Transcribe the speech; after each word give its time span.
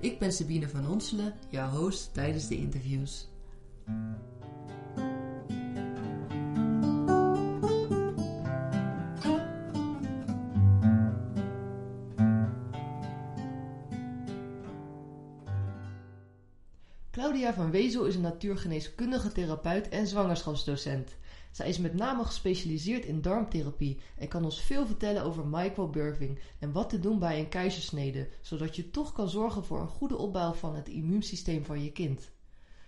Ik 0.00 0.18
ben 0.18 0.32
Sabine 0.32 0.68
van 0.68 0.88
Onselen, 0.88 1.34
jouw 1.48 1.70
host 1.70 2.14
tijdens 2.14 2.48
de 2.48 2.56
interviews. 2.56 3.28
Claudia 17.10 17.54
van 17.54 17.70
Wezel 17.70 18.04
is 18.04 18.14
een 18.14 18.20
natuurgeneeskundige 18.20 19.32
therapeut 19.32 19.88
en 19.88 20.06
zwangerschapsdocent. 20.06 21.16
Zij 21.56 21.68
is 21.68 21.78
met 21.78 21.94
name 21.94 22.24
gespecialiseerd 22.24 23.04
in 23.04 23.20
darmtherapie 23.20 24.00
en 24.18 24.28
kan 24.28 24.44
ons 24.44 24.60
veel 24.60 24.86
vertellen 24.86 25.22
over 25.22 25.46
microbirthing 25.46 26.38
en 26.58 26.72
wat 26.72 26.88
te 26.88 27.00
doen 27.00 27.18
bij 27.18 27.38
een 27.38 27.48
keizersnede, 27.48 28.28
zodat 28.40 28.76
je 28.76 28.90
toch 28.90 29.12
kan 29.12 29.28
zorgen 29.28 29.64
voor 29.64 29.80
een 29.80 29.88
goede 29.88 30.16
opbouw 30.16 30.52
van 30.52 30.74
het 30.74 30.88
immuunsysteem 30.88 31.64
van 31.64 31.82
je 31.82 31.92
kind. 31.92 32.30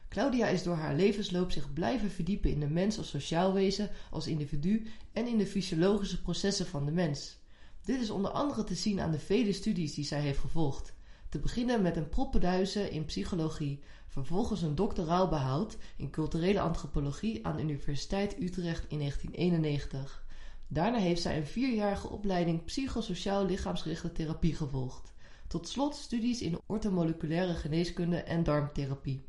Claudia 0.08 0.46
is 0.46 0.62
door 0.62 0.74
haar 0.74 0.94
levensloop 0.94 1.50
zich 1.50 1.72
blijven 1.72 2.10
verdiepen 2.10 2.50
in 2.50 2.60
de 2.60 2.68
mens 2.68 2.98
als 2.98 3.08
sociaal 3.08 3.52
wezen, 3.52 3.90
als 4.10 4.26
individu 4.26 4.86
en 5.12 5.26
in 5.26 5.38
de 5.38 5.46
fysiologische 5.46 6.22
processen 6.22 6.66
van 6.66 6.84
de 6.84 6.92
mens. 6.92 7.38
Dit 7.84 8.00
is 8.00 8.10
onder 8.10 8.30
andere 8.30 8.64
te 8.64 8.74
zien 8.74 9.00
aan 9.00 9.10
de 9.10 9.18
vele 9.18 9.52
studies 9.52 9.94
die 9.94 10.04
zij 10.04 10.20
heeft 10.20 10.38
gevolgd. 10.38 10.94
Te 11.28 11.38
beginnen 11.38 11.82
met 11.82 11.96
een 11.96 12.08
proppenduizen 12.08 12.90
in 12.90 13.04
psychologie, 13.04 13.82
vervolgens 14.24 14.62
een 14.62 14.74
doctoraal 14.74 15.28
behoud 15.28 15.76
in 15.96 16.10
culturele 16.10 16.60
antropologie 16.60 17.46
aan 17.46 17.56
de 17.56 17.62
Universiteit 17.62 18.40
Utrecht 18.40 18.84
in 18.88 18.98
1991. 18.98 20.26
Daarna 20.68 20.98
heeft 20.98 21.22
zij 21.22 21.36
een 21.36 21.46
vierjarige 21.46 22.08
opleiding 22.08 22.64
psychosociaal 22.64 23.44
lichaamsgerichte 23.44 24.12
therapie 24.12 24.54
gevolgd. 24.54 25.12
Tot 25.46 25.68
slot 25.68 25.94
studies 25.94 26.42
in 26.42 26.58
ortomoleculaire 26.66 27.54
geneeskunde 27.54 28.16
en 28.16 28.44
darmtherapie. 28.44 29.24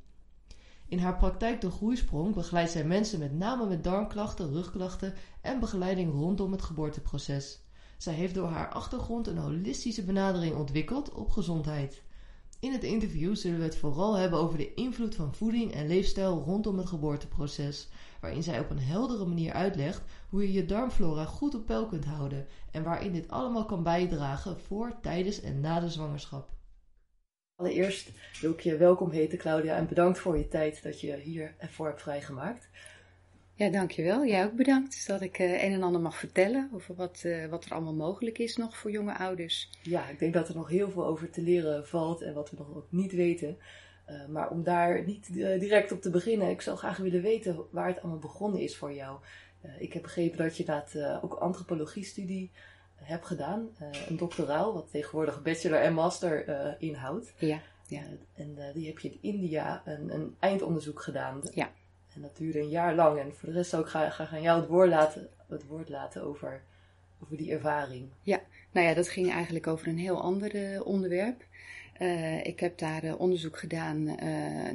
In 0.88 1.00
haar 1.00 1.18
praktijk 1.18 1.62
De 1.62 1.72
Groeisprong 1.72 2.36
begeleidt 2.36 2.72
zij 2.72 2.84
mensen 2.84 3.20
met 3.20 3.34
name 3.34 3.68
met 3.68 3.84
darmklachten, 3.84 4.52
rugklachten 4.52 5.14
en 5.42 5.59
begeleiding 5.59 6.12
rondom 6.12 6.52
het 6.52 6.62
geboorteproces. 6.62 7.59
Zij 7.98 8.14
heeft 8.14 8.34
door 8.34 8.48
haar 8.48 8.70
achtergrond 8.70 9.28
een 9.28 9.38
holistische 9.38 10.03
benadering 10.03 10.56
ontwikkeld 10.56 11.14
op 11.14 11.30
gezondheid. 11.30 12.03
In 12.60 12.72
het 12.72 12.84
interview 12.84 13.36
zullen 13.36 13.58
we 13.58 13.64
het 13.64 13.78
vooral 13.78 14.14
hebben 14.16 14.40
over 14.40 14.58
de 14.58 14.74
invloed 14.74 15.16
van 15.16 15.34
voeding 15.34 15.74
en 15.74 15.88
leefstijl 15.88 16.44
rondom 16.46 16.78
het 16.78 16.88
geboorteproces, 16.88 17.88
waarin 18.22 18.44
zij 18.44 18.60
op 18.60 18.70
een 18.70 18.80
heldere 18.80 19.26
manier 19.26 19.54
uitlegt 19.54 20.02
hoe 20.30 20.42
je 20.42 20.54
je 20.54 20.66
darmflora 20.66 21.25
goed 21.25 21.56
op 21.56 21.66
peil 21.66 21.86
kunt 21.86 22.06
houden 22.06 22.48
en 22.72 22.84
waarin 22.84 23.14
dit 23.14 23.30
allemaal 23.30 23.66
kan 23.66 23.84
bijdragen 23.84 24.59
voor, 24.59 25.00
tijdens 25.02 25.42
en 25.42 25.59
na 25.59 25.80
de 25.80 25.90
zwangerschap. 25.90 26.50
Allereerst 27.56 28.12
wil 28.42 28.52
ik 28.52 28.59
je 28.59 28.78
welkom 28.78 29.12
heten, 29.12 29.38
Claudia, 29.38 29.75
en 29.75 29.88
bedankt 29.88 30.19
voor 30.19 30.38
je 30.38 30.48
tijd 30.48 30.84
dat 30.84 31.02
je 31.02 31.16
hier 31.16 31.56
ervoor 31.58 31.88
hebt 31.88 32.02
vrijgemaakt. 32.02 32.69
Ja, 33.59 33.70
dankjewel. 33.70 34.25
Jij 34.25 34.46
ook 34.46 34.56
bedankt 34.56 35.08
dat 35.08 35.22
ik 35.22 35.40
uh, 35.40 35.64
een 35.64 35.74
en 35.74 35.84
ander 35.84 36.02
mag 36.02 36.18
vertellen 36.18 36.70
over 36.74 36.96
wat, 36.96 37.24
uh, 37.25 37.46
wat 37.46 37.66
er 37.66 37.72
allemaal 37.72 37.94
mogelijk 37.94 38.38
is 38.38 38.56
nog 38.56 38.78
voor 38.78 38.92
jonge 38.92 39.18
ouders. 39.18 39.70
Ja, 39.81 40.08
ik 40.09 40.20
denk 40.20 40.34
dat 40.34 40.50
er 40.50 40.56
nog 40.56 40.70
heel 40.70 40.92
veel 40.92 41.06
over 41.06 41.30
te 41.30 41.42
leren 41.42 41.88
valt 41.88 42.22
en 42.22 42.34
wat 42.34 42.50
we 42.50 42.58
nog 42.58 42.75
ook 42.75 42.88
niet 42.90 43.12
weten. 43.12 43.58
Uh, 44.09 44.25
maar 44.28 44.50
om 44.50 44.64
daar 44.64 45.06
niet 45.06 45.34
direct 45.34 45.92
op 45.92 46.02
te 46.02 46.09
beginnen, 46.09 46.50
ik 46.50 46.62
zou 46.62 46.78
graag 46.78 46.98
willen 46.98 47.22
weten 47.22 47.66
waar 47.72 47.88
het 47.88 48.02
allemaal 48.02 48.19
begonnen 48.19 48.62
is 48.62 48.78
voor 48.78 48.94
jou. 48.94 49.19
ik 49.80 49.94
heb 49.94 50.02
begrepen 50.02 50.38
dat 50.38 50.58
je 50.58 50.64
inderdaad 50.64 51.22
ook 51.24 51.34
antropologie-studie 51.34 52.52
hebt 52.96 53.25
gedaan, 53.25 53.69
een 54.08 54.18
doctoraal, 54.18 54.74
wat 54.74 54.92
tegenwoordig 54.92 55.42
bachelor 55.42 55.80
en 55.80 55.94
master 55.94 56.46
inhoudt. 56.81 57.34
Ja. 57.38 57.62
ja. 57.88 58.02
en 58.34 58.58
die 58.74 58.88
heb 58.88 59.00
je 59.00 59.09
in 59.09 59.18
India 59.22 59.81
een, 59.86 60.14
een 60.14 60.36
eindonderzoek 60.40 61.02
gedaan. 61.02 61.42
Ja. 61.53 61.69
En 62.19 62.25
dat 62.25 62.38
duurde 62.38 62.59
een 62.59 62.69
jaar 62.69 62.96
lang. 62.96 63.19
En 63.19 63.35
voor 63.35 63.50
de 63.50 63.56
rest 63.56 63.74
ik 63.74 63.85
graag, 63.85 64.13
graag 64.13 64.34
aan 64.34 64.41
jou 64.41 64.59
het 64.59 64.69
woord 64.69 64.90
laten, 64.90 65.30
het 65.47 65.66
woord 65.66 65.90
laten 65.90 66.24
over, 66.24 66.63
over 67.24 67.38
die 67.38 67.52
ervaring. 67.52 68.09
Ja, 68.24 68.41
nou 68.72 68.88
ja, 68.88 68.94
dat 68.94 69.09
ging 69.09 69.31
eigenlijk 69.31 69.68
over 69.68 69.88
een 69.88 69.97
heel 69.97 70.22
ander 70.22 70.56
uh, 70.56 70.85
onderwerp. 70.85 71.46
Uh, 72.02 72.46
ik 72.46 72.59
heb 72.59 72.78
daar 72.78 73.03
uh, 73.03 73.19
onderzoek 73.19 73.57
gedaan 73.57 74.03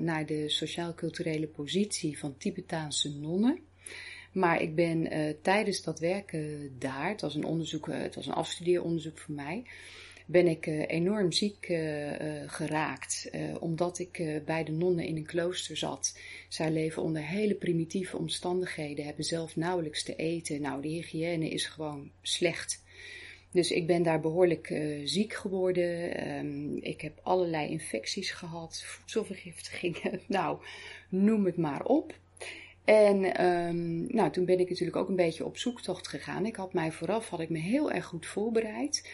naar 0.04 0.26
de 0.26 0.48
sociaal-culturele 0.48 1.46
positie 1.46 2.18
van 2.18 2.36
Tibetaanse 2.36 3.18
nonnen. 3.18 3.58
Maar 4.32 4.60
ik 4.60 4.74
ben 4.74 5.08
tijdens 5.42 5.82
dat 5.82 5.98
werken 5.98 6.76
daar, 6.78 7.08
het 7.08 7.20
was 7.20 7.34
een 7.34 7.44
onderzoek, 7.44 7.86
het 7.86 8.14
was 8.14 8.26
een 8.26 8.32
afstudeeronderzoek 8.32 9.18
voor 9.18 9.34
mij, 9.34 9.64
ben 10.26 10.46
ik 10.46 10.66
uh, 10.66 10.84
enorm 10.86 11.32
ziek 11.32 11.68
uh, 11.68 12.10
uh, 12.10 12.42
geraakt. 12.46 13.30
omdat 13.60 13.98
ik 13.98 14.42
bij 14.44 14.64
de 14.64 14.72
nonnen 14.72 15.04
in 15.04 15.16
een 15.16 15.26
klooster 15.26 15.76
zat. 15.76 16.18
Zij 16.48 16.70
leven 16.70 17.02
onder 17.02 17.22
hele 17.22 17.54
primitieve 17.54 18.16
omstandigheden, 18.16 19.04
hebben 19.04 19.24
zelf 19.24 19.56
nauwelijks 19.56 20.02
te 20.02 20.16
eten. 20.16 20.60
Nou, 20.60 20.82
de 20.82 20.88
hygiëne 20.88 21.48
is 21.48 21.66
gewoon 21.66 22.10
slecht. 22.22 22.82
Dus 23.50 23.70
ik 23.70 23.86
ben 23.86 24.02
daar 24.02 24.20
behoorlijk 24.20 24.74
ziek 25.04 25.32
geworden. 25.32 26.28
Um, 26.38 26.78
ik 26.80 27.00
heb 27.00 27.20
allerlei 27.22 27.68
infecties 27.68 28.30
gehad, 28.30 28.82
voedselvergiftigingen. 28.82 30.20
nou, 30.26 30.58
noem 31.08 31.44
het 31.44 31.56
maar 31.56 31.84
op. 31.84 32.14
En 32.84 33.44
um, 33.44 34.06
nou, 34.08 34.30
toen 34.30 34.44
ben 34.44 34.60
ik 34.60 34.68
natuurlijk 34.68 34.96
ook 34.96 35.08
een 35.08 35.16
beetje 35.16 35.44
op 35.44 35.56
zoektocht 35.56 36.08
gegaan. 36.08 36.46
Ik 36.46 36.56
had 36.56 36.72
mij 36.72 36.92
vooraf 36.92 37.28
had 37.28 37.40
ik 37.40 37.48
me 37.48 37.58
heel 37.58 37.92
erg 37.92 38.04
goed 38.04 38.26
voorbereid. 38.26 39.10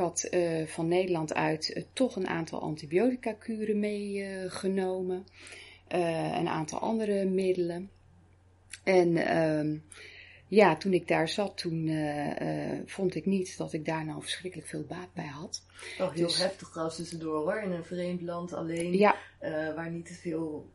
Ik 0.00 0.06
had 0.06 0.28
uh, 0.30 0.66
van 0.66 0.88
Nederland 0.88 1.34
uit 1.34 1.76
uh, 1.76 1.82
toch 1.92 2.16
een 2.16 2.26
aantal 2.26 2.60
antibiotica-kuren 2.60 3.78
meegenomen. 3.78 5.26
Uh, 5.94 6.38
een 6.38 6.48
aantal 6.48 6.78
andere 6.78 7.24
middelen. 7.24 7.90
En 8.84 9.08
uh, 9.08 9.80
ja, 10.46 10.76
toen 10.76 10.92
ik 10.92 11.08
daar 11.08 11.28
zat, 11.28 11.58
toen 11.58 11.90
vond 12.86 13.14
ik 13.14 13.26
niet 13.26 13.56
dat 13.56 13.72
ik 13.72 13.84
daar 13.84 14.04
nou 14.04 14.20
verschrikkelijk 14.20 14.68
veel 14.68 14.84
baat 14.84 15.14
bij 15.14 15.26
had. 15.26 15.62
Oh, 15.98 16.12
heel 16.12 16.26
dus, 16.26 16.38
heftig 16.38 16.68
trouwens 16.68 16.96
tussendoor 16.96 17.36
hoor. 17.36 17.62
In 17.62 17.70
een 17.70 17.84
vreemd 17.84 18.22
land 18.22 18.52
alleen. 18.52 18.92
Ja. 18.96 19.16
waar 19.74 19.90
niet 19.90 20.06
te 20.06 20.14
veel 20.14 20.70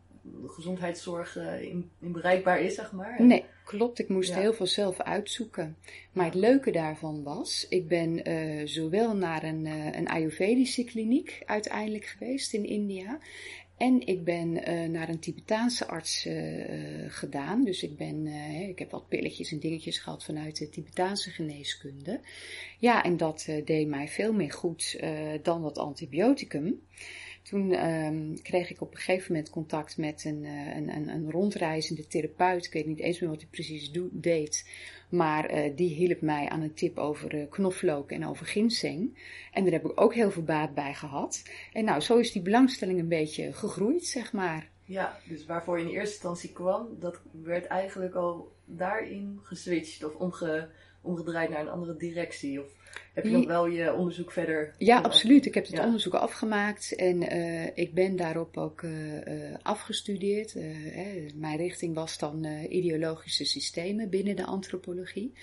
gezondheidszorg 0.48 1.36
in, 1.62 1.90
in, 2.02 2.12
bereikbaar 2.12 2.62
is, 2.62 2.76
zeg 2.76 2.92
maar. 2.92 3.24
Nee, 3.24 3.46
klopt. 3.66 4.00
Ik 4.00 4.10
moest 4.10 4.30
ja. 4.30 4.40
heel 4.40 4.54
veel 4.54 4.66
zelf 4.68 5.00
uitzoeken. 5.00 5.78
Maar 6.12 6.26
het 6.26 6.34
leuke 6.34 6.72
daarvan 6.72 7.24
was, 7.24 7.66
ik 7.70 7.88
ben 7.88 8.30
uh, 8.30 8.62
zowel 8.66 9.16
naar 9.16 9.44
een, 9.44 9.66
uh, 9.66 9.96
een 9.96 10.08
Ayurvedische 10.08 10.84
kliniek 10.84 11.42
uiteindelijk 11.46 12.06
geweest 12.06 12.54
in 12.54 12.66
India. 12.66 13.20
En 13.78 14.08
ik 14.08 14.24
ben 14.24 14.70
uh, 14.70 14.90
naar 14.90 15.10
een 15.10 15.20
Tibetaanse 15.20 15.88
arts 15.88 16.28
gedaan. 17.08 17.64
Dus 17.64 17.84
ik, 17.84 17.98
ben, 17.98 18.28
ik 18.70 18.80
heb 18.80 18.92
wat 18.92 19.08
pilletjes 19.08 19.52
en 19.52 19.60
dingetjes 19.60 20.00
gehad 20.00 20.24
vanuit 20.24 20.58
de 20.58 20.70
Tibetaanse 20.70 21.30
geneeskunde. 21.30 22.20
Ja, 22.80 23.04
en 23.04 23.18
dat 23.18 23.50
deed 23.66 23.88
mij 23.88 24.08
veel 24.08 24.34
meer 24.34 24.52
goed 24.52 25.00
dan 25.42 25.62
dat 25.62 25.78
antibioticum. 25.78 26.82
Toen 27.50 27.86
um, 27.90 28.42
kreeg 28.42 28.70
ik 28.70 28.82
op 28.82 28.92
een 28.92 28.98
gegeven 28.98 29.32
moment 29.34 29.50
contact 29.50 29.98
met 29.98 30.24
een, 30.26 30.44
uh, 30.44 30.76
een, 30.76 30.96
een, 30.96 31.08
een, 31.08 31.32
rondreizende 31.32 32.08
therapeut. 32.08 32.66
Ik 32.66 32.74
weet 32.74 32.86
niet 32.86 33.00
eens 33.00 33.20
meer 33.20 33.30
wat 33.30 33.42
hij 33.42 33.50
precies 33.52 33.92
deed. 34.12 34.70
Maar 35.10 35.54
uh, 35.54 35.76
die 35.76 35.94
hielp 35.94 36.22
mij 36.22 36.50
aan 36.50 36.62
een 36.62 36.74
tip 36.74 36.98
over 36.98 37.36
uh, 37.36 37.50
knoflook 37.50 38.12
en 38.12 38.28
over 38.28 38.46
ginseng. 38.46 39.18
En 39.52 39.64
daar 39.64 39.74
heb 39.74 39.86
ik 39.86 40.02
ook 40.02 40.14
heel 40.14 40.32
veel 40.32 40.44
baat 40.44 40.74
bij 40.74 40.94
gehad. 40.94 41.44
En 41.74 41.86
nou, 41.86 42.02
zo 42.02 42.18
is 42.18 42.32
die 42.32 42.42
belangstelling 42.42 43.00
een 43.00 43.08
beetje 43.08 43.54
gegroeid, 43.54 44.06
zeg 44.06 44.34
maar. 44.34 44.70
Ja, 44.86 45.20
dus 45.28 45.46
waarvoor 45.46 45.80
je 45.80 45.86
in 45.86 45.92
eerste 45.92 46.14
instantie 46.14 46.52
kwam, 46.52 46.88
dat 47.00 47.22
werd 47.44 47.66
eigenlijk 47.66 48.16
al 48.16 48.52
daarin 48.66 49.40
geswitcht 49.44 50.04
of 50.04 50.16
omge, 50.16 50.70
omgedraaid 51.06 51.50
naar 51.50 51.62
een 51.62 51.70
andere 51.70 51.98
directie. 51.98 52.62
Of 52.62 52.68
heb 53.14 53.24
je 53.24 53.32
nog 53.32 53.46
wel 53.46 53.68
je 53.68 53.94
onderzoek 53.94 54.32
verder? 54.32 54.74
Ja, 54.78 55.02
absoluut. 55.02 55.46
Ik 55.46 55.54
heb 55.54 55.66
het 55.66 55.76
ja. 55.76 55.86
onderzoek 55.86 56.14
afgemaakt 56.14 56.96
en 56.96 57.36
uh, 57.36 57.78
ik 57.78 57.94
ben 57.94 58.16
daarop 58.16 58.58
ook 58.58 58.82
uh, 58.82 58.92
afgestudeerd. 59.62 60.56
mijn 61.36 61.58
richting 61.58 61.96
was 61.96 62.18
dan 62.18 62.46
ideologische 62.70 63.46
systemen 63.46 64.10
binnen 64.10 64.36
de 64.36 64.46
antropologie. 64.46 65.34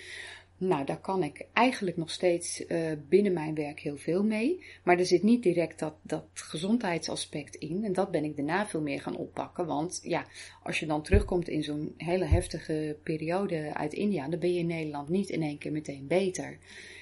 Nou, 0.57 0.85
daar 0.85 0.99
kan 0.99 1.23
ik 1.23 1.45
eigenlijk 1.53 1.97
nog 1.97 2.09
steeds 2.09 2.65
uh, 2.67 2.91
binnen 3.09 3.33
mijn 3.33 3.55
werk 3.55 3.79
heel 3.79 3.97
veel 3.97 4.23
mee. 4.23 4.63
Maar 4.83 4.99
er 4.99 5.05
zit 5.05 5.23
niet 5.23 5.43
direct 5.43 5.79
dat, 5.79 5.93
dat 6.01 6.25
gezondheidsaspect 6.33 7.55
in. 7.55 7.83
En 7.83 7.93
dat 7.93 8.11
ben 8.11 8.23
ik 8.23 8.35
daarna 8.35 8.67
veel 8.67 8.81
meer 8.81 9.01
gaan 9.01 9.15
oppakken. 9.15 9.65
Want 9.65 9.99
ja, 10.03 10.25
als 10.63 10.79
je 10.79 10.85
dan 10.85 11.03
terugkomt 11.03 11.47
in 11.47 11.63
zo'n 11.63 11.93
hele 11.97 12.25
heftige 12.25 12.97
periode 13.03 13.73
uit 13.73 13.93
India, 13.93 14.27
dan 14.27 14.39
ben 14.39 14.53
je 14.53 14.59
in 14.59 14.67
Nederland 14.67 15.09
niet 15.09 15.29
in 15.29 15.41
één 15.41 15.57
keer 15.57 15.71
meteen 15.71 16.07
beter. 16.07 16.57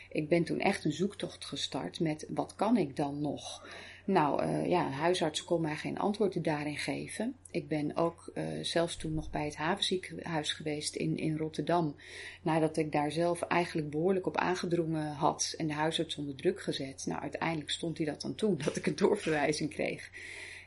Ik 0.09 0.29
ben 0.29 0.43
toen 0.43 0.59
echt 0.59 0.85
een 0.85 0.91
zoektocht 0.91 1.45
gestart 1.45 1.99
met 1.99 2.25
wat 2.29 2.55
kan 2.55 2.77
ik 2.77 2.95
dan 2.95 3.21
nog? 3.21 3.67
Nou 4.05 4.43
uh, 4.43 4.67
ja, 4.67 4.89
huisarts 4.89 5.43
kon 5.43 5.61
mij 5.61 5.75
geen 5.75 5.99
antwoorden 5.99 6.41
daarin 6.41 6.77
geven. 6.77 7.35
Ik 7.51 7.67
ben 7.67 7.95
ook 7.95 8.31
uh, 8.33 8.43
zelfs 8.61 8.95
toen 8.95 9.13
nog 9.13 9.29
bij 9.29 9.45
het 9.45 9.55
havenziekenhuis 9.55 10.53
geweest 10.53 10.95
in, 10.95 11.17
in 11.17 11.37
Rotterdam. 11.37 11.95
Nadat 12.41 12.77
ik 12.77 12.91
daar 12.91 13.11
zelf 13.11 13.41
eigenlijk 13.41 13.89
behoorlijk 13.89 14.27
op 14.27 14.37
aangedrongen 14.37 15.13
had 15.13 15.53
en 15.57 15.67
de 15.67 15.73
huisarts 15.73 16.15
onder 16.15 16.35
druk 16.35 16.61
gezet. 16.61 17.03
Nou, 17.05 17.21
uiteindelijk 17.21 17.69
stond 17.69 17.97
hij 17.97 18.05
dat 18.05 18.21
dan 18.21 18.35
toe 18.35 18.57
dat 18.65 18.75
ik 18.75 18.87
een 18.87 18.95
doorverwijzing 18.95 19.69
kreeg. 19.69 20.09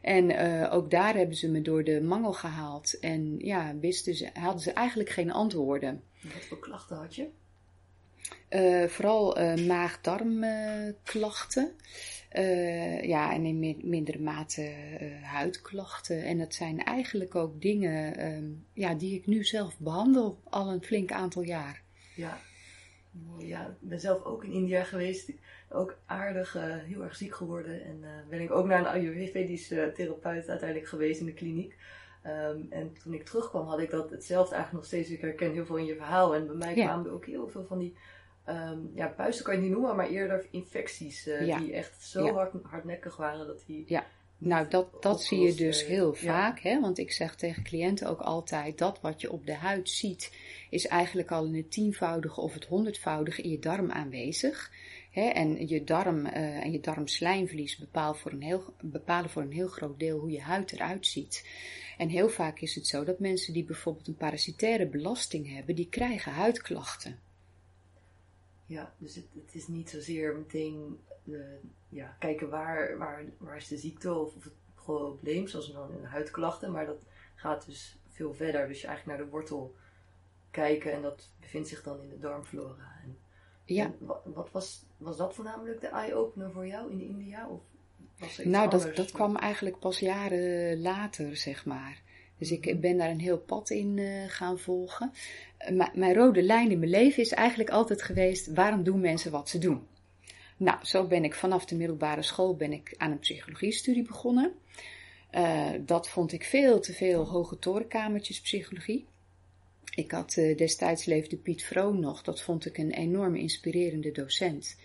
En 0.02 0.31
uh, 0.31 0.72
ook 0.72 0.90
daar 0.90 1.14
hebben 1.14 1.36
ze 1.36 1.50
me 1.50 1.62
door 1.62 1.84
de 1.84 2.00
mangel 2.02 2.32
gehaald. 2.32 2.98
En 2.98 3.38
ja, 3.38 3.75
wisten 3.81 4.14
ze, 4.14 4.31
hadden 4.32 4.62
ze 4.62 4.72
eigenlijk 4.72 5.10
geen 5.10 5.32
antwoorden. 5.32 6.02
Wat 6.22 6.44
voor 6.44 6.58
klachten 6.58 6.96
had 6.96 7.14
je? 7.14 7.28
Uh, 8.50 8.85
vooral 8.85 9.41
uh, 9.41 9.67
maag-darmklachten. 9.67 11.73
Uh, 12.32 13.03
ja, 13.03 13.32
en 13.32 13.44
in 13.44 13.81
mindere 13.82 14.19
mate 14.19 14.73
huidklachten. 15.23 16.25
En 16.25 16.38
dat 16.38 16.55
zijn 16.55 16.85
eigenlijk 16.85 17.35
ook 17.35 17.61
dingen 17.61 18.26
um, 18.26 18.67
ja, 18.73 18.94
die 18.94 19.15
ik 19.15 19.26
nu 19.26 19.44
zelf 19.44 19.79
behandel 19.79 20.41
al 20.44 20.73
een 20.73 20.82
flink 20.82 21.12
aantal 21.12 21.43
jaar. 21.43 21.82
Ja, 22.15 22.38
ja 23.38 23.67
ik 23.67 23.88
ben 23.88 24.00
zelf 24.00 24.25
ook 24.25 24.44
in 24.44 24.53
India 24.53 24.85
geweest. 24.85 25.32
Ook 25.69 25.99
aardig, 26.06 26.53
heel 26.87 27.03
erg 27.03 27.17
ziek 27.17 27.35
geworden. 27.35 27.85
En 27.85 28.05
ben 28.29 28.41
ik 28.41 28.50
ook 28.50 28.67
naar 28.67 28.79
een 28.79 28.87
Ayurvedische 28.87 29.93
therapeut 29.94 30.49
uiteindelijk 30.49 30.88
geweest 30.88 31.20
in 31.20 31.27
de 31.27 31.35
kliniek. 31.35 31.77
Um, 32.27 32.67
en 32.70 32.93
toen 33.03 33.15
ik 33.15 33.25
terugkwam 33.25 33.67
had 33.67 33.81
ik 33.81 33.91
dat 33.91 34.11
hetzelfde 34.11 34.55
eigenlijk 34.55 34.85
nog 34.85 34.93
steeds. 34.93 35.11
Ik 35.11 35.20
herken 35.20 35.53
heel 35.53 35.67
veel 35.67 35.77
in 35.77 35.85
je 35.85 35.97
verhaal. 35.97 36.35
En 36.35 36.47
bij 36.47 36.56
mij 36.56 36.77
ja. 36.77 36.85
kwamen 36.85 37.06
er 37.06 37.12
ook 37.12 37.27
heel 37.27 37.49
veel 37.49 37.65
van 37.65 37.79
die 37.79 37.97
um, 38.49 38.91
ja, 38.94 39.06
puisten 39.06 39.44
kan 39.44 39.55
je 39.55 39.61
niet 39.61 39.70
noemen, 39.70 39.96
maar 39.96 40.08
eerder 40.08 40.46
infecties 40.50 41.26
uh, 41.26 41.58
die 41.58 41.73
echt 41.73 42.02
zo 42.02 42.32
hard, 42.32 42.52
hardnekkig 42.62 43.17
waren 43.17 43.46
dat 43.46 43.62
die. 43.67 43.85
Ja. 43.87 44.06
Nou, 44.38 44.69
dat, 44.69 45.02
dat 45.02 45.23
zie 45.23 45.38
je 45.38 45.55
dus 45.55 45.87
heel 45.87 46.14
vaak, 46.14 46.61
hè? 46.61 46.81
want 46.81 46.99
ik 46.99 47.12
zeg 47.12 47.35
tegen 47.37 47.62
cliënten 47.62 48.08
ook 48.08 48.20
altijd: 48.20 48.79
dat 48.79 49.00
wat 49.00 49.20
je 49.20 49.32
op 49.32 49.46
de 49.46 49.55
huid 49.55 49.91
ziet, 49.91 50.32
is 50.70 50.87
eigenlijk 50.87 51.31
al 51.31 51.44
in 51.44 51.55
het 51.55 51.70
tienvoudige 51.70 52.41
of 52.41 52.55
het 52.55 52.64
honderdvoudige 52.64 53.43
in 53.43 53.50
je 53.50 53.58
darm 53.58 53.91
aanwezig. 53.91 54.73
Hè? 55.11 55.29
En 55.29 55.69
je 55.69 55.85
darm 55.85 56.26
uh, 56.26 56.37
en 56.37 56.73
je 56.73 56.81
darmslijmvlies 56.81 57.76
bepalen 57.76 58.17
voor, 58.17 58.32
een 58.32 58.43
heel, 58.43 58.75
bepalen 58.81 59.31
voor 59.31 59.43
een 59.43 59.52
heel 59.52 59.69
groot 59.69 59.99
deel 59.99 60.19
hoe 60.19 60.31
je 60.31 60.41
huid 60.41 60.73
eruit 60.73 61.06
ziet. 61.06 61.46
En 61.99 62.08
heel 62.08 62.29
vaak 62.29 62.61
is 62.61 62.75
het 62.75 62.87
zo 62.87 63.05
dat 63.05 63.19
mensen 63.19 63.52
die 63.52 63.64
bijvoorbeeld 63.64 64.08
een 64.08 64.17
parasitaire 64.17 64.87
belasting 64.87 65.55
hebben, 65.55 65.75
die 65.75 65.88
krijgen 65.88 66.32
huidklachten. 66.32 67.19
Ja, 68.66 68.94
dus 68.99 69.14
het, 69.14 69.26
het 69.44 69.55
is 69.55 69.69
niet 69.69 69.90
zozeer 69.90 70.37
meteen 70.37 71.00
uh, 71.25 71.44
ja, 71.88 72.16
kijken 72.19 72.50
waar, 72.50 72.99
waar, 72.99 73.25
waar 73.38 73.56
is 73.56 73.69
de 73.69 73.76
ziekte 73.76 74.14
of, 74.14 74.37
of 74.37 74.44
het 74.44 74.52
probleem, 74.75 75.46
zoals 75.46 75.72
dan 75.72 75.93
in 75.93 76.05
huidklachten, 76.05 76.72
maar 76.72 76.87
dat 76.87 77.02
gaat 77.34 77.66
dus 77.66 77.99
veel 78.08 78.34
verder. 78.34 78.69
Dus 78.69 78.81
je 78.81 78.87
eigenlijk 78.87 79.19
naar 79.19 79.26
de 79.26 79.32
wortel 79.32 79.75
kijken 80.50 80.93
en 80.93 81.02
dat 81.02 81.28
bevindt 81.40 81.69
zich 81.69 81.82
dan 81.82 82.02
in 82.02 82.08
de 82.08 82.19
darmflora. 82.19 83.00
En, 83.02 83.19
ja. 83.64 83.84
En 83.84 83.96
wat, 83.99 84.20
wat, 84.25 84.50
was, 84.50 84.84
was 84.96 85.17
dat 85.17 85.34
voornamelijk 85.34 85.81
de 85.81 85.87
eye-opener 85.87 86.52
voor 86.52 86.67
jou 86.67 86.93
in 86.93 87.00
India? 87.00 87.49
Of 87.49 87.60
was 88.19 88.38
er 88.38 88.49
nou, 88.49 88.70
dat, 88.70 88.96
dat 88.96 89.10
kwam 89.10 89.37
eigenlijk 89.37 89.78
pas 89.78 89.99
jaren 89.99 90.81
later, 90.81 91.37
zeg 91.37 91.64
maar. 91.64 92.02
Dus 92.38 92.50
ik 92.50 92.81
ben 92.81 92.96
daar 92.96 93.10
een 93.10 93.20
heel 93.20 93.38
pad 93.38 93.70
in 93.70 93.96
uh, 93.96 94.25
gaan 94.26 94.58
volgen 94.58 95.12
mijn 95.72 96.14
rode 96.14 96.42
lijn 96.42 96.70
in 96.70 96.78
mijn 96.78 96.90
leven 96.90 97.22
is 97.22 97.32
eigenlijk 97.32 97.70
altijd 97.70 98.02
geweest: 98.02 98.46
waarom 98.46 98.82
doen 98.82 99.00
mensen 99.00 99.31
wat 99.31 99.48
ze 99.48 99.58
doen? 99.58 99.86
Nou, 100.56 100.78
zo 100.82 101.06
ben 101.06 101.25
ik 101.25 101.34
vanaf 101.34 101.64
de 101.64 101.76
middelbare 101.76 102.22
school 102.22 102.56
ben 102.56 102.72
ik 102.72 102.94
aan 102.96 103.10
een 103.10 103.19
psychologiestudie 103.19 104.02
begonnen. 104.02 104.52
Uh, 105.32 105.70
dat 105.81 106.08
vond 106.08 106.32
ik 106.32 106.44
veel 106.44 106.81
te 106.81 106.92
veel 106.92 107.28
hoge 107.28 107.58
torenkamertjes 107.58 108.40
psychologie. 108.40 109.06
Ik 109.94 110.10
had 110.10 110.32
destijds 110.56 111.04
leefde 111.04 111.36
Piet 111.36 111.64
Vroon 111.64 112.00
nog. 112.00 112.22
Dat 112.22 112.42
vond 112.42 112.66
ik 112.66 112.78
een 112.78 112.90
enorme 112.90 113.38
inspirerende 113.38 114.12
docent. 114.12 114.76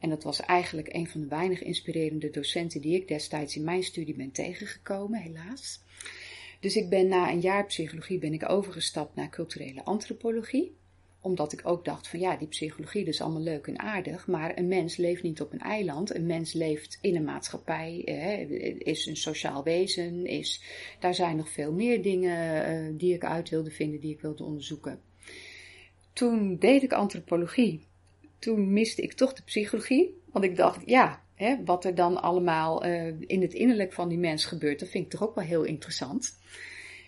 En 0.00 0.08
dat 0.08 0.22
was 0.22 0.40
eigenlijk 0.40 0.92
een 0.92 1.08
van 1.08 1.20
de 1.20 1.26
weinig 1.26 1.62
inspirerende 1.62 2.30
docenten 2.30 2.80
die 2.80 2.94
ik 2.94 3.08
destijds 3.08 3.56
in 3.56 3.64
mijn 3.64 3.82
studie 3.82 4.14
ben 4.14 4.32
tegengekomen, 4.32 5.20
helaas. 5.20 5.80
Dus 6.60 6.76
ik 6.76 6.88
ben 6.88 7.08
na 7.08 7.30
een 7.30 7.40
jaar 7.40 7.66
psychologie 7.66 8.18
ben 8.18 8.32
ik 8.32 8.48
overgestapt 8.48 9.14
naar 9.14 9.28
culturele 9.28 9.84
antropologie. 9.84 10.76
Omdat 11.20 11.52
ik 11.52 11.60
ook 11.64 11.84
dacht 11.84 12.08
van 12.08 12.20
ja, 12.20 12.36
die 12.36 12.48
psychologie 12.48 13.04
is 13.04 13.20
allemaal 13.20 13.42
leuk 13.42 13.66
en 13.66 13.78
aardig. 13.78 14.26
Maar 14.26 14.58
een 14.58 14.68
mens 14.68 14.96
leeft 14.96 15.22
niet 15.22 15.40
op 15.40 15.52
een 15.52 15.60
eiland. 15.60 16.14
Een 16.14 16.26
mens 16.26 16.52
leeft 16.52 16.98
in 17.00 17.16
een 17.16 17.24
maatschappij, 17.24 18.02
eh, 18.04 18.70
is 18.78 19.06
een 19.06 19.16
sociaal 19.16 19.62
wezen. 19.62 20.26
Is, 20.26 20.62
daar 21.00 21.14
zijn 21.14 21.36
nog 21.36 21.48
veel 21.48 21.72
meer 21.72 22.02
dingen 22.02 22.64
eh, 22.64 22.98
die 22.98 23.14
ik 23.14 23.24
uit 23.24 23.48
wilde 23.48 23.70
vinden, 23.70 24.00
die 24.00 24.14
ik 24.14 24.20
wilde 24.20 24.44
onderzoeken. 24.44 25.00
Toen 26.12 26.56
deed 26.58 26.82
ik 26.82 26.92
antropologie. 26.92 27.86
Toen 28.38 28.72
miste 28.72 29.02
ik 29.02 29.12
toch 29.12 29.32
de 29.32 29.42
psychologie. 29.42 30.20
Want 30.32 30.44
ik 30.44 30.56
dacht, 30.56 30.82
ja, 30.86 31.22
hè, 31.38 31.56
wat 31.64 31.84
er 31.84 31.94
dan 31.94 32.22
allemaal 32.22 32.86
uh, 32.86 33.06
in 33.20 33.42
het 33.42 33.54
innerlijk 33.54 33.92
van 33.92 34.08
die 34.08 34.18
mens 34.18 34.44
gebeurt, 34.44 34.80
dat 34.80 34.88
vind 34.88 35.04
ik 35.04 35.10
toch 35.10 35.28
ook 35.28 35.34
wel 35.34 35.44
heel 35.44 35.62
interessant. 35.62 36.38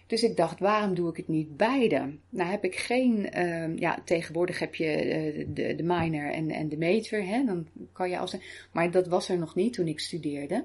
Dus 0.06 0.22
ik 0.22 0.36
dacht, 0.36 0.58
waarom 0.58 0.94
doe 0.94 1.10
ik 1.10 1.16
het 1.16 1.28
niet 1.28 1.56
beide? 1.56 2.12
Nou 2.28 2.50
heb 2.50 2.64
ik 2.64 2.76
geen, 2.76 3.38
uh, 3.38 3.76
ja, 3.76 4.02
tegenwoordig 4.04 4.58
heb 4.58 4.74
je 4.74 5.04
uh, 5.04 5.46
de, 5.48 5.74
de 5.74 5.82
minor 5.82 6.30
en, 6.32 6.50
en 6.50 6.68
de 6.68 6.78
major, 6.78 7.26
hè, 7.26 7.44
dan 7.44 7.66
kan 7.92 8.10
je 8.10 8.18
als, 8.18 8.36
maar 8.72 8.90
dat 8.90 9.06
was 9.06 9.28
er 9.28 9.38
nog 9.38 9.54
niet 9.54 9.72
toen 9.72 9.86
ik 9.86 10.00
studeerde. 10.00 10.64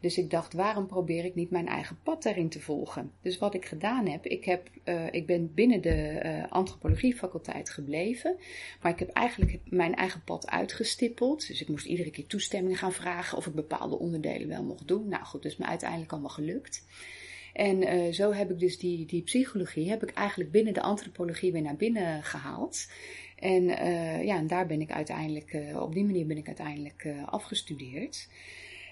Dus 0.00 0.18
ik 0.18 0.30
dacht, 0.30 0.52
waarom 0.52 0.86
probeer 0.86 1.24
ik 1.24 1.34
niet 1.34 1.50
mijn 1.50 1.66
eigen 1.66 1.98
pad 2.02 2.22
daarin 2.22 2.48
te 2.48 2.60
volgen? 2.60 3.12
Dus 3.22 3.38
wat 3.38 3.54
ik 3.54 3.64
gedaan 3.64 4.06
heb, 4.06 4.26
ik, 4.26 4.44
heb, 4.44 4.68
uh, 4.84 5.04
ik 5.10 5.26
ben 5.26 5.54
binnen 5.54 5.80
de 5.80 6.20
uh, 6.24 6.52
antropologiefaculteit 6.52 7.70
gebleven, 7.70 8.36
maar 8.82 8.92
ik 8.92 8.98
heb 8.98 9.08
eigenlijk 9.08 9.58
mijn 9.64 9.94
eigen 9.94 10.22
pad 10.24 10.46
uitgestippeld. 10.46 11.46
Dus 11.46 11.60
ik 11.60 11.68
moest 11.68 11.86
iedere 11.86 12.10
keer 12.10 12.26
toestemming 12.26 12.78
gaan 12.78 12.92
vragen 12.92 13.38
of 13.38 13.46
ik 13.46 13.54
bepaalde 13.54 13.98
onderdelen 13.98 14.48
wel 14.48 14.64
mocht 14.64 14.88
doen. 14.88 15.08
Nou 15.08 15.24
goed, 15.24 15.42
dus 15.42 15.56
me 15.56 15.66
uiteindelijk 15.66 16.12
allemaal 16.12 16.30
gelukt. 16.30 16.86
En 17.52 17.82
uh, 17.82 18.12
zo 18.12 18.32
heb 18.32 18.50
ik 18.50 18.58
dus 18.58 18.78
die, 18.78 19.06
die 19.06 19.22
psychologie, 19.22 19.88
heb 19.88 20.02
ik 20.02 20.10
eigenlijk 20.10 20.50
binnen 20.50 20.74
de 20.74 20.82
antropologie 20.82 21.52
weer 21.52 21.62
naar 21.62 21.76
binnen 21.76 22.22
gehaald. 22.22 22.86
En 23.36 23.64
ja, 24.26 24.36
en 24.36 24.46
daar 24.46 24.66
ben 24.66 24.80
ik 24.80 24.90
uiteindelijk, 24.90 25.56
op 25.74 25.94
die 25.94 26.04
manier 26.04 26.26
ben 26.26 26.36
ik 26.36 26.46
uiteindelijk 26.46 27.06
afgestudeerd. 27.24 28.28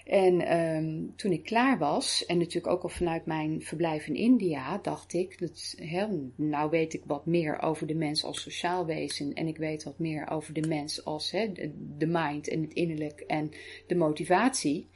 En 0.05 0.57
um, 0.57 1.13
toen 1.15 1.31
ik 1.31 1.43
klaar 1.43 1.77
was, 1.77 2.25
en 2.25 2.37
natuurlijk 2.37 2.73
ook 2.73 2.83
al 2.83 2.89
vanuit 2.89 3.25
mijn 3.25 3.61
verblijf 3.61 4.07
in 4.07 4.15
India, 4.15 4.77
dacht 4.77 5.13
ik, 5.13 5.39
dat, 5.39 5.75
he, 5.77 6.07
nou 6.35 6.69
weet 6.69 6.93
ik 6.93 7.03
wat 7.05 7.25
meer 7.25 7.61
over 7.61 7.87
de 7.87 7.95
mens 7.95 8.23
als 8.23 8.41
sociaal 8.41 8.85
wezen 8.85 9.33
en 9.33 9.47
ik 9.47 9.57
weet 9.57 9.83
wat 9.83 9.99
meer 9.99 10.29
over 10.29 10.53
de 10.53 10.67
mens 10.67 11.05
als 11.05 11.31
he, 11.31 11.51
de, 11.51 11.71
de 11.97 12.07
mind 12.07 12.47
en 12.47 12.61
het 12.61 12.73
innerlijk 12.73 13.19
en 13.19 13.51
de 13.87 13.95
motivatie. 13.95 14.89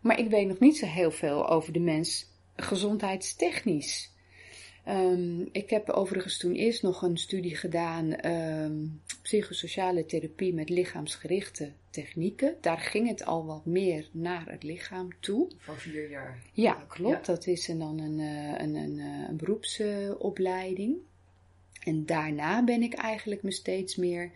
Maar 0.00 0.18
ik 0.18 0.30
weet 0.30 0.46
nog 0.46 0.58
niet 0.58 0.76
zo 0.76 0.86
heel 0.86 1.10
veel 1.10 1.48
over 1.48 1.72
de 1.72 1.80
mens 1.80 2.26
gezondheidstechnisch. 2.56 4.13
Um, 4.88 5.48
ik 5.52 5.70
heb 5.70 5.88
overigens 5.90 6.38
toen 6.38 6.52
eerst 6.52 6.82
nog 6.82 7.02
een 7.02 7.16
studie 7.16 7.56
gedaan, 7.56 8.26
um, 8.26 9.00
psychosociale 9.22 10.06
therapie 10.06 10.54
met 10.54 10.68
lichaamsgerichte 10.68 11.72
technieken. 11.90 12.56
Daar 12.60 12.78
ging 12.78 13.08
het 13.08 13.24
al 13.24 13.46
wat 13.46 13.64
meer 13.64 14.08
naar 14.12 14.50
het 14.50 14.62
lichaam 14.62 15.08
toe. 15.20 15.50
Van 15.58 15.76
vier 15.76 16.10
jaar. 16.10 16.38
Ja, 16.52 16.84
klopt. 16.88 17.26
Dat 17.26 17.46
is 17.46 17.66
dan 17.66 17.98
een, 17.98 18.20
eh, 18.20 18.66
een, 18.66 18.74
een, 18.74 18.98
eh, 18.98 19.28
een 19.28 19.36
beroepsopleiding. 19.36 20.96
En 21.80 22.06
daarna 22.06 22.64
ben 22.64 22.82
ik 22.82 22.94
eigenlijk 22.94 23.42
me 23.42 23.52
steeds 23.52 23.96
meer 23.96 24.30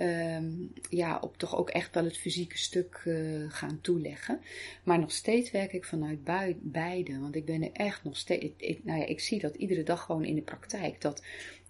um, 0.00 0.72
ja, 0.90 1.18
op 1.20 1.38
toch 1.38 1.56
ook 1.56 1.70
echt 1.70 1.94
wel 1.94 2.04
het 2.04 2.18
fysieke 2.18 2.58
stuk 2.58 3.02
uh, 3.04 3.44
gaan 3.48 3.78
toeleggen. 3.80 4.40
Maar 4.82 4.98
nog 4.98 5.12
steeds 5.12 5.50
werk 5.50 5.72
ik 5.72 5.84
vanuit 5.84 6.18
beide. 6.62 7.20
Want 7.20 7.34
ik 7.34 7.44
ben 7.44 7.62
er 7.62 7.72
echt 7.72 8.04
nog 8.04 8.16
steeds. 8.16 8.44
Ik, 8.56 8.84
nou 8.84 9.00
ja, 9.00 9.06
ik 9.06 9.20
zie 9.20 9.40
dat 9.40 9.54
iedere 9.54 9.82
dag 9.82 10.02
gewoon 10.02 10.24
in 10.24 10.34
de 10.34 10.42
praktijk. 10.42 11.00
Dat 11.00 11.22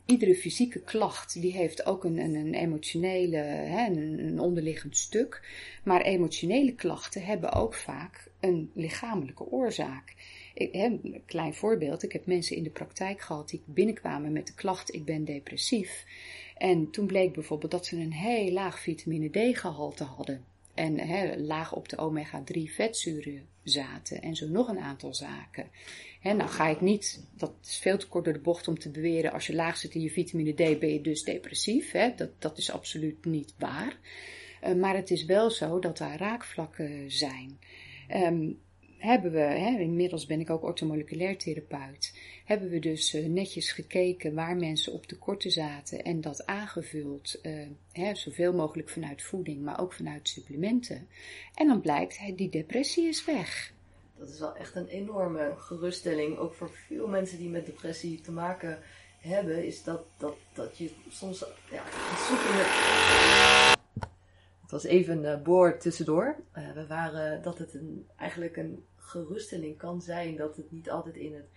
iedere 0.09 0.35
fysieke 0.35 0.81
klacht 0.81 1.41
die 1.41 1.53
heeft 1.53 1.87
ook 1.87 2.05
een, 2.05 2.19
een, 2.19 2.35
een 2.35 2.55
emotionele, 2.55 3.37
hè, 3.37 3.87
een, 3.87 4.19
een, 4.19 4.41
onderliggend 4.41 4.97
stuk. 4.97 5.49
Maar 5.85 6.03
emotionele 6.03 6.75
klachten 6.75 7.25
hebben 7.25 7.53
ook 7.53 7.75
vaak 7.75 8.29
een 8.41 8.71
lichamelijke 8.75 9.51
oorzaak. 9.51 10.15
Ik, 10.55 10.73
hè, 10.73 10.85
een 10.85 11.23
klein 11.27 11.55
voorbeeld. 11.55 12.03
Ik 12.03 12.13
heb 12.13 12.27
mensen 12.27 12.57
in 12.57 12.63
de 12.63 12.71
praktijk 12.71 13.21
gehad 13.21 13.49
die 13.49 13.63
binnenkwamen 13.65 14.33
met 14.33 14.47
de 14.47 14.55
klacht: 14.55 14.95
ik 14.95 15.05
ben 15.05 15.25
depressief. 15.25 16.05
En 16.59 16.91
toen 16.91 17.07
bleek 17.07 17.33
bijvoorbeeld 17.33 17.71
dat 17.71 17.87
ze 17.87 17.97
een 17.97 18.13
heel 18.13 18.53
laag 18.53 18.81
vitamine 18.81 19.29
D-gehalte 19.29 20.05
hadden. 20.05 20.45
En 20.75 20.99
hè, 20.99 21.37
laag 21.37 21.75
op 21.75 21.89
de 21.89 21.97
omega-3 21.97 22.63
vetzuren 22.75 23.47
zaten. 23.63 24.23
En 24.23 24.37
zo 24.37 24.49
nog 24.49 24.69
een 24.69 24.79
aantal 24.79 25.15
zaken. 25.15 25.69
Hè, 26.21 26.33
nou 26.33 26.51
ga 26.51 26.69
ik 26.69 26.81
niet, 26.81 27.25
dat 27.37 27.53
is 27.65 27.79
veel 27.79 27.99
te 27.99 28.09
kort 28.09 28.25
door 28.25 28.33
de 28.33 28.41
bocht 28.41 28.69
om 28.69 28.79
te 28.79 28.91
beweren. 28.91 29.33
Als 29.33 29.47
je 29.47 29.55
laag 29.55 29.77
zit 29.77 29.95
in 29.95 30.01
je 30.01 30.11
vitamine 30.11 30.53
D 30.53 30.79
ben 30.79 30.93
je 30.93 31.01
dus 31.01 31.23
depressief. 31.23 31.91
Hè? 31.91 32.15
Dat, 32.17 32.31
dat 32.39 32.59
is 32.59 32.71
absoluut 32.71 33.25
niet 33.25 33.55
waar. 33.59 33.97
Uh, 34.65 34.75
maar 34.75 34.97
het 34.97 35.11
is 35.11 35.25
wel 35.25 35.51
zo 35.51 35.79
dat 35.79 35.99
daar 35.99 36.19
raakvlakken 36.19 37.11
zijn. 37.11 37.59
Um, 38.15 38.59
hebben 38.99 39.33
we, 39.33 39.39
hè, 39.39 39.79
inmiddels 39.79 40.27
ben 40.27 40.41
ik 40.41 40.51
ook 40.51 40.63
ortomoleculair 40.63 41.39
therapeut, 41.39 42.19
hebben 42.45 42.69
we 42.69 42.79
dus 42.79 43.15
uh, 43.15 43.27
netjes 43.27 43.73
gekeken 43.73 44.35
waar 44.35 44.57
mensen 44.57 44.93
op 44.93 45.07
tekorten 45.07 45.51
zaten 45.51 46.05
en 46.05 46.21
dat 46.21 46.47
aangevuld, 46.47 47.39
uh, 47.43 47.67
hè, 47.93 48.15
zoveel 48.15 48.53
mogelijk 48.53 48.89
vanuit 48.89 49.23
voeding, 49.23 49.63
maar 49.63 49.81
ook 49.81 49.93
vanuit 49.93 50.29
supplementen. 50.29 51.09
En 51.55 51.67
dan 51.67 51.81
blijkt, 51.81 52.19
hè, 52.19 52.35
die 52.35 52.51
depressie 52.51 53.09
is 53.09 53.25
weg. 53.25 53.73
Dat 54.19 54.29
is 54.29 54.39
wel 54.39 54.57
echt 54.57 54.75
een 54.75 54.89
enorme 54.89 55.55
geruststelling, 55.57 56.37
ook 56.37 56.55
voor 56.55 56.71
veel 56.87 57.09
mensen 57.09 57.39
die 57.39 57.49
met 57.49 57.67
depressie 57.67 58.21
te 58.21 58.33
maken 58.33 58.79
hebben, 59.19 59.67
is 59.67 59.83
dat, 59.83 60.03
dat, 60.17 60.37
dat 60.53 60.79
je 60.79 60.91
soms 61.09 61.45
ja, 61.71 61.83
het 64.69 64.83
was 64.83 64.93
even 64.93 65.25
een 65.25 65.39
uh, 65.39 65.45
boor 65.45 65.79
tussendoor. 65.79 66.37
Uh, 66.59 66.73
we 66.73 66.87
waren 66.87 67.43
dat 67.43 67.59
het 67.59 67.75
een, 67.75 68.07
eigenlijk 68.17 68.57
een 68.57 68.85
geruststelling 68.97 69.77
kan 69.77 70.03
zijn 70.03 70.37
dat 70.37 70.57
het 70.57 70.71
niet 70.71 70.91
altijd 70.91 71.17
in 71.17 71.35
het 71.35 71.49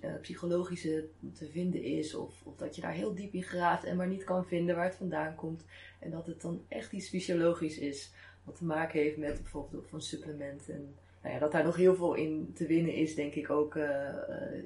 uh, 0.00 0.20
psychologische 0.20 1.08
te 1.32 1.50
vinden 1.50 1.82
is. 1.82 2.14
Of, 2.14 2.42
of, 2.44 2.56
dat 2.56 2.74
je 2.74 2.80
daar 2.80 2.92
heel 2.92 3.14
diep 3.14 3.32
in 3.32 3.42
graaft 3.42 3.84
en 3.84 3.96
maar 3.96 4.06
niet 4.06 4.24
kan 4.24 4.46
vinden 4.46 4.76
waar 4.76 4.84
het 4.84 4.94
vandaan 4.94 5.34
komt. 5.34 5.64
En 5.98 6.10
dat 6.10 6.26
het 6.26 6.40
dan 6.40 6.64
echt 6.68 6.92
iets 6.92 7.08
fysiologisch 7.08 7.78
is. 7.78 8.12
Wat 8.44 8.56
te 8.56 8.64
maken 8.64 9.00
heeft 9.00 9.16
met 9.16 9.42
bijvoorbeeld 9.42 9.88
van 9.88 10.02
supplement. 10.02 10.68
En 10.68 10.94
nou 11.22 11.34
ja, 11.34 11.40
dat 11.40 11.52
daar 11.52 11.64
nog 11.64 11.76
heel 11.76 11.94
veel 11.94 12.14
in 12.14 12.52
te 12.54 12.66
winnen 12.66 12.94
is, 12.94 13.14
denk 13.14 13.34
ik 13.34 13.50
ook 13.50 13.76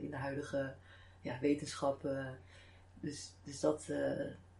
in 0.00 0.10
de 0.10 0.16
huidige 0.16 0.74
ja, 1.20 1.38
wetenschap. 1.40 2.08
dus 3.00 3.32
dus 3.42 3.60
dat, 3.60 3.92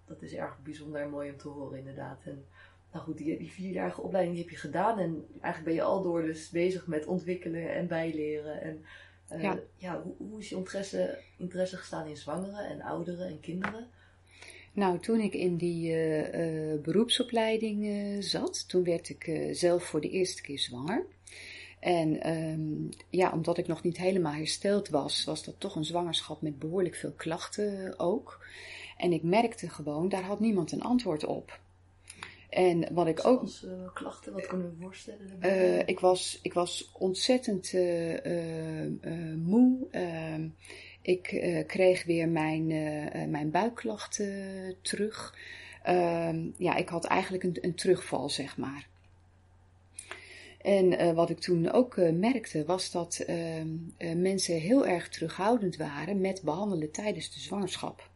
dat 0.05 0.23
is 0.23 0.35
erg 0.35 0.63
bijzonder 0.63 1.01
en 1.01 1.11
mooi 1.11 1.31
om 1.31 1.37
te 1.37 1.49
horen 1.49 1.79
inderdaad. 1.79 2.21
En, 2.25 2.45
nou 2.95 3.07
goed, 3.07 3.17
die, 3.17 3.39
die 3.39 3.53
vierjarige 3.53 4.03
opleiding 4.03 4.35
die 4.37 4.45
heb 4.45 4.53
je 4.53 4.61
gedaan. 4.61 4.99
En 4.99 5.27
eigenlijk 5.31 5.65
ben 5.65 5.75
je 5.75 5.83
al 5.83 6.03
door 6.03 6.23
dus 6.23 6.51
bezig 6.51 6.87
met 6.87 7.07
ontwikkelen 7.07 7.75
en 7.75 7.87
bijleren. 7.87 8.61
En 8.61 8.85
uh, 9.33 9.43
ja. 9.43 9.59
ja 9.77 10.03
hoe, 10.03 10.15
hoe, 10.29 10.39
is 10.39 10.49
je 10.49 10.57
interesse, 10.57 11.19
interesse 11.39 11.77
gestaan 11.77 12.07
in 12.07 12.17
zwangeren 12.17 12.69
en 12.69 12.83
ouderen 12.83 13.29
en 13.29 13.41
kinderen? 13.41 13.87
Nou, 14.73 14.99
toen 14.99 15.21
ik 15.21 15.35
in 15.35 15.57
die 15.57 15.91
uh, 15.91 16.73
uh, 16.73 16.81
beroepsopleiding 16.81 17.87
zat, 18.25 18.69
toen 18.69 18.85
werd 18.85 19.09
ik 19.09 19.49
zelf 19.53 19.85
voor 19.85 20.01
de 20.01 20.11
eerste 20.11 20.43
keer 20.43 20.59
zwanger. 20.59 21.07
En 21.81 22.37
um, 22.37 22.89
ja, 23.11 23.33
omdat 23.33 23.59
ik 23.59 23.67
nog 23.67 23.83
niet 23.83 23.97
helemaal 23.97 24.33
hersteld 24.33 24.89
was, 24.89 25.25
was 25.25 25.45
dat 25.45 25.55
toch 25.59 25.77
een 25.77 25.85
zwangerschap 25.85 26.43
met 26.43 26.59
behoorlijk 26.59 26.95
veel 26.95 27.13
klachten 27.13 27.99
ook. 27.99 28.47
En 28.97 29.13
ik 29.13 29.23
merkte 29.23 29.69
gewoon, 29.69 30.09
daar 30.09 30.23
had 30.23 30.41
niemand 30.41 30.73
een 30.73 30.83
antwoord 30.83 31.25
op. 31.25 31.63
En 32.55 32.95
wat 32.95 33.07
ik 33.07 33.27
ook. 33.27 33.41
Als, 33.41 33.63
uh, 33.65 33.73
klachten, 33.95 34.33
wat 34.33 34.47
kunnen 34.47 34.71
we 34.71 34.83
voorstellen? 34.83 35.39
Uh, 35.43 35.79
ik, 35.79 36.01
was, 36.01 36.39
ik 36.43 36.55
was 36.55 36.91
ontzettend 36.93 37.73
uh, 37.73 38.19
moe. 39.37 39.87
Ehm, 39.91 40.49
ik 41.03 41.23
kreeg 41.67 42.05
weer 42.05 42.29
mijn, 42.29 42.67
mijn 43.31 43.51
buikklachten 43.51 44.77
terug. 44.83 45.35
Ehm, 45.83 46.51
ja, 46.57 46.75
ik 46.75 46.89
had 46.89 47.05
eigenlijk 47.05 47.43
een, 47.43 47.59
een 47.61 47.75
terugval, 47.75 48.29
zeg 48.29 48.57
maar. 48.57 48.89
En 50.61 51.15
wat 51.15 51.31
ik 51.31 51.39
toen 51.39 51.71
ook 51.71 51.97
merkte 51.97 52.65
was 52.65 52.91
dat 52.91 53.19
ehm, 53.27 53.69
mensen 54.21 54.55
heel 54.55 54.87
erg 54.87 55.09
terughoudend 55.09 55.77
waren 55.77 56.21
met 56.21 56.43
behandelen 56.43 56.91
tijdens 56.91 57.35
de 57.35 57.41
zwangerschap. 57.41 58.13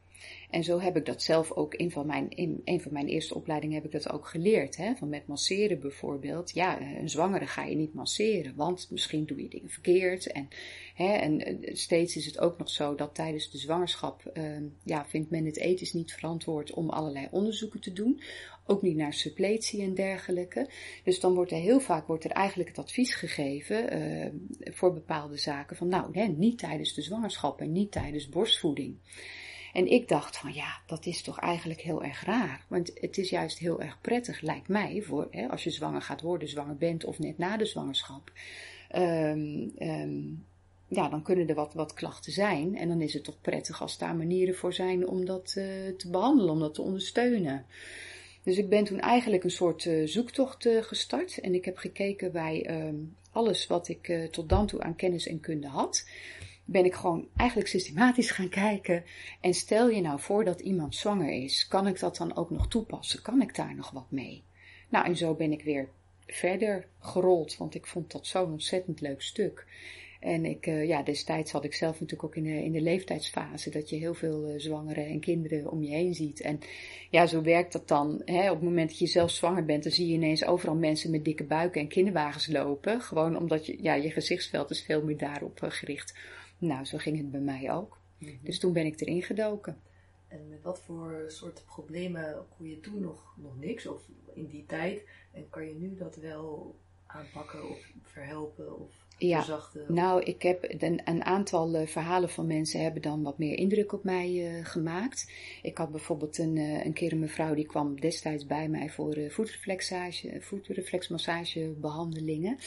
En 0.50 0.64
zo 0.64 0.80
heb 0.80 0.96
ik 0.96 1.06
dat 1.06 1.22
zelf 1.22 1.52
ook 1.52 1.74
in 1.74 1.90
van 1.90 2.06
mijn, 2.06 2.30
in 2.30 2.60
een 2.64 2.80
van 2.80 2.92
mijn 2.92 3.06
eerste 3.06 3.34
opleidingen 3.34 3.74
heb 3.74 3.84
ik 3.84 3.92
dat 3.92 4.12
ook 4.12 4.26
geleerd. 4.26 4.76
Hè? 4.76 4.94
Van 4.94 5.08
met 5.08 5.26
masseren 5.26 5.80
bijvoorbeeld. 5.80 6.50
Ja, 6.54 6.80
een 6.80 7.08
zwangere 7.08 7.46
ga 7.46 7.64
je 7.64 7.76
niet 7.76 7.94
masseren, 7.94 8.54
want 8.56 8.86
misschien 8.90 9.26
doe 9.26 9.42
je 9.42 9.48
dingen 9.48 9.70
verkeerd. 9.70 10.26
En, 10.26 10.48
hè, 10.94 11.12
en 11.12 11.40
eh, 11.40 11.74
steeds 11.74 12.16
is 12.16 12.26
het 12.26 12.38
ook 12.38 12.58
nog 12.58 12.70
zo 12.70 12.94
dat 12.94 13.14
tijdens 13.14 13.50
de 13.50 13.58
zwangerschap 13.58 14.30
uh, 14.34 14.56
ja, 14.84 15.06
vindt 15.06 15.30
men 15.30 15.44
het 15.44 15.58
ethisch 15.58 15.92
niet 15.92 16.12
verantwoord 16.12 16.72
om 16.72 16.90
allerlei 16.90 17.28
onderzoeken 17.30 17.80
te 17.80 17.92
doen. 17.92 18.20
Ook 18.66 18.82
niet 18.82 18.96
naar 18.96 19.12
suppletie 19.12 19.82
en 19.82 19.94
dergelijke. 19.94 20.70
Dus 21.04 21.20
dan 21.20 21.34
wordt 21.34 21.50
er 21.50 21.58
heel 21.58 21.80
vaak 21.80 22.06
wordt 22.06 22.24
er 22.24 22.30
eigenlijk 22.30 22.68
het 22.68 22.78
advies 22.78 23.14
gegeven 23.14 23.98
uh, 23.98 24.26
voor 24.74 24.92
bepaalde 24.92 25.36
zaken 25.36 25.76
van 25.76 25.88
nou, 25.88 26.18
hè, 26.18 26.26
niet 26.26 26.58
tijdens 26.58 26.94
de 26.94 27.02
zwangerschap 27.02 27.60
en 27.60 27.72
niet 27.72 27.92
tijdens 27.92 28.28
borstvoeding. 28.28 28.96
En 29.72 29.86
ik 29.86 30.08
dacht 30.08 30.36
van 30.36 30.52
ja, 30.52 30.80
dat 30.86 31.06
is 31.06 31.22
toch 31.22 31.40
eigenlijk 31.40 31.80
heel 31.80 32.04
erg 32.04 32.24
raar. 32.24 32.64
Want 32.68 32.90
het 32.94 33.18
is 33.18 33.30
juist 33.30 33.58
heel 33.58 33.80
erg 33.80 33.98
prettig, 34.00 34.40
lijkt 34.40 34.68
mij, 34.68 35.02
voor 35.02 35.28
hè, 35.30 35.48
als 35.48 35.64
je 35.64 35.70
zwanger 35.70 36.02
gaat 36.02 36.20
worden, 36.20 36.48
zwanger 36.48 36.76
bent 36.76 37.04
of 37.04 37.18
net 37.18 37.38
na 37.38 37.56
de 37.56 37.66
zwangerschap. 37.66 38.32
Um, 38.96 39.72
um, 39.78 40.44
ja, 40.88 41.08
dan 41.08 41.22
kunnen 41.22 41.48
er 41.48 41.54
wat, 41.54 41.74
wat 41.74 41.94
klachten 41.94 42.32
zijn. 42.32 42.76
En 42.76 42.88
dan 42.88 43.00
is 43.00 43.14
het 43.14 43.24
toch 43.24 43.40
prettig 43.40 43.82
als 43.82 43.98
daar 43.98 44.16
manieren 44.16 44.54
voor 44.54 44.72
zijn 44.72 45.08
om 45.08 45.24
dat 45.24 45.54
uh, 45.58 45.64
te 45.96 46.10
behandelen, 46.10 46.52
om 46.52 46.58
dat 46.60 46.74
te 46.74 46.82
ondersteunen. 46.82 47.66
Dus 48.42 48.56
ik 48.56 48.68
ben 48.68 48.84
toen 48.84 49.00
eigenlijk 49.00 49.44
een 49.44 49.50
soort 49.50 49.84
uh, 49.84 50.06
zoektocht 50.06 50.64
uh, 50.64 50.82
gestart. 50.82 51.38
En 51.38 51.54
ik 51.54 51.64
heb 51.64 51.76
gekeken 51.76 52.32
bij 52.32 52.86
um, 52.86 53.16
alles 53.32 53.66
wat 53.66 53.88
ik 53.88 54.28
tot 54.30 54.48
dan 54.48 54.66
toe 54.66 54.82
aan 54.82 54.96
kennis 54.96 55.26
en 55.26 55.40
kunde 55.40 55.66
had 55.66 56.06
ben 56.70 56.84
ik 56.84 56.94
gewoon 56.94 57.28
eigenlijk 57.36 57.68
systematisch 57.68 58.30
gaan 58.30 58.48
kijken. 58.48 59.04
En 59.40 59.54
stel 59.54 59.90
je 59.90 60.00
nou 60.00 60.20
voor 60.20 60.44
dat 60.44 60.60
iemand 60.60 60.94
zwanger 60.94 61.30
is, 61.30 61.68
kan 61.68 61.86
ik 61.86 61.98
dat 61.98 62.16
dan 62.16 62.36
ook 62.36 62.50
nog 62.50 62.68
toepassen? 62.68 63.22
Kan 63.22 63.42
ik 63.42 63.54
daar 63.54 63.74
nog 63.74 63.90
wat 63.90 64.10
mee? 64.10 64.44
Nou, 64.88 65.06
en 65.06 65.16
zo 65.16 65.34
ben 65.34 65.52
ik 65.52 65.62
weer 65.62 65.88
verder 66.26 66.86
gerold, 67.00 67.56
want 67.56 67.74
ik 67.74 67.86
vond 67.86 68.12
dat 68.12 68.26
zo'n 68.26 68.52
ontzettend 68.52 69.00
leuk 69.00 69.22
stuk. 69.22 69.66
En 70.20 70.44
ik, 70.44 70.66
uh, 70.66 70.86
ja, 70.86 71.02
destijds 71.02 71.52
had 71.52 71.64
ik 71.64 71.74
zelf 71.74 72.00
natuurlijk 72.00 72.24
ook 72.24 72.36
in 72.36 72.42
de, 72.42 72.64
in 72.64 72.72
de 72.72 72.80
leeftijdsfase 72.80 73.70
dat 73.70 73.90
je 73.90 73.96
heel 73.96 74.14
veel 74.14 74.48
uh, 74.48 74.54
zwangeren 74.56 75.06
en 75.06 75.20
kinderen 75.20 75.70
om 75.70 75.82
je 75.82 75.90
heen 75.90 76.14
ziet. 76.14 76.40
En 76.40 76.60
ja, 77.10 77.26
zo 77.26 77.42
werkt 77.42 77.72
dat 77.72 77.88
dan. 77.88 78.22
Hè? 78.24 78.50
Op 78.50 78.56
het 78.56 78.64
moment 78.64 78.88
dat 78.88 78.98
je 78.98 79.06
zelf 79.06 79.30
zwanger 79.30 79.64
bent, 79.64 79.82
dan 79.82 79.92
zie 79.92 80.06
je 80.06 80.14
ineens 80.14 80.44
overal 80.44 80.74
mensen 80.74 81.10
met 81.10 81.24
dikke 81.24 81.44
buiken 81.44 81.80
en 81.80 81.88
kinderwagens 81.88 82.46
lopen. 82.46 83.00
Gewoon 83.00 83.38
omdat 83.38 83.66
je, 83.66 83.78
ja, 83.82 83.94
je 83.94 84.10
gezichtsveld 84.10 84.70
is 84.70 84.82
veel 84.82 85.02
meer 85.02 85.18
daarop 85.18 85.60
uh, 85.64 85.70
gericht. 85.70 86.14
Nou, 86.58 86.84
zo 86.84 86.98
ging 86.98 87.16
het 87.16 87.30
bij 87.30 87.40
mij 87.40 87.72
ook. 87.72 87.98
Mhm. 88.18 88.32
Dus 88.42 88.58
toen 88.58 88.72
ben 88.72 88.86
ik 88.86 89.00
erin 89.00 89.22
gedoken. 89.22 89.80
En 90.28 90.48
met 90.48 90.62
wat 90.62 90.80
voor 90.80 91.24
soort 91.28 91.64
problemen 91.66 92.46
kon 92.56 92.68
je 92.68 92.80
toen 92.80 93.00
nog, 93.00 93.34
nog 93.36 93.58
niks, 93.58 93.86
of 93.86 94.02
in 94.32 94.46
die 94.46 94.66
tijd? 94.66 95.02
En 95.32 95.50
kan 95.50 95.66
je 95.66 95.74
nu 95.74 95.94
dat 95.94 96.16
wel 96.16 96.76
aanpakken 97.06 97.68
of 97.68 97.90
verhelpen? 98.02 98.80
Of 98.80 99.06
ja, 99.18 99.44
nou, 99.88 100.22
ik 100.22 100.42
heb 100.42 100.74
een, 100.78 101.00
een 101.04 101.24
aantal 101.24 101.74
uh, 101.74 101.86
verhalen 101.86 102.28
van 102.28 102.46
mensen 102.46 102.82
hebben 102.82 103.02
dan 103.02 103.22
wat 103.22 103.38
meer 103.38 103.56
indruk 103.56 103.92
op 103.92 104.04
mij 104.04 104.30
uh, 104.30 104.64
gemaakt. 104.64 105.30
Ik 105.62 105.78
had 105.78 105.90
bijvoorbeeld 105.90 106.38
een, 106.38 106.56
uh, 106.56 106.84
een 106.84 106.92
keer 106.92 107.12
een 107.12 107.18
mevrouw 107.18 107.54
die 107.54 107.66
kwam 107.66 108.00
destijds 108.00 108.46
bij 108.46 108.68
mij 108.68 108.90
voor 108.90 109.16
voetreflexmassagebehandelingen. 110.40 112.58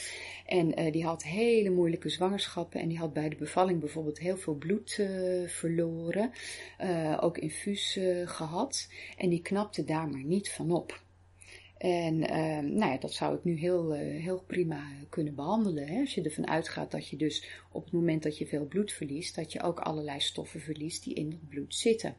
En 0.46 0.92
die 0.92 1.04
had 1.04 1.22
hele 1.22 1.70
moeilijke 1.70 2.08
zwangerschappen 2.08 2.80
en 2.80 2.88
die 2.88 2.98
had 2.98 3.12
bij 3.12 3.28
de 3.28 3.36
bevalling 3.36 3.80
bijvoorbeeld 3.80 4.18
heel 4.18 4.36
veel 4.36 4.54
bloed 4.54 5.00
verloren. 5.46 6.30
ook 7.20 7.38
infuus 7.38 7.98
gehad. 8.24 8.88
En 9.16 9.28
die 9.28 9.42
knapte 9.42 9.84
daar 9.84 10.08
maar 10.08 10.24
niet 10.24 10.50
van 10.50 10.70
op. 10.70 11.00
En 11.82 12.14
uh, 12.14 12.70
nou 12.70 12.92
ja, 12.92 12.96
dat 12.98 13.12
zou 13.12 13.36
ik 13.36 13.44
nu 13.44 13.58
heel, 13.58 13.94
uh, 13.94 14.22
heel 14.22 14.42
prima 14.46 14.82
kunnen 15.08 15.34
behandelen. 15.34 15.86
Hè? 15.86 16.00
Als 16.00 16.14
je 16.14 16.22
ervan 16.22 16.46
uitgaat 16.48 16.90
dat 16.90 17.08
je 17.08 17.16
dus 17.16 17.62
op 17.72 17.84
het 17.84 17.92
moment 17.92 18.22
dat 18.22 18.38
je 18.38 18.46
veel 18.46 18.66
bloed 18.66 18.92
verliest, 18.92 19.34
dat 19.34 19.52
je 19.52 19.62
ook 19.62 19.80
allerlei 19.80 20.20
stoffen 20.20 20.60
verliest 20.60 21.04
die 21.04 21.14
in 21.14 21.30
het 21.30 21.48
bloed 21.48 21.74
zitten. 21.74 22.16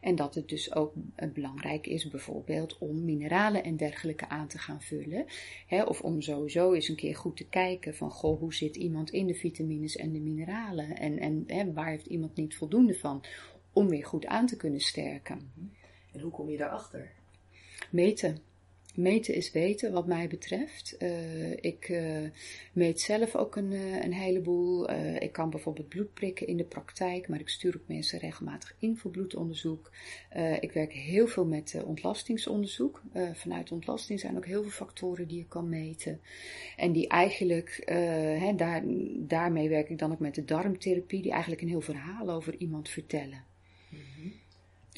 En 0.00 0.14
dat 0.14 0.34
het 0.34 0.48
dus 0.48 0.74
ook 0.74 0.94
uh, 0.94 1.32
belangrijk 1.32 1.86
is 1.86 2.08
bijvoorbeeld 2.08 2.78
om 2.78 3.04
mineralen 3.04 3.64
en 3.64 3.76
dergelijke 3.76 4.28
aan 4.28 4.48
te 4.48 4.58
gaan 4.58 4.82
vullen. 4.82 5.24
Hè? 5.66 5.82
Of 5.82 6.00
om 6.00 6.22
sowieso 6.22 6.72
eens 6.72 6.88
een 6.88 6.96
keer 6.96 7.16
goed 7.16 7.36
te 7.36 7.48
kijken 7.48 7.94
van, 7.94 8.10
goh, 8.10 8.38
hoe 8.38 8.54
zit 8.54 8.76
iemand 8.76 9.10
in 9.10 9.26
de 9.26 9.34
vitamines 9.34 9.96
en 9.96 10.12
de 10.12 10.20
mineralen? 10.20 10.96
En, 10.96 11.18
en 11.18 11.44
hè, 11.46 11.72
waar 11.72 11.90
heeft 11.90 12.06
iemand 12.06 12.36
niet 12.36 12.56
voldoende 12.56 12.94
van? 12.94 13.24
Om 13.72 13.88
weer 13.88 14.04
goed 14.04 14.26
aan 14.26 14.46
te 14.46 14.56
kunnen 14.56 14.80
sterken. 14.80 15.52
En 16.12 16.20
hoe 16.20 16.30
kom 16.30 16.50
je 16.50 16.56
daarachter? 16.56 17.12
Meten 17.90 18.50
meten 18.94 19.34
is 19.34 19.52
weten, 19.52 19.92
wat 19.92 20.06
mij 20.06 20.28
betreft. 20.28 20.96
ik 21.60 22.02
meet 22.72 23.00
zelf 23.00 23.36
ook 23.36 23.56
een, 23.56 23.72
een 24.04 24.12
heleboel. 24.12 24.90
ik 25.18 25.32
kan 25.32 25.50
bijvoorbeeld 25.50 25.88
bloed 25.88 26.14
prikken 26.14 26.46
in 26.46 26.56
de 26.56 26.64
praktijk, 26.64 27.28
maar 27.28 27.40
ik 27.40 27.48
stuur 27.48 27.76
ook 27.76 27.88
mensen 27.88 28.18
regelmatig 28.18 28.74
in 28.78 28.96
voor 28.96 29.10
bloedonderzoek. 29.10 29.90
ik 30.60 30.72
werk 30.72 30.92
heel 30.92 31.26
veel 31.26 31.46
met 31.46 31.82
ontlastingsonderzoek. 31.84 33.02
vanuit 33.32 33.72
ontlasting 33.72 34.20
zijn 34.20 34.36
ook 34.36 34.46
heel 34.46 34.62
veel 34.62 34.70
factoren 34.70 35.28
die 35.28 35.38
je 35.38 35.46
kan 35.46 35.68
meten. 35.68 36.20
En 36.76 36.92
die 36.92 37.08
eigenlijk, 37.08 37.82
hè, 38.38 38.54
daar, 38.54 38.82
daarmee 39.16 39.68
werk 39.68 39.88
ik 39.88 39.98
dan 39.98 40.12
ook 40.12 40.18
met 40.18 40.34
de 40.34 40.44
darmtherapie, 40.44 41.22
die 41.22 41.32
eigenlijk 41.32 41.62
een 41.62 41.68
heel 41.68 41.80
verhaal 41.80 42.30
over 42.30 42.54
iemand 42.56 42.88
vertellen. 42.88 43.44
Mhm. 43.88 44.28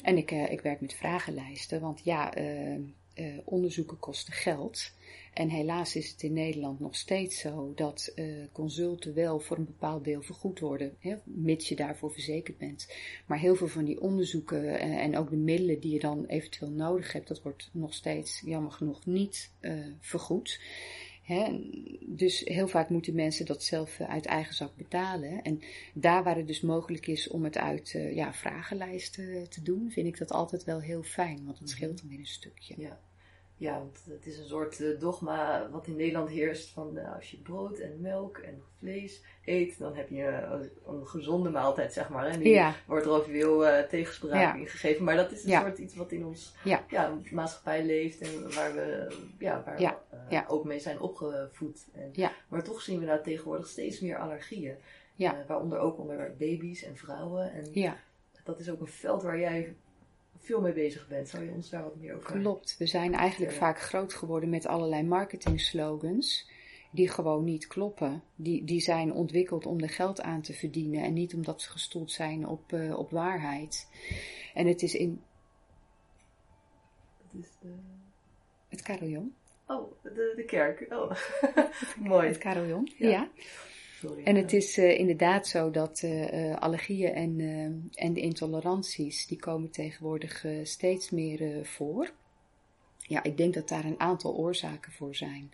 En 0.01 0.17
ik, 0.17 0.31
ik 0.31 0.61
werk 0.61 0.81
met 0.81 0.93
vragenlijsten, 0.93 1.81
want 1.81 2.01
ja, 2.03 2.33
uh, 3.15 3.37
onderzoeken 3.43 3.99
kosten 3.99 4.33
geld. 4.33 4.91
En 5.33 5.49
helaas 5.49 5.95
is 5.95 6.11
het 6.11 6.23
in 6.23 6.33
Nederland 6.33 6.79
nog 6.79 6.95
steeds 6.95 7.39
zo 7.39 7.71
dat 7.75 8.11
uh, 8.15 8.43
consulten 8.51 9.13
wel 9.13 9.39
voor 9.39 9.57
een 9.57 9.65
bepaald 9.65 10.03
deel 10.03 10.21
vergoed 10.21 10.59
worden, 10.59 10.95
hè, 10.99 11.15
mits 11.23 11.69
je 11.69 11.75
daarvoor 11.75 12.11
verzekerd 12.11 12.57
bent. 12.57 12.93
Maar 13.25 13.39
heel 13.39 13.55
veel 13.55 13.67
van 13.67 13.85
die 13.85 14.01
onderzoeken 14.01 14.79
en, 14.79 14.99
en 14.99 15.17
ook 15.17 15.29
de 15.29 15.35
middelen 15.35 15.79
die 15.79 15.93
je 15.93 15.99
dan 15.99 16.25
eventueel 16.25 16.71
nodig 16.71 17.13
hebt, 17.13 17.27
dat 17.27 17.41
wordt 17.41 17.69
nog 17.73 17.93
steeds 17.93 18.41
jammer 18.45 18.71
genoeg 18.71 19.05
niet 19.05 19.51
vergoed. 19.99 20.59
Hè, 21.21 21.59
dus 22.05 22.39
heel 22.39 22.67
vaak 22.67 22.89
moeten 22.89 23.15
mensen 23.15 23.45
dat 23.45 23.63
zelf 23.63 23.99
uit 23.99 24.25
eigen 24.25 24.55
zak 24.55 24.75
betalen. 24.75 25.41
En 25.43 25.61
daar 25.93 26.23
waar 26.23 26.35
het 26.35 26.47
dus 26.47 26.61
mogelijk 26.61 27.07
is 27.07 27.27
om 27.27 27.43
het 27.43 27.57
uit 27.57 27.89
ja, 28.13 28.33
vragenlijsten 28.33 29.49
te 29.49 29.61
doen, 29.61 29.91
vind 29.91 30.07
ik 30.07 30.17
dat 30.17 30.31
altijd 30.31 30.63
wel 30.63 30.79
heel 30.79 31.03
fijn, 31.03 31.45
want 31.45 31.59
het 31.59 31.69
scheelt 31.69 31.99
dan 31.99 32.09
weer 32.09 32.19
een 32.19 32.25
stukje. 32.25 32.73
Ja. 32.77 32.99
Ja, 33.57 33.77
want 33.77 34.03
het 34.09 34.25
is 34.25 34.37
een 34.37 34.45
soort 34.45 34.81
eh, 34.81 34.99
dogma 34.99 35.69
wat 35.71 35.87
in 35.87 35.95
Nederland 35.95 36.29
heerst 36.29 36.69
van 36.69 36.97
uh, 36.97 37.15
als 37.15 37.31
je 37.31 37.37
brood 37.37 37.77
en 37.77 38.01
melk 38.01 38.37
en 38.37 38.63
vlees 38.79 39.21
eet, 39.45 39.79
dan 39.79 39.95
heb 39.95 40.09
je 40.09 40.23
een 40.85 41.07
gezonde 41.07 41.49
maaltijd, 41.49 41.93
zeg 41.93 42.09
maar. 42.09 42.25
En 42.25 42.39
nu 42.39 42.61
wordt 42.85 43.05
er 43.05 43.11
ook 43.11 43.25
veel 43.25 43.67
uh, 43.67 43.79
tegenspraak 43.79 44.55
in 44.55 44.67
gegeven. 44.67 45.03
Maar 45.03 45.15
dat 45.15 45.31
is 45.31 45.43
een 45.43 45.61
soort 45.61 45.77
iets 45.77 45.95
wat 45.95 46.11
in 46.11 46.25
ons 46.25 46.55
ja. 46.63 46.85
maatschappij 47.31 47.85
leeft 47.85 48.21
en 48.21 48.53
waar 48.53 48.73
we 48.73 49.15
ja, 49.39 49.63
waar 49.65 49.77
we, 50.29 50.43
ook 50.47 50.63
mee 50.63 50.79
zijn 50.79 50.99
opgevoed. 50.99 51.85
En, 51.93 52.31
maar 52.47 52.63
toch 52.63 52.81
zien 52.81 52.99
we 52.99 53.05
daar 53.05 53.23
tegenwoordig 53.23 53.67
steeds 53.67 53.99
meer 53.99 54.17
allergieën. 54.17 54.75
waaronder 55.47 55.79
ook 55.79 55.99
onder 55.99 56.35
baby's 56.37 56.83
en 56.83 56.97
vrouwen. 56.97 57.51
En 57.53 57.95
dat 58.43 58.59
is 58.59 58.69
ook 58.69 58.79
een 58.79 58.87
veld 58.87 59.23
waar 59.23 59.39
jij 59.39 59.75
veel 60.39 60.61
mee 60.61 60.73
bezig 60.73 61.07
bent. 61.07 61.29
Zou 61.29 61.43
je 61.43 61.51
ons 61.51 61.69
daar 61.69 61.83
wat 61.83 61.95
meer 61.95 62.15
over 62.15 62.39
Klopt. 62.39 62.75
We 62.77 62.85
zijn 62.85 63.13
eigenlijk 63.13 63.53
vaak 63.53 63.79
groot 63.79 64.13
geworden 64.13 64.49
met 64.49 64.65
allerlei 64.65 65.03
marketing 65.03 65.61
slogans 65.61 66.49
die 66.95 67.09
gewoon 67.09 67.43
niet 67.43 67.67
kloppen. 67.67 68.23
Die, 68.35 68.63
die 68.63 68.81
zijn 68.81 69.13
ontwikkeld 69.13 69.65
om 69.65 69.79
er 69.79 69.89
geld 69.89 70.21
aan 70.21 70.41
te 70.41 70.53
verdienen 70.53 71.03
en 71.03 71.13
niet 71.13 71.33
omdat 71.33 71.61
ze 71.61 71.69
gestoeld 71.69 72.11
zijn 72.11 72.47
op, 72.47 72.71
uh, 72.71 72.97
op 72.97 73.11
waarheid. 73.11 73.87
En 74.53 74.67
het 74.67 74.81
is 74.81 74.95
in. 74.95 75.21
Het 77.31 77.43
is 77.43 77.51
de. 77.61 77.73
Het 78.69 78.81
carillon. 78.81 79.35
Oh, 79.67 79.91
de, 80.03 80.33
de 80.35 80.45
kerk. 80.45 80.85
Oh, 80.89 81.11
mooi. 82.09 82.27
Het 82.27 82.37
carillon, 82.37 82.91
ja. 82.97 83.29
En 84.23 84.35
het 84.35 84.53
is 84.53 84.77
uh, 84.77 84.99
inderdaad 84.99 85.47
zo 85.47 85.71
dat 85.71 86.01
uh, 86.05 86.55
allergieën 86.55 87.13
en, 87.13 87.39
en 87.93 88.13
de 88.13 88.21
intoleranties, 88.21 89.27
die 89.27 89.39
komen 89.39 89.71
tegenwoordig 89.71 90.45
steeds 90.63 91.09
meer 91.09 91.65
voor. 91.65 92.11
Ja, 92.97 93.23
ik 93.23 93.37
denk 93.37 93.53
dat 93.53 93.69
daar 93.69 93.85
een 93.85 93.99
aantal 93.99 94.35
oorzaken 94.35 94.91
voor 94.91 95.15
zijn. 95.15 95.51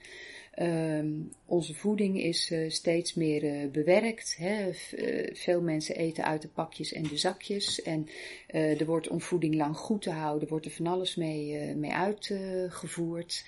Um, 0.60 1.32
onze 1.46 1.74
voeding 1.74 2.22
is 2.22 2.52
uh, 2.52 2.70
steeds 2.70 3.14
meer 3.14 3.44
uh, 3.44 3.72
bewerkt. 3.72 4.36
Hè. 4.38 4.68
Uh, 4.68 5.36
veel 5.36 5.62
mensen 5.62 5.96
eten 5.96 6.24
uit 6.24 6.42
de 6.42 6.48
pakjes 6.48 6.94
en 6.94 7.04
de 7.04 7.18
zakjes. 7.18 7.82
En 7.82 8.08
er 8.48 8.86
wordt 8.86 9.08
om 9.08 9.22
voeding 9.22 9.56
lang 9.56 9.78
goed 9.78 10.02
te 10.02 10.10
houden, 10.10 10.48
wordt 10.48 10.66
er 10.66 10.72
van 10.72 10.88
alles 10.88 11.16
mee, 11.16 11.76
mee 11.76 11.92
uitgevoerd. 11.92 13.46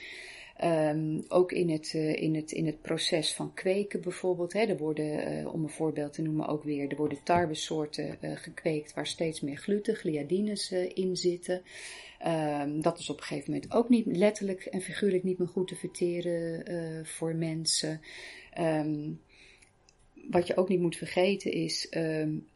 Um, 0.64 1.24
ook 1.28 1.52
in 1.52 1.70
het, 1.70 1.94
uh, 1.94 2.22
in, 2.22 2.36
het, 2.36 2.52
in 2.52 2.66
het 2.66 2.82
proces 2.82 3.34
van 3.34 3.54
kweken 3.54 4.02
bijvoorbeeld. 4.02 4.54
Hè, 4.54 4.60
er 4.60 4.78
worden, 4.78 5.40
uh, 5.40 5.54
om 5.54 5.64
een 5.64 5.70
voorbeeld 5.70 6.14
te 6.14 6.22
noemen 6.22 6.48
ook 6.48 6.64
weer, 6.64 6.90
er 6.90 6.96
worden 6.96 7.24
tarwesoorten 7.24 8.18
uh, 8.22 8.32
gekweekt 8.36 8.94
waar 8.94 9.08
steeds 9.08 9.42
meer 9.42 9.58
gluten, 9.58 9.96
gliadines 9.96 10.72
in 10.72 11.18
zitten. 11.18 11.62
Um, 12.26 12.82
dat 12.82 13.00
is 13.00 13.10
op 13.10 13.18
een 13.18 13.24
gegeven 13.24 13.54
moment 13.54 13.74
ook 13.74 13.90
niet 13.90 14.06
letterlijk 14.06 14.66
en 14.66 14.82
figuurlijk 14.82 15.24
niet 15.24 15.38
meer 15.38 15.48
goed 15.48 15.68
te 15.68 15.76
verteren 15.76 17.06
voor 17.06 17.36
mensen. 17.36 18.02
Um, 18.60 19.22
wat 20.30 20.48
je 20.48 20.58
ook 20.58 20.70
niet 20.70 20.80
moet 20.80 20.98
vergeten 20.98 21.52
is, 21.52 21.90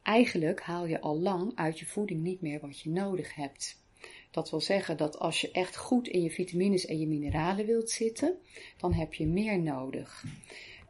eigenlijk 0.04 0.62
haal 0.62 0.86
je 0.86 1.02
al 1.02 1.20
lang 1.20 1.52
uit 1.56 1.80
je 1.80 1.86
voeding 1.86 2.22
niet 2.22 2.42
meer 2.42 2.60
wat 2.60 2.80
je 2.80 2.90
nodig 2.90 3.36
hebt. 3.36 3.86
Dat 4.38 4.50
wil 4.50 4.62
zeggen 4.62 4.98
dat 4.98 5.20
als 5.20 5.42
je 5.42 5.52
echt 5.52 5.78
goed 5.78 6.08
in 6.08 6.24
je 6.24 6.32
vitamines 6.32 6.86
en 6.86 7.00
je 7.00 7.08
mineralen 7.08 7.66
wilt 7.66 7.90
zitten, 7.90 8.38
dan 8.78 8.94
heb 8.94 9.14
je 9.14 9.28
meer 9.28 9.60
nodig. 9.60 10.24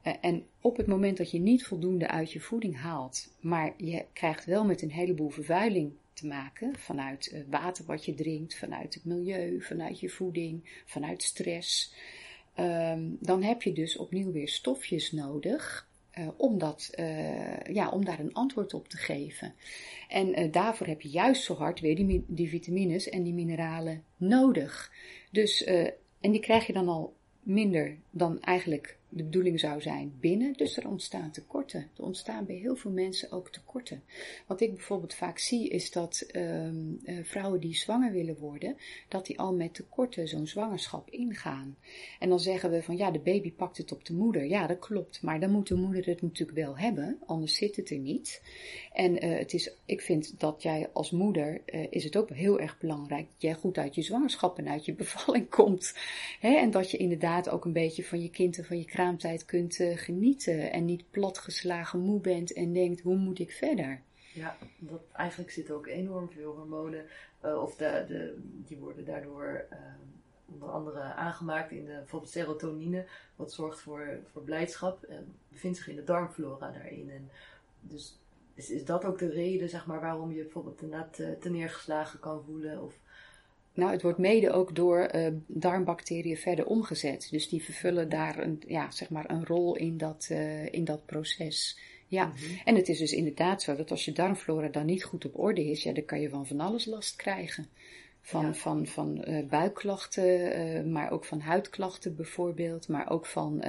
Eh, 0.02 0.14
en 0.22 0.46
op 0.62 0.78
het 0.78 0.88
moment 0.88 1.18
dat 1.18 1.32
je 1.32 1.40
niet 1.40 1.66
voldoende 1.66 2.08
uit 2.08 2.32
je 2.32 2.40
voeding 2.40 2.78
haalt, 2.78 3.34
maar 3.40 3.74
je 3.78 4.06
krijgt 4.14 4.46
wel 4.46 4.66
met 4.66 4.82
een 4.82 4.92
heleboel 4.92 5.30
vervuiling 5.30 5.92
te 6.14 6.28
maken 6.28 6.80
vanuit 6.80 7.32
uh, 7.34 7.42
water 7.50 7.86
wat 7.86 8.06
je 8.06 8.14
drinkt, 8.14 8.58
vanuit 8.58 8.94
het 8.94 9.06
milieu, 9.06 9.62
vanuit 9.62 10.00
je 10.00 10.10
voeding, 10.10 10.82
vanuit 10.86 11.24
stress, 11.24 11.94
um, 12.60 13.18
dan 13.20 13.44
heb 13.44 13.62
je 13.62 13.74
dus 13.74 13.98
opnieuw 13.98 14.32
weer 14.32 14.50
stofjes 14.50 15.12
nodig 15.12 15.90
uh, 16.20 16.28
om, 16.38 16.58
dat, 16.58 16.92
uh, 17.00 17.60
ja, 17.60 17.90
om 17.90 18.06
daar 18.06 18.20
een 18.20 18.34
antwoord 18.34 18.74
op 18.74 18.88
te 18.88 18.98
geven. 18.98 19.54
En 20.08 20.40
uh, 20.40 20.52
daarvoor 20.52 20.88
heb 20.88 21.02
je 21.02 21.10
juist 21.10 21.44
zo 21.44 21.56
hard 21.56 21.80
weer 21.80 21.96
die, 21.96 22.24
die 22.28 22.50
vitamines 22.50 23.10
en 23.10 23.24
die 23.24 23.34
mineralen 23.34 24.04
nodig. 24.18 24.92
Dus, 25.32 25.64
en 26.20 26.32
die 26.32 26.40
krijg 26.40 26.68
je 26.68 26.74
dan 26.74 26.88
al 26.88 27.16
minder 27.44 27.98
dan 28.12 28.42
eigenlijk 28.42 28.97
de 29.10 29.24
bedoeling 29.24 29.60
zou 29.60 29.82
zijn 29.82 30.14
binnen. 30.20 30.54
Dus 30.54 30.78
er 30.78 30.88
ontstaan 30.88 31.32
tekorten. 31.32 31.90
Er 31.98 32.04
ontstaan 32.04 32.46
bij 32.46 32.56
heel 32.56 32.76
veel 32.76 32.92
mensen 32.92 33.32
ook 33.32 33.50
tekorten. 33.50 34.04
Wat 34.48 34.62
ik 34.62 34.74
bijvoorbeeld 34.74 35.14
vaak 35.14 35.38
zie 35.38 35.70
is 35.70 35.92
dat 35.92 36.26
um, 36.36 37.00
uh, 37.04 37.24
vrouwen 37.24 37.60
die 37.60 37.76
zwanger 37.76 38.12
willen 38.12 38.38
worden, 38.38 38.76
dat 39.08 39.26
die 39.26 39.40
al 39.40 39.54
met 39.54 39.74
tekorten 39.74 40.28
zo'n 40.28 40.48
zwangerschap 40.48 41.10
ingaan. 41.10 41.78
En 42.20 42.30
dan 42.30 42.40
zeggen 42.40 42.70
we 42.70 42.84
van 42.84 42.98
ja, 42.98 43.12
de 43.12 43.20
baby 43.20 43.52
pakt 43.52 43.78
het 43.78 43.92
op 43.92 44.06
de 44.06 44.14
moeder. 44.14 44.46
Ja, 44.46 44.68
dat 44.68 44.80
klopt. 44.80 45.22
Maar 45.22 45.40
dan 45.40 45.52
moet 45.52 45.68
de 45.68 45.76
moeder 45.76 46.06
het 46.06 46.22
natuurlijk 46.22 46.58
wel 46.58 46.78
hebben, 46.78 47.18
anders 47.26 47.56
zit 47.56 47.76
het 47.76 47.90
er 47.90 47.98
niet. 47.98 48.42
En 48.94 49.26
uh, 49.26 49.38
het 49.38 49.54
is, 49.54 49.72
ik 49.86 50.02
vind 50.02 50.40
dat 50.40 50.64
jij 50.64 50.90
als 50.94 51.12
moeder, 51.12 51.62
uh, 51.66 51.88
is 51.90 52.04
het 52.04 52.18
ook 52.18 52.30
heel 52.30 52.60
erg 52.60 52.78
belangrijk 52.80 53.26
dat 53.26 53.42
jij 53.42 53.54
goed 53.54 53.78
uit 53.78 53.96
je 53.96 54.02
zwangerschap 54.02 54.58
en 54.58 54.68
uit 54.68 54.86
je 54.86 54.94
bevalling 54.94 55.50
komt. 55.60 55.94
Hè? 56.40 56.56
En 56.56 56.72
dat 56.72 56.92
je 56.92 56.98
inderdaad 56.98 57.50
ook 57.50 57.66
een 57.66 57.74
beetje 57.74 58.04
van 58.04 58.22
je 58.22 58.30
kind 58.30 58.58
en 58.58 58.66
van 58.66 58.78
je 58.78 58.86
kraamtijd 58.98 59.46
kunt 59.46 59.80
uh, 59.80 59.98
genieten. 59.98 60.72
En 60.72 60.86
niet 60.86 61.12
platgeslagen 61.12 62.00
moe 62.00 62.20
bent 62.20 62.54
en 62.54 62.74
denkt, 62.74 63.02
hoe 63.02 63.16
moet 63.16 63.40
ik 63.40 63.52
verder? 63.52 64.02
Ja, 64.34 64.58
dat, 64.78 65.02
eigenlijk 65.14 65.52
zitten 65.52 65.76
ook 65.76 65.88
enorm 65.88 66.30
veel 66.30 66.56
hormonen. 66.56 67.06
Uh, 67.46 67.62
of 67.62 67.76
de, 67.76 68.06
de, 68.08 68.38
die 68.42 68.78
worden 68.78 69.06
daardoor 69.06 69.66
uh, 69.72 69.78
onder 70.46 70.70
andere 70.70 71.02
aangemaakt 71.02 71.72
in 71.72 71.86
de, 71.86 71.92
bijvoorbeeld 71.92 72.32
serotonine. 72.32 73.06
Wat 73.36 73.54
zorgt 73.54 73.80
voor, 73.80 74.20
voor 74.32 74.42
blijdschap. 74.42 75.04
En 75.04 75.36
bevindt 75.50 75.78
zich 75.78 75.88
in 75.88 75.96
de 75.96 76.04
darmflora 76.04 76.72
daarin. 76.72 77.10
En 77.10 77.30
dus 77.82 78.20
is, 78.54 78.70
is 78.70 78.86
dat 78.86 79.06
ook 79.06 79.18
de 79.18 79.30
reden, 79.30 79.70
zeg 79.70 79.86
maar, 79.86 80.02
waarom 80.02 80.32
je 80.32 80.42
bijvoorbeeld 80.42 80.82
inderdaad 80.82 81.14
te, 81.14 81.38
te 81.40 81.50
neergeslagen 81.50 82.20
kan 82.20 82.44
voelen? 82.44 82.84
Of 82.84 83.00
nou, 83.78 83.92
het 83.92 84.02
wordt 84.02 84.18
mede 84.18 84.52
ook 84.52 84.76
door 84.76 85.10
uh, 85.16 85.28
darmbacteriën 85.48 86.38
verder 86.38 86.66
omgezet. 86.66 87.28
Dus 87.32 87.50
die 87.50 87.64
vervullen 87.64 88.10
daar 88.10 88.40
een, 88.40 88.62
ja, 88.68 88.92
zeg 88.92 89.10
maar 89.10 89.30
een 89.30 89.46
rol 89.46 89.76
in 89.76 89.98
dat, 89.98 90.28
uh, 90.32 90.74
in 90.74 90.86
dat 90.86 91.06
proces. 91.06 91.80
Ja, 92.08 92.26
mm 92.26 92.32
-hmm. 92.32 92.60
en 92.66 92.76
het 92.76 92.90
is 92.90 92.98
dus 92.98 93.12
inderdaad 93.12 93.62
zo 93.62 93.76
dat 93.76 93.92
als 93.92 94.06
je 94.06 94.12
darmflora 94.12 94.68
dan 94.68 94.86
niet 94.86 95.04
goed 95.04 95.26
op 95.26 95.40
orde 95.40 95.70
is, 95.70 95.84
ja, 95.84 95.94
dan 95.94 96.06
kan 96.06 96.22
je 96.22 96.30
van 96.30 96.48
van 96.48 96.60
alles 96.60 96.86
last 96.86 97.16
krijgen. 97.16 97.68
Van, 98.22 98.46
ja. 98.46 98.54
van, 98.54 98.88
van 98.88 99.24
uh, 99.28 99.46
buikklachten, 99.46 100.92
maar 100.92 101.12
ook 101.12 101.26
van 101.26 101.40
huidklachten 101.40 102.16
bijvoorbeeld. 102.16 102.88
Maar 102.88 103.10
ook 103.10 103.26
van 103.26 103.64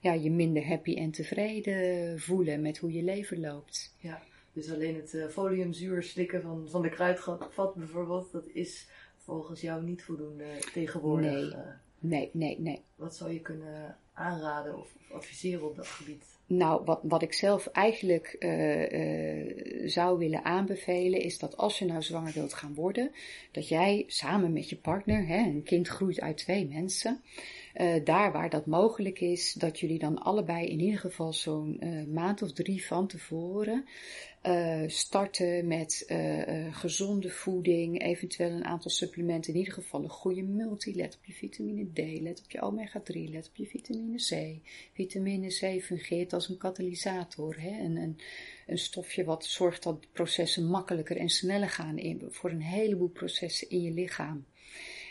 ja, 0.00 0.12
je 0.12 0.30
minder 0.30 0.66
happy 0.66 0.94
en 0.94 1.10
tevreden 1.10 2.20
voelen 2.20 2.62
met 2.62 2.78
hoe 2.78 2.92
je 2.92 3.02
leven 3.02 3.40
loopt. 3.40 3.94
Ja, 3.98 4.22
dus 4.52 4.72
alleen 4.72 4.94
het 4.94 5.16
foliumzuur 5.30 6.02
slikken 6.02 6.42
van, 6.42 6.68
van 6.70 6.82
de 6.82 6.88
kruidvat 6.88 7.74
bijvoorbeeld, 7.74 8.32
dat 8.32 8.46
is 8.46 8.88
volgens 9.24 9.60
jou 9.60 9.84
niet 9.84 10.02
voldoende 10.02 10.44
tegenwoordig. 10.72 11.54
Nee, 12.00 12.30
nee, 12.30 12.30
nee, 12.32 12.60
nee. 12.60 12.82
Wat 12.94 13.16
zou 13.16 13.32
je 13.32 13.40
kunnen 13.40 13.96
aanraden 14.12 14.78
of 14.78 14.94
adviseren 15.10 15.68
op 15.68 15.76
dat 15.76 15.86
gebied? 15.86 16.32
nou, 16.56 16.84
wat, 16.84 17.00
wat 17.02 17.22
ik 17.22 17.32
zelf 17.32 17.66
eigenlijk 17.66 18.36
uh, 18.38 19.88
zou 19.88 20.18
willen 20.18 20.44
aanbevelen 20.44 21.20
is 21.20 21.38
dat 21.38 21.56
als 21.56 21.78
je 21.78 21.84
nou 21.84 22.02
zwanger 22.02 22.32
wilt 22.32 22.54
gaan 22.54 22.74
worden, 22.74 23.10
dat 23.52 23.68
jij 23.68 24.04
samen 24.06 24.52
met 24.52 24.68
je 24.68 24.76
partner, 24.76 25.26
hè, 25.26 25.38
een 25.38 25.62
kind 25.62 25.88
groeit 25.88 26.20
uit 26.20 26.36
twee 26.36 26.68
mensen, 26.68 27.22
uh, 27.76 28.04
daar 28.04 28.32
waar 28.32 28.50
dat 28.50 28.66
mogelijk 28.66 29.20
is, 29.20 29.52
dat 29.52 29.80
jullie 29.80 29.98
dan 29.98 30.18
allebei 30.18 30.66
in 30.66 30.80
ieder 30.80 31.00
geval 31.00 31.32
zo'n 31.32 31.80
maand 32.12 32.42
of 32.42 32.52
drie 32.52 32.86
van 32.86 33.06
tevoren 33.06 33.84
uh, 34.46 34.82
starten 34.86 35.66
met 35.66 36.12
gezonde 36.70 37.30
voeding, 37.30 38.02
eventueel 38.02 38.50
een 38.50 38.64
aantal 38.64 38.90
supplementen, 38.90 39.52
in 39.52 39.58
ieder 39.58 39.74
geval 39.74 40.02
een 40.02 40.08
goede 40.08 40.42
multi. 40.42 40.96
Let 40.96 41.16
op 41.16 41.24
je 41.24 41.32
vitamine 41.32 41.86
D, 41.92 42.20
let 42.20 42.42
op 42.44 42.50
je 42.50 42.60
omega-3, 42.60 43.30
let 43.30 43.48
op 43.48 43.56
je 43.56 43.66
vitamine 43.66 44.16
C. 44.16 44.60
Vitamine 44.92 45.48
C 45.48 45.82
fungeert 45.82 46.32
als 46.32 46.48
een 46.48 46.58
katalysator, 46.58 47.60
hè? 47.60 47.84
Een, 47.84 47.96
een, 47.96 48.18
een 48.66 48.78
stofje 48.78 49.24
wat 49.24 49.44
zorgt 49.44 49.82
dat 49.82 50.06
processen 50.12 50.66
makkelijker 50.66 51.16
en 51.16 51.28
sneller 51.28 51.70
gaan 51.70 51.98
in, 51.98 52.22
voor 52.30 52.50
een 52.50 52.62
heleboel 52.62 53.08
processen 53.08 53.70
in 53.70 53.82
je 53.82 53.90
lichaam. 53.90 54.44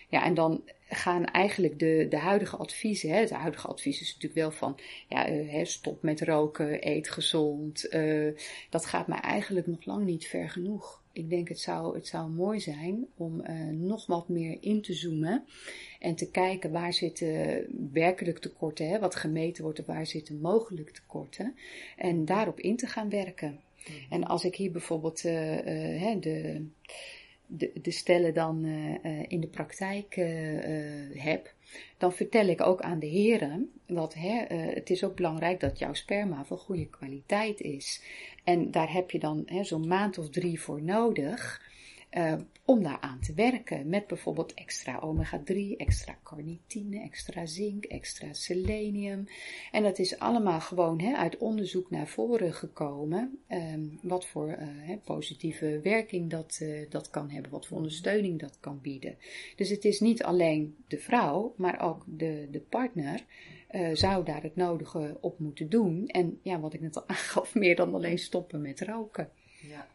Ja, 0.09 0.23
en 0.23 0.33
dan 0.33 0.61
gaan 0.95 1.25
eigenlijk 1.25 1.79
de, 1.79 2.05
de 2.09 2.17
huidige 2.17 2.57
adviezen, 2.57 3.09
hè, 3.09 3.19
het 3.19 3.29
huidige 3.29 3.67
advies 3.67 4.01
is 4.01 4.07
natuurlijk 4.07 4.33
wel 4.33 4.51
van, 4.51 4.79
ja, 5.07 5.29
uh, 5.29 5.65
stop 5.65 6.01
met 6.01 6.21
roken, 6.21 6.87
eet 6.87 7.09
gezond. 7.09 7.93
Uh, 7.93 8.37
dat 8.69 8.85
gaat 8.85 9.07
mij 9.07 9.19
eigenlijk 9.19 9.67
nog 9.67 9.85
lang 9.85 10.05
niet 10.05 10.27
ver 10.27 10.49
genoeg. 10.49 11.01
Ik 11.13 11.29
denk 11.29 11.47
het 11.47 11.59
zou, 11.59 11.95
het 11.95 12.07
zou 12.07 12.29
mooi 12.29 12.59
zijn 12.59 13.05
om 13.17 13.41
uh, 13.41 13.65
nog 13.67 14.05
wat 14.05 14.29
meer 14.29 14.57
in 14.59 14.81
te 14.81 14.93
zoomen 14.93 15.43
en 15.99 16.15
te 16.15 16.31
kijken 16.31 16.71
waar 16.71 16.93
zitten 16.93 17.65
werkelijk 17.93 18.39
tekorten, 18.39 18.89
hè, 18.89 18.99
wat 18.99 19.15
gemeten 19.15 19.63
wordt, 19.63 19.85
waar 19.85 20.05
zitten 20.05 20.39
mogelijk 20.41 20.89
tekorten 20.89 21.55
en 21.97 22.25
daarop 22.25 22.59
in 22.59 22.75
te 22.75 22.87
gaan 22.87 23.09
werken. 23.09 23.59
Mhm. 23.87 24.13
En 24.13 24.23
als 24.23 24.45
ik 24.45 24.55
hier 24.55 24.71
bijvoorbeeld 24.71 25.21
de 25.21 26.65
de, 27.53 27.71
de 27.81 27.91
stellen 27.91 28.33
dan 28.33 28.65
uh, 28.65 29.23
in 29.27 29.39
de 29.39 29.47
praktijk 29.47 30.15
uh, 30.15 30.25
heb, 31.13 31.53
dan 31.97 32.13
vertel 32.13 32.47
ik 32.47 32.61
ook 32.61 32.81
aan 32.81 32.99
de 32.99 33.07
heren 33.07 33.71
dat 33.87 34.13
hè, 34.13 34.55
het 34.55 34.89
is 34.89 35.03
ook 35.03 35.15
belangrijk 35.15 35.59
dat 35.59 35.79
jouw 35.79 35.93
sperma 35.93 36.45
van 36.45 36.57
goede 36.57 36.87
kwaliteit 36.89 37.61
is. 37.61 38.03
En 38.43 38.71
daar 38.71 38.93
heb 38.93 39.11
je 39.11 39.19
dan 39.19 39.47
zo'n 39.61 39.87
maand 39.87 40.17
of 40.17 40.29
drie 40.29 40.61
voor 40.61 40.81
nodig 40.81 41.61
uh, 42.17 42.33
om 42.65 42.83
daaraan 42.83 43.19
te 43.19 43.33
werken. 43.33 43.89
Met 43.89 44.07
bijvoorbeeld 44.07 44.53
extra 44.53 44.99
omega-3, 44.99 45.55
extra 45.77 46.17
carnitine, 46.23 47.01
extra 47.01 47.45
zink, 47.45 47.85
extra 47.85 48.33
selenium. 48.33 49.27
En 49.71 49.83
dat 49.83 49.99
is 49.99 50.19
allemaal 50.19 50.61
gewoon 50.61 51.01
hè, 51.01 51.15
uit 51.15 51.37
onderzoek 51.37 51.89
naar 51.89 52.07
voren 52.07 52.53
gekomen. 52.53 53.39
Um, 53.49 53.99
wat 54.01 54.25
voor 54.25 54.47
uh, 54.47 54.55
hè, 54.59 54.97
positieve 54.97 55.79
werking 55.83 56.29
dat, 56.29 56.59
uh, 56.61 56.89
dat 56.89 57.09
kan 57.09 57.29
hebben, 57.29 57.51
wat 57.51 57.67
voor 57.67 57.77
ondersteuning 57.77 58.39
dat 58.39 58.57
kan 58.59 58.79
bieden. 58.81 59.15
Dus 59.55 59.69
het 59.69 59.85
is 59.85 59.99
niet 59.99 60.23
alleen 60.23 60.75
de 60.87 60.97
vrouw, 60.97 61.53
maar 61.57 61.81
ook 61.81 62.03
de, 62.05 62.47
de 62.51 62.59
partner. 62.59 63.25
Zou 63.93 64.25
daar 64.25 64.43
het 64.43 64.55
nodige 64.55 65.17
op 65.21 65.39
moeten 65.39 65.69
doen. 65.69 66.07
En 66.07 66.39
ja, 66.43 66.59
wat 66.59 66.73
ik 66.73 66.81
net 66.81 66.95
al 66.95 67.07
aangaf, 67.15 67.55
meer 67.55 67.75
dan 67.75 67.93
alleen 67.93 68.19
stoppen 68.19 68.61
met 68.61 68.81
roken. 68.81 69.29
Ja. 69.61 69.87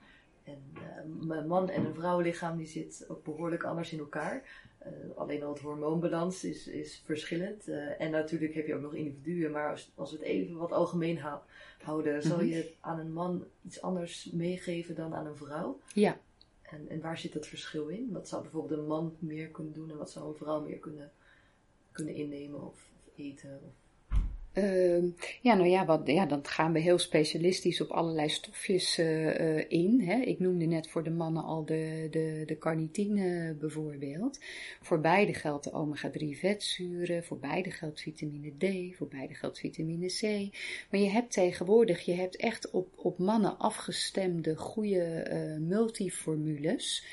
En 0.46 0.62
uh, 0.74 1.37
een 1.37 1.46
man 1.46 1.70
en 1.70 1.85
een 1.85 1.94
vrouwenlichaam 1.94 2.56
die 2.56 2.66
zit 2.66 3.04
ook 3.09 3.24
behoorlijk 3.24 3.64
anders 3.64 3.92
in 3.92 3.98
elkaar. 3.98 4.64
Uh, 4.87 5.16
alleen 5.16 5.42
al 5.42 5.52
het 5.52 5.62
hormoonbalans 5.62 6.44
is, 6.44 6.66
is 6.66 7.02
verschillend. 7.04 7.68
Uh, 7.68 8.00
en 8.00 8.11
natuurlijk 8.11 8.54
heb 8.54 8.66
je 8.66 8.74
ook 8.74 8.82
nog 8.82 8.94
individuen. 8.94 9.50
Maar 9.50 9.70
als, 9.70 9.92
als 9.94 10.11
we 10.11 10.16
het 10.16 10.26
even 10.26 10.56
wat 10.56 10.72
algemeen 10.72 11.18
houden, 11.82 12.14
mm 12.14 12.20
-hmm. 12.20 12.30
zal 12.30 12.42
je 12.42 12.72
aan 12.80 12.98
een 12.98 13.12
man 13.12 13.44
iets 13.62 13.82
anders 13.82 14.30
meegeven 14.32 14.94
dan 14.94 15.14
aan 15.14 15.26
een 15.26 15.37
vrouw? 15.37 15.80
Ja. 15.92 16.18
En, 16.62 16.88
en 16.88 17.00
waar 17.00 17.18
zit 17.18 17.32
dat 17.32 17.46
verschil 17.46 17.88
in? 17.88 18.12
Wat 18.12 18.28
zou 18.28 18.42
bijvoorbeeld 18.42 18.80
een 18.80 18.87
man 18.87 19.16
meer 19.18 19.48
kunnen 19.48 19.72
doen 19.72 19.90
en 19.90 19.96
wat 19.96 20.11
zou 20.11 20.28
een 20.28 20.35
vrouw 20.35 20.61
meer 20.61 20.78
kunnen, 20.78 21.12
kunnen 21.92 22.14
innemen 22.14 22.62
of, 22.62 22.90
of 23.04 23.11
eten? 23.16 23.61
Of 23.64 23.86
uh, 24.58 25.02
ja, 25.40 25.54
nou 25.54 25.68
ja, 25.68 25.84
wat, 25.84 26.00
ja, 26.04 26.26
dan 26.26 26.46
gaan 26.46 26.72
we 26.72 26.78
heel 26.78 26.98
specialistisch 26.98 27.80
op 27.80 27.90
allerlei 27.90 28.28
stofjes 28.28 28.98
uh, 28.98 29.40
uh, 29.40 29.64
in. 29.68 30.00
Hè. 30.00 30.20
Ik 30.20 30.38
noemde 30.38 30.64
net 30.64 30.88
voor 30.88 31.04
de 31.04 31.10
mannen 31.10 31.44
al 31.44 31.64
de, 31.64 32.08
de, 32.10 32.42
de 32.46 32.58
carnitine 32.58 33.56
bijvoorbeeld. 33.60 34.40
Voor 34.80 35.00
beide 35.00 35.34
geldt 35.34 35.64
de 35.64 35.72
omega-3 35.72 36.38
vetzuren, 36.38 37.24
voor 37.24 37.38
beide 37.38 37.70
geldt 37.70 38.00
vitamine 38.00 38.52
D, 38.58 38.96
voor 38.96 39.08
beide 39.08 39.34
geldt 39.34 39.58
vitamine 39.58 40.06
C. 40.06 40.22
Maar 40.90 41.00
je 41.00 41.10
hebt 41.10 41.32
tegenwoordig, 41.32 42.00
je 42.04 42.14
hebt 42.14 42.36
echt 42.36 42.70
op, 42.70 42.88
op 42.96 43.18
mannen 43.18 43.58
afgestemde 43.58 44.56
goede 44.56 45.58
multiformules 45.60 47.04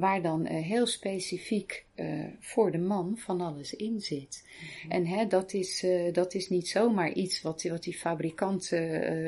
waar 0.00 0.22
dan 0.22 0.46
uh, 0.46 0.62
heel 0.62 0.86
specifiek 0.86 1.86
uh, 1.96 2.26
voor 2.40 2.70
de 2.70 2.78
man 2.78 3.18
van 3.18 3.40
alles 3.40 3.74
in 3.74 4.00
zit. 4.00 4.44
Mm-hmm. 4.44 4.90
En 4.90 5.06
hè, 5.06 5.26
dat, 5.26 5.52
is, 5.52 5.82
uh, 5.82 6.12
dat 6.12 6.34
is 6.34 6.48
niet 6.48 6.68
zomaar 6.68 7.12
iets 7.12 7.42
wat, 7.42 7.62
wat 7.62 7.82
die 7.82 7.94
fabrikant 7.94 8.70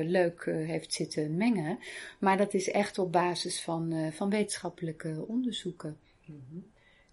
leuk 0.02 0.44
heeft 0.44 0.92
zitten 0.92 1.37
mengen, 1.37 1.78
maar 2.20 2.37
dat 2.37 2.54
is 2.54 2.70
echt 2.70 2.98
op 2.98 3.12
basis 3.12 3.62
van, 3.62 4.12
van 4.12 4.30
wetenschappelijke 4.30 5.24
onderzoeken. 5.26 5.96
Mm-hmm. 6.24 6.70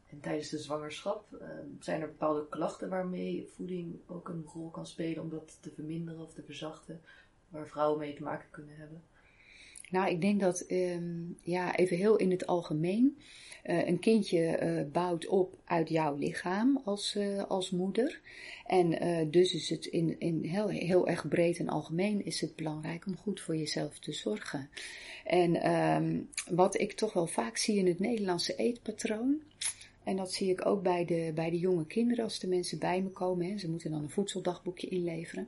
En 0.09 0.19
tijdens 0.19 0.49
de 0.49 0.57
zwangerschap 0.57 1.25
zijn 1.79 2.01
er 2.01 2.07
bepaalde 2.07 2.47
klachten 2.49 2.89
waarmee 2.89 3.49
voeding 3.55 3.99
ook 4.07 4.29
een 4.29 4.45
rol 4.53 4.69
kan 4.69 4.87
spelen 4.87 5.23
om 5.23 5.29
dat 5.29 5.57
te 5.61 5.71
verminderen 5.71 6.21
of 6.21 6.33
te 6.33 6.43
verzachten, 6.43 7.01
waar 7.49 7.67
vrouwen 7.67 7.99
mee 7.99 8.13
te 8.13 8.23
maken 8.23 8.47
kunnen 8.49 8.75
hebben? 8.75 9.03
Nou, 9.89 10.10
ik 10.10 10.21
denk 10.21 10.39
dat, 10.39 10.65
um, 10.71 11.38
ja, 11.41 11.75
even 11.75 11.97
heel 11.97 12.15
in 12.15 12.32
het 12.32 12.47
algemeen, 12.47 13.17
uh, 13.65 13.88
een 13.88 13.99
kindje 13.99 14.60
uh, 14.62 14.91
bouwt 14.91 15.28
op 15.28 15.58
uit 15.65 15.89
jouw 15.89 16.15
lichaam 16.15 16.82
als, 16.86 17.15
uh, 17.15 17.43
als 17.43 17.69
moeder. 17.69 18.21
En 18.65 18.97
dus 19.32 19.54
is 19.54 19.69
het 19.69 19.86
in, 19.86 20.19
in 20.19 20.43
heel, 20.43 20.67
heel 20.67 21.08
erg 21.08 21.28
breed 21.28 21.60
en 21.60 21.69
algemeen 21.69 22.25
is 22.25 22.41
het 22.41 22.56
belangrijk 22.56 23.06
om 23.06 23.17
goed 23.17 23.41
voor 23.41 23.56
jezelf 23.56 23.99
te 23.99 24.12
zorgen. 24.12 24.69
En 25.25 25.71
um, 25.71 26.30
wat 26.49 26.80
ik 26.80 26.93
toch 26.93 27.13
wel 27.13 27.28
vaak 27.28 27.58
zie 27.58 27.78
in 27.78 27.88
het 27.88 27.99
Nederlandse 27.99 28.56
eetpatroon, 28.56 29.41
en 30.09 30.15
dat 30.15 30.33
zie 30.33 30.49
ik 30.49 30.65
ook 30.65 30.83
bij 30.83 31.05
de, 31.05 31.31
bij 31.35 31.49
de 31.49 31.59
jonge 31.59 31.85
kinderen 31.85 32.23
als 32.23 32.39
de 32.39 32.47
mensen 32.47 32.79
bij 32.79 33.01
me 33.01 33.09
komen. 33.09 33.49
Hè, 33.49 33.57
ze 33.57 33.69
moeten 33.69 33.91
dan 33.91 34.03
een 34.03 34.09
voedseldagboekje 34.09 34.87
inleveren. 34.87 35.47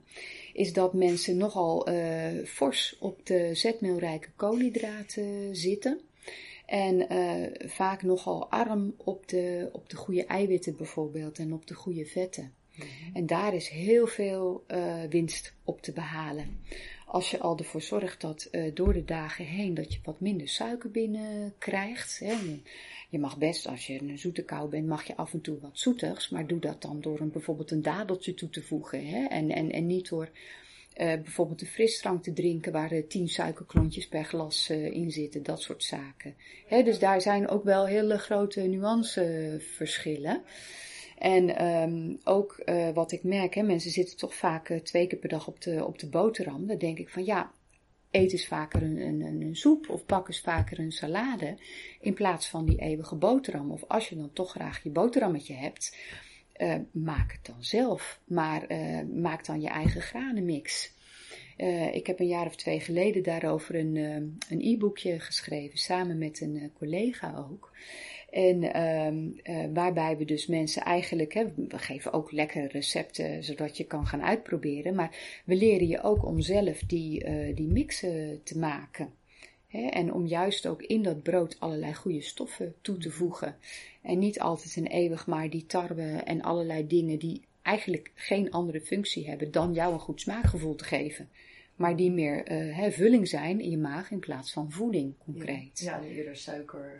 Is 0.53 0.73
dat 0.73 0.93
mensen 0.93 1.37
nogal 1.37 1.89
uh, 1.89 2.45
fors 2.45 2.97
op 2.99 3.25
de 3.25 3.49
zetmeelrijke 3.53 4.29
koolhydraten 4.35 5.55
zitten. 5.55 5.99
En 6.65 7.13
uh, 7.13 7.69
vaak 7.69 8.03
nogal 8.03 8.49
arm 8.49 8.93
op 8.97 9.27
de, 9.27 9.69
op 9.71 9.89
de 9.89 9.95
goede 9.95 10.25
eiwitten 10.25 10.77
bijvoorbeeld 10.77 11.39
en 11.39 11.53
op 11.53 11.67
de 11.67 11.73
goede 11.73 12.05
vetten. 12.05 12.53
Mm 12.75 12.85
-hmm. 12.85 13.15
En 13.15 13.25
daar 13.25 13.53
is 13.53 13.69
heel 13.69 14.07
veel 14.07 14.63
uh, 14.67 15.03
winst 15.09 15.53
op 15.63 15.81
te 15.81 15.91
behalen. 15.91 16.59
Als 17.05 17.31
je 17.31 17.39
al 17.39 17.57
ervoor 17.57 17.81
zorgt 17.81 18.21
dat 18.21 18.47
uh, 18.51 18.71
door 18.73 18.93
de 18.93 19.05
dagen 19.05 19.45
heen 19.45 19.73
dat 19.73 19.93
je 19.93 19.99
wat 20.03 20.19
minder 20.19 20.47
suiker 20.47 20.91
binnenkrijgt. 20.91 22.19
Hè, 22.19 22.35
je 23.11 23.19
mag 23.19 23.37
best, 23.37 23.67
als 23.67 23.87
je 23.87 24.01
een 24.01 24.19
zoete 24.19 24.43
kou 24.43 24.69
bent, 24.69 24.87
mag 24.87 25.03
je 25.03 25.15
af 25.15 25.33
en 25.33 25.41
toe 25.41 25.59
wat 25.59 25.79
zoetigs. 25.79 26.29
Maar 26.29 26.47
doe 26.47 26.59
dat 26.59 26.81
dan 26.81 27.01
door 27.01 27.19
een, 27.19 27.31
bijvoorbeeld 27.31 27.71
een 27.71 27.81
dadeltje 27.81 28.33
toe 28.33 28.49
te 28.49 28.63
voegen. 28.63 29.07
Hè? 29.07 29.25
En, 29.25 29.49
en, 29.49 29.71
en 29.71 29.87
niet 29.87 30.09
door 30.09 30.29
uh, 30.97 31.13
bijvoorbeeld 31.13 31.61
een 31.61 31.67
frisdrank 31.67 32.23
te 32.23 32.33
drinken 32.33 32.71
waar 32.71 32.93
uh, 32.93 33.07
tien 33.07 33.29
suikerklontjes 33.29 34.07
per 34.07 34.23
glas 34.23 34.69
uh, 34.69 34.91
in 34.91 35.11
zitten. 35.11 35.43
Dat 35.43 35.61
soort 35.61 35.83
zaken. 35.83 36.35
Hè? 36.67 36.83
Dus 36.83 36.99
daar 36.99 37.21
zijn 37.21 37.47
ook 37.47 37.63
wel 37.63 37.85
hele 37.85 38.17
grote 38.17 38.61
nuanceverschillen. 38.61 40.41
En 41.17 41.65
um, 41.65 42.19
ook 42.23 42.63
wat 42.93 43.11
ik 43.11 43.23
merk, 43.23 43.53
hè, 43.53 43.61
mensen 43.61 43.91
zitten 43.91 44.17
toch 44.17 44.35
vaak 44.35 44.79
twee 44.83 45.07
keer 45.07 45.19
per 45.19 45.29
dag 45.29 45.47
op 45.47 45.61
de, 45.61 45.85
op 45.85 45.99
de 45.99 46.07
boterham. 46.07 46.67
Dan 46.67 46.77
denk 46.77 46.97
ik 46.97 47.09
van 47.09 47.25
ja, 47.25 47.51
eet 48.11 48.31
eens 48.31 48.47
vaker 48.47 48.83
een, 48.83 48.97
een, 48.97 49.41
een, 49.41 49.55
soep 49.55 49.89
of 49.89 50.05
pak 50.05 50.27
eens 50.27 50.41
vaker 50.41 50.79
een 50.79 50.91
salade 50.91 51.57
in 51.99 52.13
plaats 52.13 52.47
van 52.47 52.65
die 52.65 52.79
eeuwige 52.79 53.15
boterham. 53.15 53.71
Of 53.71 53.83
als 53.87 54.09
je 54.09 54.15
dan 54.15 54.33
toch 54.33 54.51
graag 54.51 54.83
je 54.83 54.89
boterhammetje 54.89 55.53
hebt, 55.53 55.97
uh, 56.57 56.75
maak 56.91 57.31
het 57.31 57.45
dan 57.45 57.63
zelf. 57.63 58.19
Maar 58.23 58.71
uh, 58.71 59.01
maak 59.13 59.45
dan 59.45 59.61
je 59.61 59.69
eigen 59.69 60.01
granenmix. 60.01 60.91
Uh, 61.57 61.95
ik 61.95 62.07
heb 62.07 62.19
een 62.19 62.27
jaar 62.27 62.45
of 62.45 62.55
twee 62.55 62.79
geleden 62.79 63.23
daarover 63.23 63.75
een, 63.75 63.95
een 64.49 64.61
e-boekje 64.61 65.19
geschreven, 65.19 65.77
samen 65.77 66.17
met 66.17 66.41
een 66.41 66.71
collega 66.77 67.35
ook. 67.49 67.71
En 68.31 68.81
um, 68.81 69.39
uh, 69.43 69.65
waarbij 69.73 70.17
we 70.17 70.25
dus 70.25 70.47
mensen 70.47 70.81
eigenlijk, 70.81 71.33
hè, 71.33 71.45
we 71.67 71.77
geven 71.77 72.13
ook 72.13 72.31
lekkere 72.31 72.67
recepten 72.67 73.43
zodat 73.43 73.77
je 73.77 73.83
kan 73.83 74.07
gaan 74.07 74.23
uitproberen. 74.23 74.95
Maar 74.95 75.41
we 75.45 75.55
leren 75.55 75.87
je 75.87 76.01
ook 76.01 76.25
om 76.25 76.41
zelf 76.41 76.79
die, 76.79 77.25
uh, 77.25 77.55
die 77.55 77.67
mixen 77.67 78.41
te 78.43 78.57
maken. 78.57 79.13
Hè, 79.67 79.87
en 79.87 80.13
om 80.13 80.27
juist 80.27 80.67
ook 80.67 80.81
in 80.81 81.03
dat 81.03 81.23
brood 81.23 81.59
allerlei 81.59 81.93
goede 81.93 82.21
stoffen 82.21 82.73
toe 82.81 82.97
te 82.97 83.11
voegen. 83.11 83.55
En 84.01 84.19
niet 84.19 84.39
altijd 84.39 84.75
en 84.77 84.87
eeuwig 84.87 85.27
maar 85.27 85.49
die 85.49 85.65
tarwe 85.65 86.03
en 86.03 86.41
allerlei 86.41 86.87
dingen 86.87 87.19
die 87.19 87.41
eigenlijk 87.61 88.11
geen 88.15 88.51
andere 88.51 88.81
functie 88.81 89.29
hebben 89.29 89.51
dan 89.51 89.73
jou 89.73 89.93
een 89.93 89.99
goed 89.99 90.21
smaakgevoel 90.21 90.75
te 90.75 90.83
geven. 90.83 91.29
maar 91.75 91.95
die 91.95 92.11
meer 92.11 92.43
hè, 92.73 92.91
vulling 92.91 93.27
zijn 93.27 93.59
in 93.59 93.69
je 93.69 93.77
maag 93.77 94.11
in 94.11 94.19
plaats 94.19 94.53
van 94.53 94.71
voeding, 94.71 95.13
concreet. 95.17 95.79
Ja, 95.79 96.01
en 96.01 96.07
eerder 96.07 96.35
suiker. 96.35 96.97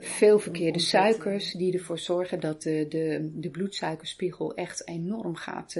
Veel 0.00 0.38
verkeerde 0.38 0.78
suikers 0.78 1.52
die 1.52 1.72
ervoor 1.72 1.98
zorgen 1.98 2.40
dat 2.40 2.62
de, 2.62 2.86
de, 2.88 3.30
de 3.34 3.50
bloedsuikerspiegel 3.50 4.54
echt 4.54 4.88
enorm 4.88 5.34
gaat 5.34 5.76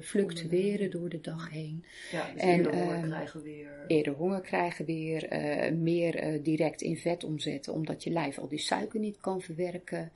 fluctueren 0.00 0.90
door 0.90 1.08
de 1.08 1.20
dag 1.20 1.50
heen. 1.50 1.84
Ja, 2.12 2.30
dus 2.32 2.42
en, 2.42 2.56
eerder 2.56 2.74
honger 2.74 2.94
ehm, 2.94 3.08
krijgen 3.08 3.42
weer. 3.42 3.70
Eerder 3.86 4.12
honger 4.12 4.40
krijgen 4.40 4.84
weer, 4.84 5.28
meer 5.74 6.42
direct 6.42 6.82
in 6.82 6.96
vet 6.96 7.24
omzetten, 7.24 7.72
omdat 7.72 8.04
je 8.04 8.10
lijf 8.10 8.38
al 8.38 8.48
die 8.48 8.58
suiker 8.58 9.00
niet 9.00 9.20
kan 9.20 9.40
verwerken. 9.40 10.12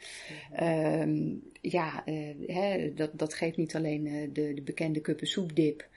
Ehm, 0.53 1.35
ja, 1.61 2.03
hè, 2.47 2.93
dat, 2.95 3.11
dat 3.13 3.35
geeft 3.35 3.57
niet 3.57 3.75
alleen 3.75 4.31
de, 4.33 4.55
de 4.55 4.63
bekende 4.63 5.01
kuppen 5.01 5.27
soepdip. 5.27 5.89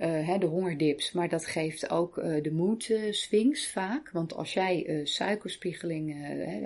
Uh, 0.00 0.38
de 0.38 0.46
hongerdips, 0.46 1.12
maar 1.12 1.28
dat 1.28 1.46
geeft 1.46 1.90
ook 1.90 2.18
uh, 2.18 2.42
de 2.42 2.52
mood 2.52 2.92
swings 3.10 3.70
vaak. 3.70 4.10
Want 4.10 4.34
als 4.34 4.52
jij 4.52 5.00
suikerspiegeling, 5.04 6.16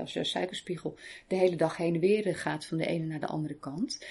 als 0.00 0.12
je 0.12 0.24
suikerspiegel 0.24 0.96
de 1.28 1.36
hele 1.36 1.56
dag 1.56 1.76
heen 1.76 1.94
en 1.94 2.00
weer 2.00 2.36
gaat 2.36 2.66
van 2.66 2.78
de 2.78 2.86
ene 2.86 3.04
naar 3.04 3.20
de 3.20 3.26
andere 3.26 3.54
kant, 3.54 4.06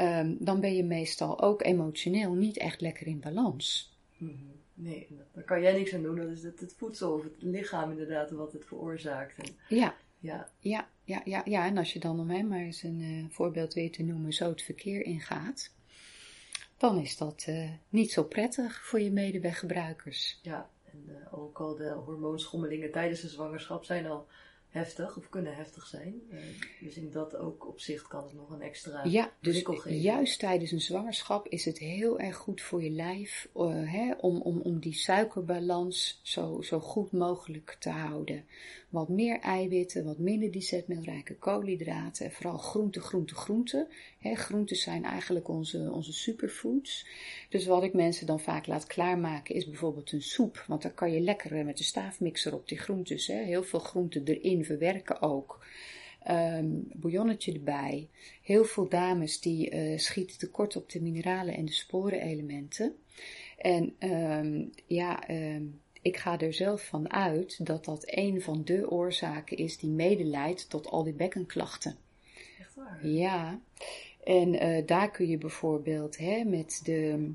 um, 0.00 0.36
dan 0.40 0.60
ben 0.60 0.76
je 0.76 0.84
meestal 0.84 1.42
ook 1.42 1.62
emotioneel 1.62 2.32
niet 2.32 2.56
echt 2.56 2.80
lekker 2.80 3.06
in 3.06 3.20
balans. 3.20 3.96
-hmm. 4.16 4.54
Nee, 4.74 5.08
daar 5.32 5.44
kan 5.44 5.62
jij 5.62 5.72
niks 5.72 5.94
aan 5.94 6.02
doen. 6.02 6.16
Dat 6.16 6.28
is 6.28 6.42
het, 6.42 6.60
het, 6.60 6.74
voedsel 6.76 7.12
of 7.12 7.22
het 7.22 7.34
lichaam 7.38 7.90
inderdaad 7.90 8.30
wat 8.30 8.52
het 8.52 8.64
veroorzaakt. 8.64 9.38
En, 9.38 9.56
ja. 9.68 9.94
Ja. 10.18 10.48
Ja, 10.58 10.88
ja, 11.04 11.22
ja, 11.24 11.42
ja, 11.44 11.66
en 11.66 11.78
als 11.78 11.92
je 11.92 11.98
dan 11.98 12.20
om 12.20 12.30
hem 12.30 12.48
maar 12.48 12.60
eens 12.60 12.82
een 12.82 13.28
voorbeeld 13.30 13.74
weet 13.74 13.92
te 13.92 14.02
noemen, 14.02 14.32
zo 14.32 14.48
het 14.48 14.62
verkeer 14.62 15.02
ingaat 15.02 15.72
dan 16.84 16.98
is 16.98 17.16
dat 17.16 17.44
uh, 17.48 17.70
niet 17.88 18.12
zo 18.12 18.24
prettig 18.24 18.84
voor 18.84 19.00
je 19.00 19.10
medeweggebruikers. 19.10 20.38
Ja, 20.42 20.70
en 20.84 21.04
uh, 21.08 21.38
ook 21.38 21.60
al 21.60 21.76
de 21.76 21.90
hormoonschommelingen 21.90 22.90
tijdens 22.90 23.20
de 23.20 23.28
zwangerschap 23.28 23.84
zijn 23.84 24.06
al 24.06 24.26
heftig 24.68 25.16
of 25.16 25.28
kunnen 25.28 25.56
heftig 25.56 25.86
zijn. 25.86 26.22
Uh, 26.30 26.40
dus 26.80 26.96
in 26.96 27.10
dat 27.10 27.36
ook 27.36 27.68
opzicht 27.68 28.06
kan 28.06 28.24
het 28.24 28.34
nog 28.34 28.50
een 28.50 28.60
extra 28.60 29.04
ja, 29.04 29.32
dus 29.40 29.62
geven. 29.64 30.00
Juist 30.00 30.38
tijdens 30.38 30.70
een 30.70 30.80
zwangerschap 30.80 31.48
is 31.48 31.64
het 31.64 31.78
heel 31.78 32.18
erg 32.18 32.36
goed 32.36 32.60
voor 32.60 32.82
je 32.82 32.90
lijf 32.90 33.48
hè, 33.84 34.12
om, 34.20 34.40
om, 34.40 34.60
om 34.60 34.78
die 34.78 34.94
suikerbalans 34.94 36.20
zo, 36.22 36.62
zo 36.62 36.80
goed 36.80 37.12
mogelijk 37.12 37.76
te 37.78 37.90
houden 37.90 38.44
wat 38.94 39.08
meer 39.08 39.40
eiwitten, 39.40 40.04
wat 40.04 40.18
minder 40.18 40.50
die 40.50 40.62
zetmeelrijke 40.62 41.36
koolhydraten. 41.36 42.26
En 42.26 42.32
vooral 42.32 42.58
groente, 42.58 43.00
groente, 43.00 43.34
groente. 43.34 43.88
He, 44.18 44.34
groenten 44.34 44.76
zijn 44.76 45.04
eigenlijk 45.04 45.48
onze, 45.48 45.90
onze 45.92 46.12
superfoods. 46.12 47.06
Dus 47.48 47.66
wat 47.66 47.82
ik 47.82 47.92
mensen 47.92 48.26
dan 48.26 48.40
vaak 48.40 48.66
laat 48.66 48.86
klaarmaken 48.86 49.54
is 49.54 49.68
bijvoorbeeld 49.68 50.12
een 50.12 50.22
soep. 50.22 50.64
Want 50.66 50.82
dan 50.82 50.94
kan 50.94 51.12
je 51.12 51.20
lekker 51.20 51.58
eh, 51.58 51.64
met 51.64 51.76
de 51.76 51.84
staafmixer 51.84 52.54
op 52.54 52.68
die 52.68 52.78
groentes. 52.78 53.26
He, 53.26 53.42
heel 53.42 53.62
veel 53.62 53.78
groenten 53.78 54.24
erin 54.24 54.64
verwerken 54.64 55.22
ook. 55.22 55.66
Um, 56.30 56.88
bouillonnetje 56.92 57.52
erbij. 57.52 58.08
Heel 58.42 58.64
veel 58.64 58.88
dames 58.88 59.40
die 59.40 59.70
uh, 59.70 59.98
schieten 59.98 60.38
tekort 60.38 60.76
op 60.76 60.90
de 60.90 61.02
mineralen 61.02 61.54
en 61.54 61.64
de 61.64 61.72
sporenelementen. 61.72 62.94
En 63.58 63.94
um, 63.98 64.70
ja, 64.86 65.30
um, 65.30 65.80
ik 66.04 66.16
ga 66.16 66.38
er 66.38 66.52
zelf 66.52 66.84
van 66.86 67.12
uit 67.12 67.66
dat 67.66 67.84
dat 67.84 68.02
een 68.04 68.42
van 68.42 68.64
de 68.64 68.90
oorzaken 68.90 69.56
is 69.56 69.78
die 69.78 69.90
medeleidt 69.90 70.70
tot 70.70 70.86
al 70.86 71.02
die 71.02 71.12
bekkenklachten. 71.12 71.96
Echt 72.60 72.74
waar? 72.74 73.06
Ja. 73.06 73.60
En 74.24 74.54
uh, 74.54 74.86
daar 74.86 75.10
kun 75.10 75.28
je 75.28 75.38
bijvoorbeeld 75.38 76.18
hè, 76.18 76.44
met 76.44 76.80
de. 76.84 77.30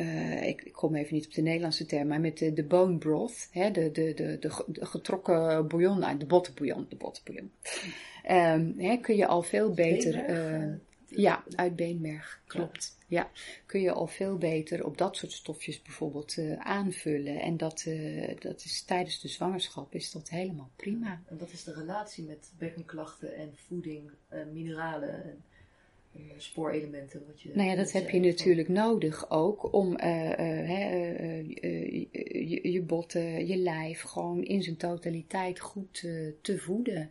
Uh, 0.00 0.46
ik, 0.46 0.62
ik, 0.62 0.72
kom 0.72 0.94
even 0.94 1.14
niet 1.14 1.26
op 1.26 1.34
de 1.34 1.42
Nederlandse 1.42 1.86
term, 1.86 2.08
maar 2.08 2.20
met 2.20 2.38
de, 2.38 2.52
de 2.52 2.64
bone 2.64 2.98
broth, 2.98 3.48
hè, 3.50 3.70
de, 3.70 3.90
de, 3.92 4.14
de, 4.14 4.38
de, 4.38 4.50
getrokken 4.86 5.68
bouillon, 5.68 5.98
nou, 5.98 6.18
de 6.18 6.26
bottenbouillon, 6.26 6.86
de 6.88 6.96
bottenbouillon. 6.96 7.50
Um, 8.30 8.74
hè, 8.78 8.96
kun 8.96 9.16
je 9.16 9.26
al 9.26 9.42
veel 9.42 9.74
beter. 9.74 10.30
Uh, 10.30 10.74
ja, 11.16 11.44
uit 11.54 11.76
beenmerg, 11.76 12.42
klopt. 12.46 12.96
Ja. 13.06 13.30
kun 13.66 13.80
je 13.80 13.92
al 13.92 14.06
veel 14.06 14.38
beter 14.38 14.84
op 14.84 14.98
dat 14.98 15.16
soort 15.16 15.32
stofjes 15.32 15.82
bijvoorbeeld 15.82 16.36
uh, 16.36 16.58
aanvullen. 16.58 17.40
En 17.40 17.56
dat, 17.56 17.84
uh, 17.88 18.36
dat 18.38 18.64
is 18.64 18.82
tijdens 18.82 19.20
de 19.20 19.28
zwangerschap 19.28 19.94
is 19.94 20.10
dat 20.10 20.28
helemaal 20.28 20.70
prima. 20.76 21.22
En 21.26 21.38
wat 21.38 21.52
is 21.52 21.64
de 21.64 21.72
relatie 21.72 22.24
met 22.24 22.52
bekkenklachten 22.58 23.34
en 23.34 23.52
voeding, 23.54 24.10
uh, 24.32 24.44
mineralen 24.52 25.24
en, 25.24 25.42
en 25.51 25.51
spoorelementen? 26.36 27.22
Wat 27.26 27.40
je 27.40 27.50
nou 27.54 27.68
ja, 27.68 27.74
dat 27.74 27.92
heb 27.92 28.10
je 28.10 28.20
natuurlijk 28.20 28.68
nodig 28.68 29.30
ook 29.30 29.72
om 29.72 29.96
je, 32.42 32.60
je 32.62 32.82
botten, 32.82 33.46
je 33.46 33.56
lijf 33.56 34.00
gewoon 34.00 34.44
in 34.44 34.62
zijn 34.62 34.76
totaliteit 34.76 35.60
goed 35.60 36.00
te 36.40 36.58
voeden. 36.58 37.10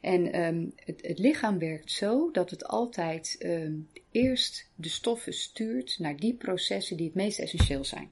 En 0.00 0.40
um, 0.40 0.72
het, 0.76 1.06
het, 1.06 1.18
lichaam 1.18 1.58
werkt 1.58 1.90
zo 1.90 2.30
dat 2.30 2.50
het 2.50 2.64
altijd 2.64 3.36
um, 3.44 3.88
eerst 4.10 4.70
de 4.74 4.88
stoffen 4.88 5.32
stuurt 5.32 5.96
naar 5.98 6.16
die 6.16 6.34
processen 6.34 6.96
die 6.96 7.06
het 7.06 7.14
meest 7.14 7.38
essentieel 7.38 7.84
zijn. 7.84 8.10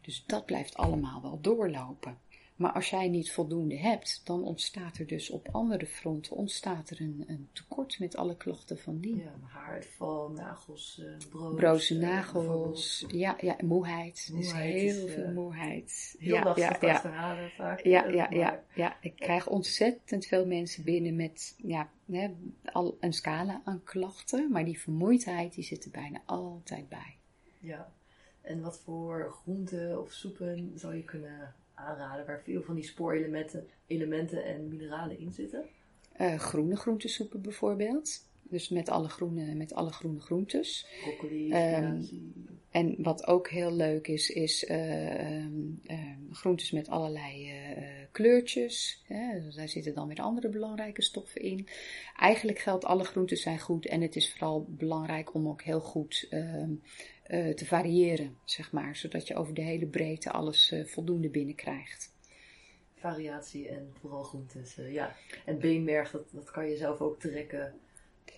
Dus 0.00 0.24
dat 0.26 0.46
blijft 0.46 0.74
allemaal 0.74 1.22
wel 1.22 1.38
doorlopen. 1.40 2.18
Maar 2.58 2.72
als 2.72 2.90
jij 2.90 3.08
niet 3.08 3.32
voldoende 3.32 3.76
hebt, 3.76 4.20
dan 4.24 4.44
ontstaat 4.44 4.98
er 4.98 5.06
dus 5.06 5.30
op 5.30 5.48
andere 5.52 5.86
fronten 5.86 6.36
ontstaat 6.36 6.90
er 6.90 7.00
een, 7.00 7.24
een 7.26 7.48
tekort 7.52 7.98
met 7.98 8.16
alle 8.16 8.36
klachten 8.36 8.78
van 8.78 8.98
die. 8.98 9.16
Ja, 9.16 9.32
haaruitval, 9.42 10.28
nagels, 10.28 11.00
uh, 11.02 11.28
broos. 11.30 11.54
Broze 11.54 11.94
uh, 11.94 12.00
nagels, 12.00 13.04
ja, 13.08 13.36
ja, 13.40 13.56
moeheid. 13.64 14.30
moeheid 14.32 14.32
dus 14.32 14.52
heel 14.52 15.06
is, 15.06 15.14
veel 15.14 15.32
moeheid. 15.32 16.16
Heel 16.18 16.34
ja, 16.34 16.44
lastig 16.44 16.80
ja, 16.80 16.88
ja. 16.88 17.00
te 17.00 17.08
halen 17.08 17.50
vaak. 17.50 17.80
Ja, 17.80 18.06
ja, 18.06 18.26
ja, 18.30 18.64
ja, 18.74 18.96
ik 19.00 19.16
krijg 19.16 19.46
ontzettend 19.46 20.26
veel 20.26 20.46
mensen 20.46 20.84
binnen 20.84 21.16
met 21.16 21.54
ja, 21.56 21.90
hè, 22.10 22.28
al 22.64 22.96
een 23.00 23.12
scala 23.12 23.60
aan 23.64 23.82
klachten, 23.84 24.50
maar 24.50 24.64
die 24.64 24.80
vermoeidheid 24.80 25.54
die 25.54 25.64
zit 25.64 25.84
er 25.84 25.90
bijna 25.90 26.22
altijd 26.24 26.88
bij. 26.88 27.16
Ja, 27.60 27.92
en 28.40 28.60
wat 28.60 28.78
voor 28.78 29.32
groenten 29.42 30.00
of 30.00 30.12
soepen 30.12 30.72
zou 30.74 30.94
je 30.94 31.04
kunnen 31.04 31.54
aanraden 31.78 32.26
waar 32.26 32.42
veel 32.44 32.62
van 32.62 32.74
die 32.74 32.84
spoorelementen 32.84 33.66
elementen 33.86 34.44
en 34.44 34.68
mineralen 34.68 35.18
in 35.18 35.32
zitten? 35.32 35.64
Uh, 36.20 36.38
groene 36.38 36.76
groentesoepen 36.76 37.42
bijvoorbeeld. 37.42 38.26
Dus 38.42 38.68
met 38.68 38.88
alle 38.88 39.08
groene, 39.08 39.54
met 39.54 39.74
alle 39.74 39.92
groene 39.92 40.20
groentes. 40.20 40.86
Broccoli, 41.02 41.74
um, 41.76 42.08
En 42.70 43.02
wat 43.02 43.26
ook 43.26 43.48
heel 43.48 43.72
leuk 43.72 44.08
is, 44.08 44.30
is 44.30 44.64
uh, 44.64 45.44
um, 45.44 45.80
groentes 46.32 46.70
met 46.70 46.88
allerlei 46.88 47.47
kleurtjes. 48.18 49.02
Hè. 49.06 49.48
Daar 49.54 49.68
zitten 49.68 49.94
dan 49.94 50.08
weer 50.08 50.20
andere 50.20 50.48
belangrijke 50.48 51.02
stoffen 51.02 51.40
in. 51.40 51.68
Eigenlijk 52.16 52.58
geldt 52.58 52.84
alle 52.84 53.04
groenten 53.04 53.36
zijn 53.36 53.58
goed. 53.58 53.86
En 53.86 54.00
het 54.00 54.16
is 54.16 54.30
vooral 54.30 54.66
belangrijk 54.68 55.34
om 55.34 55.48
ook 55.48 55.62
heel 55.62 55.80
goed 55.80 56.26
um, 56.30 56.82
uh, 57.28 57.54
te 57.54 57.66
variëren, 57.66 58.36
zeg 58.44 58.72
maar. 58.72 58.96
Zodat 58.96 59.26
je 59.26 59.34
over 59.34 59.54
de 59.54 59.62
hele 59.62 59.86
breedte 59.86 60.30
alles 60.30 60.72
uh, 60.72 60.84
voldoende 60.84 61.28
binnenkrijgt. 61.28 62.14
Variatie 62.94 63.68
en 63.68 63.92
vooral 64.00 64.22
groentes, 64.22 64.78
uh, 64.78 64.92
ja. 64.92 65.16
En 65.44 65.58
beenmerg, 65.58 66.10
dat, 66.10 66.30
dat 66.32 66.50
kan 66.50 66.68
je 66.68 66.76
zelf 66.76 67.00
ook 67.00 67.20
trekken 67.20 67.74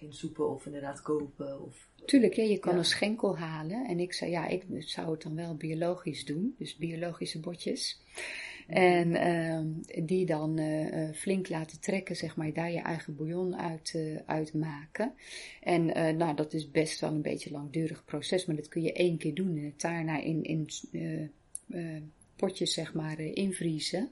in 0.00 0.12
soepen 0.12 0.50
of 0.50 0.66
inderdaad 0.66 1.02
kopen. 1.02 1.62
Of, 1.62 1.88
Tuurlijk, 2.04 2.34
ja, 2.34 2.42
je 2.42 2.58
kan 2.58 2.76
een 2.76 2.84
schenkel 2.84 3.38
halen. 3.38 3.86
En 3.86 4.00
ik 4.00 4.12
zei, 4.12 4.30
ja, 4.30 4.46
ik 4.46 4.64
zou 4.78 5.10
het 5.10 5.22
dan 5.22 5.36
wel 5.36 5.54
biologisch 5.54 6.24
doen. 6.24 6.54
Dus 6.58 6.76
biologische 6.76 7.40
botjes. 7.40 8.00
En 8.70 9.08
uh, 9.10 10.04
die 10.04 10.26
dan 10.26 10.60
uh, 10.60 11.12
flink 11.12 11.48
laten 11.48 11.80
trekken, 11.80 12.16
zeg 12.16 12.36
maar, 12.36 12.52
daar 12.52 12.70
je 12.70 12.80
eigen 12.80 13.16
bouillon 13.16 13.56
uit, 13.56 13.92
uh, 13.96 14.18
uit 14.26 14.54
maken. 14.54 15.14
En 15.60 15.84
nou, 16.16 16.36
dat 16.36 16.52
is 16.52 16.70
best 16.70 17.00
wel 17.00 17.10
een 17.10 17.22
beetje 17.22 17.50
een 17.50 17.56
langdurig 17.56 18.04
proces, 18.04 18.46
maar 18.46 18.56
dat 18.56 18.68
kun 18.68 18.82
je 18.82 18.92
één 18.92 19.18
keer 19.18 19.34
doen 19.34 19.56
en 19.56 19.64
het 19.64 19.80
daarna 19.80 20.18
in, 20.18 20.42
in 20.42 20.68
potjes, 22.36 22.72
zeg 22.72 22.94
maar, 22.94 23.20
invriezen. 23.20 24.10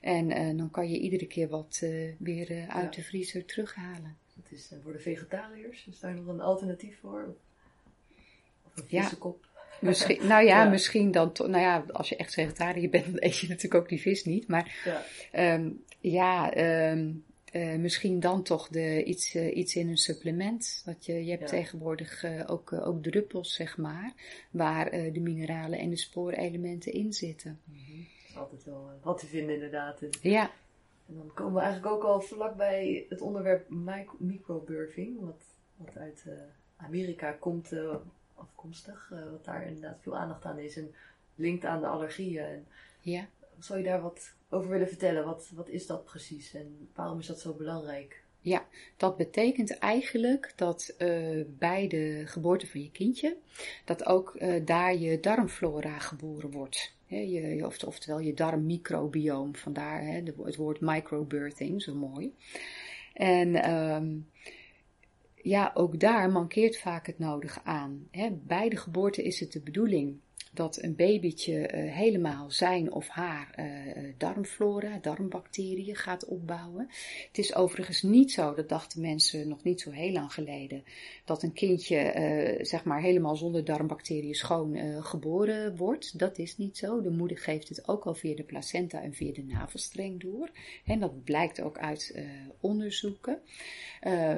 En 0.00 0.56
dan 0.56 0.70
kan 0.70 0.90
je 0.90 0.98
iedere 0.98 1.26
keer 1.26 1.48
wat 1.48 1.84
weer 2.18 2.68
uit 2.68 2.94
ja. 2.94 3.00
de 3.00 3.02
vriezer 3.02 3.44
terughalen. 3.44 4.16
Dat 4.34 4.50
is 4.50 4.72
voor 4.82 4.92
de 4.92 4.98
vegetariërs, 4.98 5.86
is 5.86 6.00
daar 6.00 6.14
nog 6.14 6.26
een 6.26 6.40
alternatief 6.40 6.98
voor? 7.00 7.34
Of 8.64 8.76
een? 8.76 8.84
Ja. 8.88 9.10
Misschien, 9.80 10.26
nou 10.26 10.44
ja, 10.44 10.64
ja, 10.64 10.68
misschien 10.68 11.10
dan 11.10 11.32
toch. 11.32 11.46
Nou 11.46 11.62
ja, 11.62 11.84
als 11.92 12.08
je 12.08 12.16
echt 12.16 12.34
vegetariër 12.34 12.90
bent, 12.90 13.04
dan 13.04 13.16
eet 13.18 13.38
je 13.38 13.48
natuurlijk 13.48 13.82
ook 13.82 13.88
die 13.88 14.00
vis 14.00 14.24
niet. 14.24 14.48
Maar 14.48 14.74
ja, 15.32 15.54
um, 15.54 15.84
ja 16.00 16.56
um, 16.90 17.24
uh, 17.52 17.76
misschien 17.76 18.20
dan 18.20 18.42
toch 18.42 18.68
de, 18.68 19.04
iets, 19.04 19.34
uh, 19.34 19.56
iets 19.56 19.76
in 19.76 19.88
een 19.88 19.96
supplement. 19.96 20.82
Dat 20.84 21.06
je, 21.06 21.24
je 21.24 21.30
hebt 21.30 21.50
ja. 21.50 21.56
tegenwoordig 21.56 22.24
uh, 22.24 22.42
ook, 22.46 22.72
ook 22.72 23.02
druppels, 23.02 23.54
zeg 23.54 23.76
maar, 23.76 24.12
waar 24.50 24.90
de 24.90 25.20
mineralen 25.20 25.78
en 25.78 25.90
de 25.90 25.96
spoorelementen 25.96 26.92
in 26.92 27.12
zitten. 27.12 27.60
Mm 27.64 27.74
-hmm. 27.86 27.96
Dat 27.96 28.28
is 28.28 28.36
altijd 28.36 28.64
wel 28.64 28.90
wat 29.02 29.18
te 29.18 29.26
vinden, 29.26 29.54
inderdaad. 29.54 30.00
Ja. 30.20 30.50
En 31.08 31.16
dan 31.16 31.30
komen 31.34 31.54
we 31.54 31.60
eigenlijk 31.60 31.94
ook 31.94 32.04
al 32.04 32.20
vlak 32.20 32.56
bij 32.56 33.06
het 33.08 33.20
onderwerp 33.20 33.66
microburving, 34.18 35.20
wat, 35.20 35.44
wat 35.76 35.96
uit 35.96 36.24
Amerika 36.76 37.32
komt 37.32 37.72
afkomstig. 38.40 39.10
Uh, 39.12 39.30
wat 39.30 39.44
daar 39.44 39.66
inderdaad 39.66 39.98
veel 40.02 40.16
aandacht 40.16 40.44
aan 40.44 40.58
is. 40.58 40.76
En 40.76 40.94
linkt 41.34 41.64
aan 41.64 41.80
de 41.80 41.86
allergieën. 41.86 42.44
En 42.44 42.66
Ja. 43.00 43.28
zou 43.58 43.78
je 43.78 43.84
daar 43.84 44.00
wat 44.02 44.32
over 44.48 44.70
willen 44.70 44.88
vertellen? 44.88 45.24
Wat, 45.24 45.50
wat 45.54 45.68
is 45.68 45.86
dat 45.86 46.04
precies 46.04 46.54
en 46.54 46.88
waarom 46.94 47.18
is 47.18 47.26
dat 47.26 47.40
zo 47.40 47.52
belangrijk? 47.52 48.22
Dat 48.96 49.16
betekent 49.16 49.78
eigenlijk 49.78 50.52
dat 50.56 50.94
eh, 50.98 51.40
bij 51.48 51.88
de 51.88 52.22
geboorte 52.26 52.66
van 52.66 52.82
je 52.82 52.90
kindje, 52.90 53.36
dat 53.84 54.06
ook 54.06 54.34
eh, 54.34 54.66
daar 54.66 54.96
je 54.96 55.20
darmflora 55.20 55.98
geboren 55.98 56.50
wordt. 56.50 56.94
Je, 57.06 57.62
of- 57.66 57.82
oftewel 57.84 58.18
je 58.20 58.34
darmmicrobioom, 58.34 59.56
vandaar 59.56 60.02
het 60.44 60.56
woord 60.56 60.80
microbirthing, 60.80 61.82
zo 61.82 61.94
mooi. 61.94 62.34
En 63.12 63.54
ehm, 63.54 64.16
ja, 65.42 65.70
ook 65.74 66.00
daar 66.00 66.30
mankeert 66.30 66.78
vaak 66.78 67.06
het 67.06 67.18
nodige 67.18 67.64
aan. 67.64 68.08
Hè. 68.10 68.30
Bij 68.30 68.68
de 68.68 68.76
geboorte 68.76 69.24
is 69.24 69.40
het 69.40 69.52
de 69.52 69.60
bedoeling 69.60 70.20
dat 70.50 70.82
een 70.82 70.96
babytje 70.96 71.66
eh, 71.66 71.92
helemaal 71.92 72.50
zijn 72.50 72.92
of 72.92 73.08
haar 73.08 73.52
eh, 73.54 73.66
darmflora, 74.16 74.98
darmbacteriën 74.98 75.96
gaat 75.96 76.24
opbouwen. 76.24 76.88
Het 77.28 77.38
is 77.38 77.54
overigens 77.54 78.02
niet 78.02 78.32
zo, 78.32 78.54
dat 78.54 78.68
dachten 78.68 79.00
mensen 79.00 79.48
nog 79.48 79.62
niet 79.62 79.80
zo 79.80 79.90
heel 79.90 80.12
lang 80.12 80.32
geleden, 80.32 80.84
dat 81.24 81.42
een 81.42 81.52
kindje 81.52 81.96
eh, 81.96 82.64
zeg 82.64 82.84
maar 82.84 83.00
helemaal 83.00 83.36
zonder 83.36 83.64
darmbacteriën 83.64 84.34
schoon 84.34 84.74
eh, 84.74 85.04
geboren 85.04 85.76
wordt. 85.76 86.18
Dat 86.18 86.38
is 86.38 86.56
niet 86.56 86.78
zo. 86.78 87.00
De 87.00 87.10
moeder 87.10 87.38
geeft 87.38 87.68
het 87.68 87.88
ook 87.88 88.04
al 88.04 88.14
via 88.14 88.36
de 88.36 88.42
placenta 88.42 89.02
en 89.02 89.14
via 89.14 89.32
de 89.32 89.44
navelstreng 89.44 90.20
door. 90.20 90.50
En 90.84 91.00
dat 91.00 91.24
blijkt 91.24 91.60
ook 91.60 91.78
uit 91.78 92.12
eh, 92.14 92.24
onderzoeken. 92.60 93.40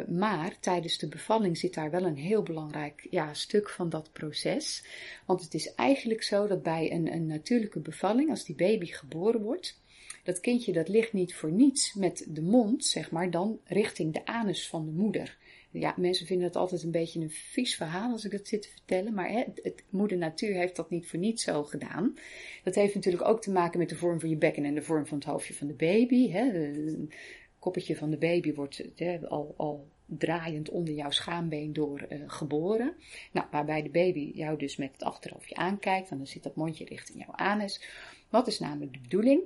Maar 0.08 0.56
tijdens 0.60 0.98
de 0.98 1.08
bevalling 1.08 1.58
zit 1.58 1.74
daar 1.74 1.90
wel 1.90 2.04
een 2.04 2.16
heel 2.16 2.42
belangrijk 2.42 3.06
ja, 3.10 3.34
stuk 3.34 3.70
van 3.70 3.88
dat 3.88 4.12
proces. 4.12 4.84
Want 5.26 5.42
het 5.42 5.54
is 5.54 5.74
eigenlijk 5.74 6.01
zo 6.18 6.46
dat 6.46 6.62
bij 6.62 6.92
een, 6.92 7.12
een 7.12 7.26
natuurlijke 7.26 7.80
bevalling, 7.80 8.30
als 8.30 8.44
die 8.44 8.56
baby 8.56 8.86
geboren 8.86 9.42
wordt, 9.42 9.80
dat 10.24 10.40
kindje 10.40 10.72
dat 10.72 10.88
ligt 10.88 11.12
niet 11.12 11.34
voor 11.34 11.52
niets 11.52 11.94
met 11.94 12.26
de 12.28 12.42
mond, 12.42 12.84
zeg 12.84 13.10
maar, 13.10 13.30
dan 13.30 13.60
richting 13.64 14.12
de 14.12 14.26
anus 14.26 14.68
van 14.68 14.84
de 14.84 14.92
moeder. 14.92 15.38
Ja, 15.70 15.94
mensen 15.96 16.26
vinden 16.26 16.46
het 16.46 16.56
altijd 16.56 16.82
een 16.82 16.90
beetje 16.90 17.20
een 17.20 17.30
vies 17.30 17.76
verhaal 17.76 18.12
als 18.12 18.24
ik 18.24 18.30
dat 18.30 18.48
zit 18.48 18.62
te 18.62 18.68
vertellen, 18.68 19.14
maar 19.14 19.28
hè, 19.28 19.38
het, 19.38 19.60
het, 19.62 19.84
moeder 19.90 20.18
natuur 20.18 20.54
heeft 20.54 20.76
dat 20.76 20.90
niet 20.90 21.06
voor 21.06 21.18
niets 21.18 21.42
zo 21.42 21.64
gedaan. 21.64 22.14
Dat 22.64 22.74
heeft 22.74 22.94
natuurlijk 22.94 23.28
ook 23.28 23.42
te 23.42 23.50
maken 23.50 23.78
met 23.78 23.88
de 23.88 23.96
vorm 23.96 24.20
van 24.20 24.28
je 24.28 24.36
bekken 24.36 24.64
en 24.64 24.74
de 24.74 24.82
vorm 24.82 25.06
van 25.06 25.18
het 25.18 25.26
hoofdje 25.26 25.54
van 25.54 25.66
de 25.66 25.74
baby. 25.74 26.30
Hè. 26.30 26.44
Het 26.50 27.14
koppetje 27.58 27.96
van 27.96 28.10
de 28.10 28.16
baby 28.16 28.54
wordt 28.54 28.84
hè, 28.96 29.28
al, 29.28 29.54
al 29.56 29.88
draaiend 30.18 30.70
onder 30.70 30.94
jouw 30.94 31.10
schaambeen 31.10 31.72
door 31.72 32.06
uh, 32.08 32.22
geboren. 32.26 32.94
Nou, 33.32 33.46
waarbij 33.50 33.82
de 33.82 33.90
baby 33.90 34.32
jou 34.34 34.58
dus 34.58 34.76
met 34.76 34.92
het 34.92 35.02
achterhoofdje 35.02 35.54
aankijkt, 35.54 36.10
en 36.10 36.16
dan 36.16 36.26
zit 36.26 36.42
dat 36.42 36.56
mondje 36.56 36.84
richting 36.84 37.18
jouw 37.18 37.34
anus. 37.34 37.80
Wat 38.28 38.46
is 38.46 38.58
namelijk 38.58 38.92
de 38.92 39.00
bedoeling? 39.00 39.42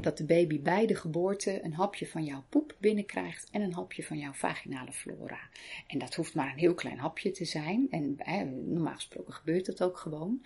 Dat 0.00 0.18
de 0.18 0.24
baby 0.24 0.60
bij 0.60 0.86
de 0.86 0.94
geboorte 0.94 1.64
een 1.64 1.72
hapje 1.72 2.06
van 2.06 2.24
jouw 2.24 2.44
poep 2.48 2.76
binnenkrijgt 2.78 3.48
en 3.50 3.62
een 3.62 3.74
hapje 3.74 4.02
van 4.02 4.18
jouw 4.18 4.32
vaginale 4.32 4.92
flora. 4.92 5.38
En 5.86 5.98
dat 5.98 6.14
hoeft 6.14 6.34
maar 6.34 6.52
een 6.52 6.58
heel 6.58 6.74
klein 6.74 6.98
hapje 6.98 7.30
te 7.30 7.44
zijn. 7.44 7.86
En 7.90 8.14
eh, 8.18 8.42
normaal 8.64 8.94
gesproken 8.94 9.32
gebeurt 9.32 9.66
dat 9.66 9.82
ook 9.82 9.96
gewoon. 9.96 10.42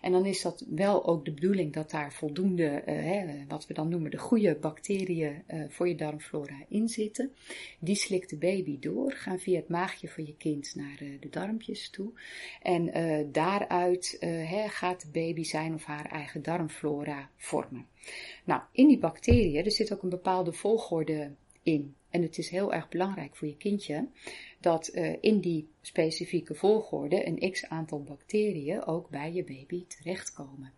En 0.00 0.12
dan 0.12 0.26
is 0.26 0.42
dat 0.42 0.64
wel 0.68 1.06
ook 1.06 1.24
de 1.24 1.32
bedoeling 1.32 1.72
dat 1.72 1.90
daar 1.90 2.12
voldoende, 2.12 2.66
eh, 2.66 3.48
wat 3.48 3.66
we 3.66 3.74
dan 3.74 3.88
noemen 3.88 4.10
de 4.10 4.18
goede 4.18 4.54
bacteriën 4.54 5.42
eh, 5.46 5.62
voor 5.68 5.88
je 5.88 5.94
darmflora 5.94 6.64
in 6.68 6.88
zitten. 6.88 7.32
Die 7.78 7.96
slikt 7.96 8.30
de 8.30 8.36
baby 8.36 8.78
door, 8.78 9.12
gaan 9.12 9.38
via 9.38 9.56
het 9.56 9.68
maagje 9.68 10.08
van 10.08 10.26
je 10.26 10.36
kind 10.36 10.74
naar 10.74 11.02
uh, 11.02 11.20
de 11.20 11.28
darmpjes 11.28 11.90
toe. 11.90 12.12
En 12.62 12.98
uh, 12.98 13.26
daaruit 13.32 14.18
gaat 14.68 15.00
de 15.00 15.08
baby 15.12 15.42
zijn 15.42 15.74
of 15.74 15.84
haar 15.84 16.06
eigen 16.06 16.42
darmflora 16.42 17.30
vormen. 17.36 17.86
Nou, 18.44 18.62
in 18.72 18.88
die 18.88 18.98
bacteriën, 18.98 19.64
er 19.64 19.70
zit 19.70 19.92
ook 19.92 20.02
een 20.02 20.08
bepaalde 20.08 20.52
volgorde 20.52 21.34
in. 21.62 21.94
En 22.10 22.22
het 22.22 22.38
is 22.38 22.48
heel 22.48 22.72
erg 22.72 22.88
belangrijk 22.88 23.36
voor 23.36 23.48
je 23.48 23.56
kindje 23.56 24.08
dat 24.60 24.90
uh, 24.94 25.12
in 25.20 25.40
die 25.40 25.68
specifieke 25.80 26.54
volgorde 26.54 27.26
een 27.26 27.50
x 27.50 27.64
aantal 27.66 28.02
bacteriën 28.02 28.84
ook 28.84 29.08
bij 29.08 29.32
je 29.32 29.44
baby 29.44 29.84
terechtkomen. 29.86 30.72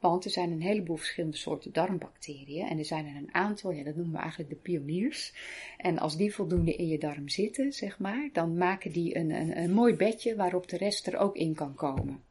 Want 0.00 0.24
er 0.24 0.30
zijn 0.30 0.50
een 0.50 0.62
heleboel 0.62 0.96
verschillende 0.96 1.36
soorten 1.36 1.72
darmbacteriën 1.72 2.66
en 2.66 2.78
er 2.78 2.84
zijn 2.84 3.06
er 3.06 3.16
een 3.16 3.34
aantal, 3.34 3.70
ja, 3.70 3.84
dat 3.84 3.94
noemen 3.94 4.14
we 4.14 4.20
eigenlijk 4.20 4.50
de 4.50 4.56
pioniers. 4.56 5.34
En 5.76 5.98
als 5.98 6.16
die 6.16 6.34
voldoende 6.34 6.74
in 6.74 6.88
je 6.88 6.98
darm 6.98 7.28
zitten, 7.28 7.72
zeg 7.72 7.98
maar, 7.98 8.30
dan 8.32 8.56
maken 8.56 8.92
die 8.92 9.16
een, 9.16 9.30
een, 9.30 9.58
een 9.58 9.72
mooi 9.72 9.94
bedje 9.94 10.36
waarop 10.36 10.68
de 10.68 10.76
rest 10.76 11.06
er 11.06 11.16
ook 11.16 11.36
in 11.36 11.54
kan 11.54 11.74
komen. 11.74 12.22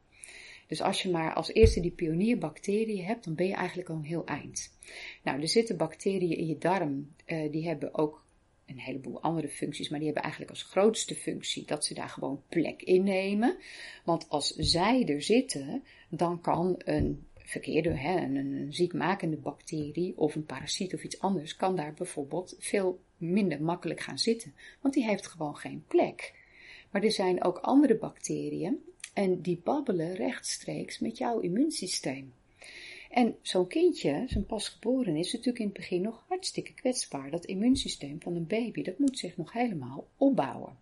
Dus 0.72 0.82
als 0.82 1.02
je 1.02 1.10
maar 1.10 1.34
als 1.34 1.52
eerste 1.52 1.80
die 1.80 1.90
pionierbacteriën 1.90 3.04
hebt, 3.04 3.24
dan 3.24 3.34
ben 3.34 3.46
je 3.46 3.54
eigenlijk 3.54 3.88
al 3.88 3.94
een 3.94 4.04
heel 4.04 4.24
eind. 4.24 4.78
Nou, 5.22 5.40
er 5.40 5.48
zitten 5.48 5.76
bacteriën 5.76 6.36
in 6.36 6.46
je 6.46 6.58
darm, 6.58 7.14
uh, 7.26 7.52
die 7.52 7.66
hebben 7.66 7.94
ook 7.94 8.24
een 8.66 8.78
heleboel 8.78 9.22
andere 9.22 9.48
functies, 9.48 9.88
maar 9.88 9.98
die 9.98 10.06
hebben 10.06 10.22
eigenlijk 10.22 10.52
als 10.52 10.62
grootste 10.62 11.14
functie 11.14 11.66
dat 11.66 11.84
ze 11.84 11.94
daar 11.94 12.08
gewoon 12.08 12.42
plek 12.48 12.82
innemen. 12.82 13.56
Want 14.04 14.28
als 14.28 14.54
zij 14.54 15.06
er 15.06 15.22
zitten, 15.22 15.84
dan 16.08 16.40
kan 16.40 16.74
een 16.84 17.26
verkeerde, 17.34 17.96
hè, 17.96 18.16
een, 18.16 18.36
een 18.36 18.72
ziekmakende 18.74 19.36
bacterie 19.36 20.18
of 20.18 20.34
een 20.34 20.46
parasiet 20.46 20.94
of 20.94 21.04
iets 21.04 21.20
anders, 21.20 21.56
kan 21.56 21.76
daar 21.76 21.94
bijvoorbeeld 21.94 22.56
veel 22.58 23.00
minder 23.16 23.62
makkelijk 23.62 24.00
gaan 24.00 24.18
zitten. 24.18 24.54
Want 24.80 24.94
die 24.94 25.04
heeft 25.04 25.26
gewoon 25.26 25.56
geen 25.56 25.84
plek. 25.88 26.34
Maar 26.90 27.02
er 27.02 27.12
zijn 27.12 27.44
ook 27.44 27.58
andere 27.58 27.96
bacteriën 27.96 28.82
en 29.12 29.40
die 29.40 29.60
babbelen 29.64 30.14
rechtstreeks 30.14 30.98
met 30.98 31.18
jouw 31.18 31.40
immuunsysteem. 31.40 32.32
En 33.10 33.36
zo'n 33.42 33.66
kindje, 33.66 34.24
zo'n 34.26 34.46
pasgeboren 34.46 35.16
is 35.16 35.32
natuurlijk 35.32 35.58
in 35.58 35.64
het 35.64 35.76
begin 35.76 36.00
nog 36.02 36.24
hartstikke 36.28 36.74
kwetsbaar. 36.74 37.30
Dat 37.30 37.44
immuunsysteem 37.44 38.20
van 38.20 38.36
een 38.36 38.46
baby, 38.46 38.82
dat 38.82 38.98
moet 38.98 39.18
zich 39.18 39.36
nog 39.36 39.52
helemaal 39.52 40.06
opbouwen. 40.16 40.76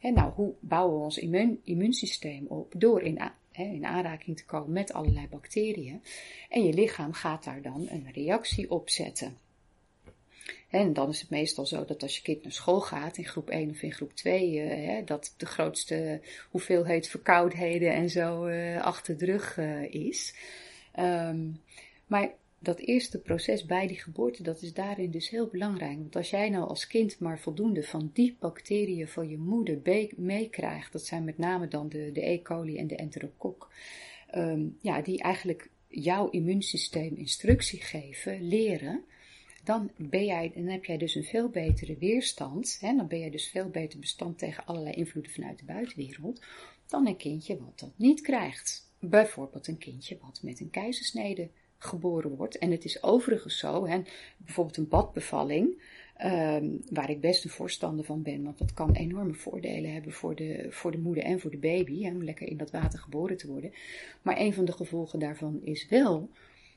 En 0.00 0.14
nou, 0.14 0.32
hoe 0.32 0.52
bouwen 0.60 0.98
we 0.98 1.04
ons 1.04 1.18
immuun, 1.18 1.60
immuunsysteem 1.64 2.46
op? 2.46 2.72
Door 2.76 3.02
in, 3.02 3.18
in 3.52 3.84
aanraking 3.84 4.36
te 4.36 4.44
komen 4.44 4.72
met 4.72 4.92
allerlei 4.92 5.26
bacteriën. 5.28 6.02
En 6.48 6.64
je 6.64 6.72
lichaam 6.72 7.12
gaat 7.12 7.44
daar 7.44 7.62
dan 7.62 7.86
een 7.88 8.10
reactie 8.12 8.70
op 8.70 8.88
zetten. 8.88 9.36
En 10.70 10.92
dan 10.92 11.08
is 11.08 11.20
het 11.20 11.30
meestal 11.30 11.66
zo 11.66 11.84
dat 11.84 12.02
als 12.02 12.16
je 12.16 12.22
kind 12.22 12.42
naar 12.42 12.52
school 12.52 12.80
gaat, 12.80 13.16
in 13.16 13.24
groep 13.24 13.50
1 13.50 13.70
of 13.70 13.82
in 13.82 13.92
groep 13.92 14.14
2, 14.14 14.52
uh, 14.52 15.06
dat 15.06 15.34
de 15.36 15.46
grootste 15.46 16.20
hoeveelheid 16.50 17.08
verkoudheden 17.08 17.92
en 17.92 18.10
zo 18.10 18.46
uh, 18.46 18.82
achter 18.82 19.18
de 19.18 19.24
rug 19.24 19.56
uh, 19.56 19.94
is. 19.94 20.34
Um, 20.98 21.60
maar 22.06 22.30
dat 22.58 22.78
eerste 22.78 23.20
proces 23.20 23.64
bij 23.64 23.86
die 23.86 23.98
geboorte, 23.98 24.42
dat 24.42 24.62
is 24.62 24.72
daarin 24.72 25.10
dus 25.10 25.30
heel 25.30 25.46
belangrijk. 25.46 25.98
Want 25.98 26.16
als 26.16 26.30
jij 26.30 26.50
nou 26.50 26.68
als 26.68 26.86
kind 26.86 27.18
maar 27.18 27.38
voldoende 27.38 27.82
van 27.82 28.10
die 28.12 28.36
bacteriën 28.40 29.08
van 29.08 29.28
je 29.28 29.38
moeder 29.38 29.80
meekrijgt, 30.16 30.92
dat 30.92 31.06
zijn 31.06 31.24
met 31.24 31.38
name 31.38 31.68
dan 31.68 31.88
de, 31.88 32.12
de 32.12 32.28
E. 32.28 32.42
coli 32.42 32.78
en 32.78 32.86
de 32.86 32.96
enterokok, 32.96 33.72
um, 34.34 34.78
ja, 34.80 35.02
die 35.02 35.22
eigenlijk 35.22 35.70
jouw 35.88 36.30
immuunsysteem 36.30 37.16
instructie 37.16 37.80
geven, 37.80 38.48
leren, 38.48 39.04
dan, 39.64 39.90
ben 39.96 40.24
jij, 40.24 40.52
dan 40.54 40.66
heb 40.66 40.84
jij 40.84 40.96
dus 40.96 41.14
een 41.14 41.24
veel 41.24 41.48
betere 41.48 41.96
weerstand. 41.98 42.78
Hè, 42.80 42.96
dan 42.96 43.06
ben 43.06 43.18
jij 43.18 43.30
dus 43.30 43.48
veel 43.48 43.68
beter 43.68 43.98
bestand 43.98 44.38
tegen 44.38 44.66
allerlei 44.66 44.94
invloeden 44.94 45.32
vanuit 45.32 45.58
de 45.58 45.64
buitenwereld. 45.64 46.42
Dan 46.86 47.06
een 47.06 47.16
kindje 47.16 47.58
wat 47.58 47.78
dat 47.78 47.92
niet 47.96 48.20
krijgt. 48.20 48.90
Bijvoorbeeld 48.98 49.66
een 49.66 49.78
kindje 49.78 50.18
wat 50.20 50.40
met 50.42 50.60
een 50.60 50.70
keizersnede 50.70 51.48
geboren 51.78 52.36
wordt. 52.36 52.58
En 52.58 52.70
het 52.70 52.84
is 52.84 53.02
overigens 53.02 53.58
zo, 53.58 53.86
hè, 53.86 54.02
bijvoorbeeld 54.36 54.76
een 54.76 54.88
badbevalling, 54.88 55.82
um, 56.24 56.82
waar 56.90 57.10
ik 57.10 57.20
best 57.20 57.44
een 57.44 57.50
voorstander 57.50 58.04
van 58.04 58.22
ben, 58.22 58.42
want 58.42 58.58
dat 58.58 58.74
kan 58.74 58.92
enorme 58.92 59.34
voordelen 59.34 59.92
hebben 59.92 60.12
voor 60.12 60.34
de, 60.34 60.66
voor 60.70 60.90
de 60.90 60.98
moeder 60.98 61.24
en 61.24 61.40
voor 61.40 61.50
de 61.50 61.56
baby, 61.56 62.02
hè, 62.02 62.10
om 62.10 62.24
lekker 62.24 62.48
in 62.48 62.56
dat 62.56 62.70
water 62.70 62.98
geboren 62.98 63.36
te 63.36 63.46
worden. 63.46 63.72
Maar 64.22 64.40
een 64.40 64.54
van 64.54 64.64
de 64.64 64.72
gevolgen 64.72 65.18
daarvan 65.18 65.60
is 65.62 65.88
wel 65.88 66.28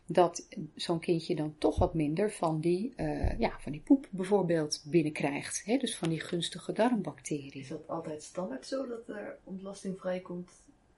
dat 0.08 0.48
zo'n 0.76 1.00
kindje 1.00 1.36
dan 1.36 1.56
toch 1.58 1.80
wat 1.80 1.94
minder 1.94 2.32
van 2.32 2.60
die, 2.60 2.94
uh, 2.98 3.40
ja, 3.40 3.60
van 3.60 3.72
die 3.72 3.82
poep 3.82 4.08
bijvoorbeeld 4.12 4.84
binnenkrijgt. 4.86 5.66
Hè? 5.66 5.78
Dus 5.78 5.96
van 5.96 6.10
die 6.10 6.20
gunstige 6.20 6.72
darmbacteriën. 6.74 7.62
Is 7.62 7.68
dat 7.68 7.88
altijd 7.88 8.24
standaard 8.24 8.66
zo 8.68 8.88
dat 8.88 9.10
er 9.10 9.38
ontlasting 9.44 10.00
vrijkomt 10.00 10.52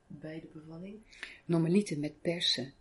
bij 0.07 0.39
de 0.39 0.47
bevalling? 0.53 0.95
Normaliter 1.45 1.99
met 1.99 2.21
persen. 2.21 2.73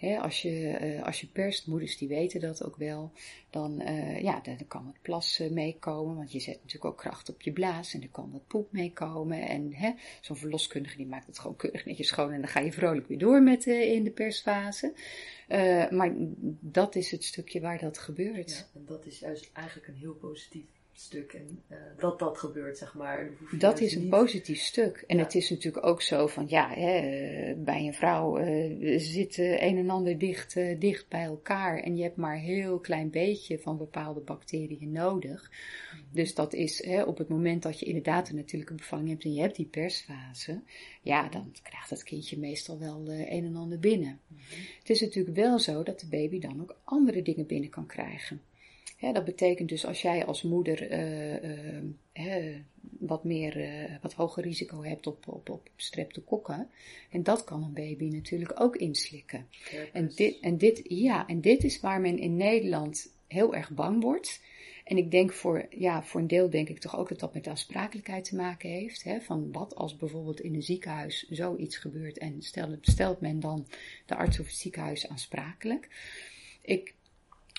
Als, 0.00 0.42
je, 0.42 0.78
uh, 0.82 1.02
als 1.04 1.20
je 1.20 1.26
perst, 1.26 1.66
moeders 1.66 1.98
die 1.98 2.08
weten 2.08 2.40
dat 2.40 2.64
ook 2.64 2.76
wel, 2.76 3.12
dan, 3.50 3.80
uh, 3.82 4.20
ja, 4.22 4.40
dan 4.40 4.66
kan 4.68 4.86
het 4.86 5.02
plas 5.02 5.40
uh, 5.40 5.50
meekomen, 5.50 6.16
want 6.16 6.32
je 6.32 6.40
zet 6.40 6.54
natuurlijk 6.54 6.84
ook 6.84 6.98
kracht 6.98 7.28
op 7.28 7.42
je 7.42 7.52
blaas 7.52 7.94
en 7.94 8.02
er 8.02 8.08
kan 8.08 8.30
wat 8.32 8.46
poep 8.46 8.72
meekomen. 8.72 9.48
En 9.48 9.74
zo'n 10.20 10.36
verloskundige 10.36 10.96
die 10.96 11.06
maakt 11.06 11.26
het 11.26 11.38
gewoon 11.38 11.56
keurig 11.56 11.84
netjes 11.84 12.08
schoon 12.08 12.32
en 12.32 12.40
dan 12.40 12.50
ga 12.50 12.60
je 12.60 12.72
vrolijk 12.72 13.06
weer 13.06 13.18
door 13.18 13.42
met 13.42 13.66
in 13.66 14.04
de 14.04 14.10
persfase. 14.10 14.92
maar 15.90 16.14
dat 16.60 16.94
is 16.94 17.10
het 17.10 17.24
stukje 17.24 17.60
waar 17.60 17.78
dat 17.78 17.98
gebeurt. 17.98 18.50
Ja, 18.50 18.78
en 18.80 18.86
dat 18.86 19.06
is 19.06 19.18
juist 19.18 19.50
eigenlijk 19.52 19.88
een 19.88 19.96
heel 19.96 20.14
positief 20.14 20.77
stuk 21.00 21.32
en 21.32 21.62
uh, 21.70 21.78
dat 21.96 22.18
dat 22.18 22.38
gebeurt, 22.38 22.78
zeg 22.78 22.94
maar. 22.94 23.30
Dat 23.58 23.80
is 23.80 23.94
een 23.94 24.00
niet... 24.00 24.10
positief 24.10 24.60
stuk. 24.60 25.04
En 25.06 25.16
ja. 25.16 25.22
het 25.22 25.34
is 25.34 25.50
natuurlijk 25.50 25.86
ook 25.86 26.02
zo 26.02 26.26
van, 26.26 26.44
ja, 26.48 26.68
hè, 26.70 27.54
bij 27.56 27.86
een 27.86 27.94
vrouw 27.94 28.38
uh, 28.38 28.98
zit 28.98 29.38
een 29.38 29.76
en 29.76 29.90
ander 29.90 30.18
dicht, 30.18 30.56
uh, 30.56 30.80
dicht 30.80 31.08
bij 31.08 31.24
elkaar 31.24 31.78
en 31.78 31.96
je 31.96 32.02
hebt 32.02 32.16
maar 32.16 32.34
een 32.34 32.40
heel 32.40 32.78
klein 32.78 33.10
beetje 33.10 33.58
van 33.58 33.76
bepaalde 33.76 34.20
bacteriën 34.20 34.92
nodig. 34.92 35.50
-hmm. 35.90 36.00
Dus 36.12 36.34
dat 36.34 36.52
is 36.52 36.84
hè, 36.84 37.02
op 37.02 37.18
het 37.18 37.28
moment 37.28 37.62
dat 37.62 37.80
je 37.80 37.86
inderdaad 37.86 38.28
een 38.28 38.36
natuurlijke 38.36 38.74
bevalling 38.74 39.08
hebt 39.08 39.24
en 39.24 39.34
je 39.34 39.40
hebt 39.40 39.56
die 39.56 39.66
persfase, 39.66 40.62
ja, 41.02 41.28
dan 41.28 41.52
krijgt 41.62 41.90
dat 41.90 42.02
kindje 42.02 42.38
meestal 42.38 42.78
wel 42.78 43.08
een 43.08 43.44
en 43.44 43.56
ander 43.56 43.78
binnen. 43.78 44.20
Mm 44.26 44.36
-hmm. 44.36 44.64
Het 44.78 44.90
is 44.90 45.00
natuurlijk 45.00 45.36
wel 45.36 45.58
zo 45.58 45.82
dat 45.82 46.00
de 46.00 46.08
baby 46.08 46.38
dan 46.40 46.60
ook 46.60 46.76
andere 46.84 47.22
dingen 47.22 47.46
binnen 47.46 47.70
kan 47.70 47.86
krijgen. 47.86 48.40
Dat 49.00 49.24
betekent 49.24 49.68
dus 49.68 49.86
als 49.86 50.02
jij 50.02 50.26
als 50.26 50.42
moeder 50.42 50.92
uh, 50.92 51.42
uh, 52.14 52.56
wat 52.98 53.24
meer, 53.24 53.68
wat 54.02 54.12
hoger 54.12 54.42
risico 54.42 54.82
hebt 54.82 55.06
op, 55.06 55.28
op, 55.28 55.48
op 55.48 55.68
streptokokken. 55.76 56.68
En 57.10 57.22
dat 57.22 57.44
kan 57.44 57.62
een 57.62 57.72
baby 57.72 58.08
natuurlijk 58.08 58.60
ook 58.60 58.76
inslikken. 58.76 59.46
Ja, 59.70 59.84
en, 59.92 60.10
dit, 60.14 60.40
en, 60.40 60.58
dit, 60.58 60.80
ja, 60.84 61.26
en 61.26 61.40
dit 61.40 61.64
is 61.64 61.80
waar 61.80 62.00
men 62.00 62.18
in 62.18 62.36
Nederland 62.36 63.12
heel 63.26 63.54
erg 63.54 63.70
bang 63.70 64.02
wordt. 64.02 64.40
En 64.88 64.96
ik 64.96 65.10
denk 65.10 65.32
voor, 65.32 65.66
ja, 65.70 66.02
voor 66.02 66.20
een 66.20 66.26
deel 66.26 66.50
denk 66.50 66.68
ik 66.68 66.78
toch 66.78 66.96
ook 66.96 67.08
dat 67.08 67.20
dat 67.20 67.34
met 67.34 67.46
aansprakelijkheid 67.46 68.24
te 68.24 68.36
maken 68.36 68.68
heeft. 68.68 69.04
Hè? 69.04 69.20
Van 69.20 69.52
wat 69.52 69.74
als 69.74 69.96
bijvoorbeeld 69.96 70.40
in 70.40 70.54
een 70.54 70.62
ziekenhuis 70.62 71.26
zoiets 71.30 71.76
gebeurt 71.76 72.18
en 72.18 72.42
stelt, 72.42 72.78
stelt 72.80 73.20
men 73.20 73.40
dan 73.40 73.66
de 74.06 74.16
arts 74.16 74.40
of 74.40 74.46
het 74.46 74.54
ziekenhuis 74.54 75.08
aansprakelijk. 75.08 75.88
Ik 76.62 76.94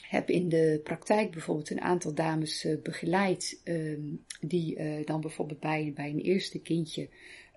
heb 0.09 0.29
in 0.29 0.49
de 0.49 0.81
praktijk 0.83 1.31
bijvoorbeeld 1.31 1.69
een 1.69 1.81
aantal 1.81 2.13
dames 2.13 2.65
uh, 2.65 2.81
begeleid 2.81 3.61
um, 3.63 4.23
die 4.41 4.77
uh, 4.77 5.05
dan 5.05 5.21
bijvoorbeeld 5.21 5.59
bij, 5.59 5.91
bij 5.95 6.09
een 6.09 6.19
eerste 6.19 6.59
kindje 6.59 7.09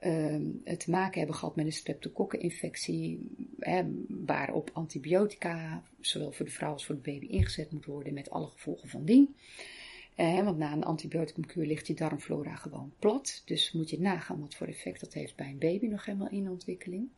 um, 0.04 0.62
te 0.78 0.90
maken 0.90 1.18
hebben 1.18 1.36
gehad 1.36 1.56
met 1.56 1.66
een 1.66 1.72
streptokokkeninfectie, 1.72 3.30
hè, 3.58 3.82
waarop 4.08 4.70
antibiotica 4.72 5.82
zowel 6.00 6.32
voor 6.32 6.46
de 6.46 6.52
vrouw 6.52 6.72
als 6.72 6.86
voor 6.86 6.94
de 6.94 7.10
baby 7.10 7.26
ingezet 7.26 7.72
moet 7.72 7.84
worden 7.84 8.14
met 8.14 8.30
alle 8.30 8.46
gevolgen 8.46 8.88
van 8.88 9.04
dien. 9.04 9.34
Uh, 10.16 10.44
want 10.44 10.58
na 10.58 10.72
een 10.72 10.84
antibioticumkuur 10.84 11.66
ligt 11.66 11.86
die 11.86 11.96
darmflora 11.96 12.54
gewoon 12.54 12.92
plat. 12.98 13.42
Dus 13.44 13.72
moet 13.72 13.90
je 13.90 14.00
nagaan 14.00 14.40
wat 14.40 14.54
voor 14.54 14.66
effect 14.66 15.00
dat 15.00 15.14
heeft 15.14 15.36
bij 15.36 15.48
een 15.48 15.58
baby 15.58 15.86
nog 15.86 16.04
helemaal 16.04 16.30
in 16.30 16.50
ontwikkeling. 16.50 17.08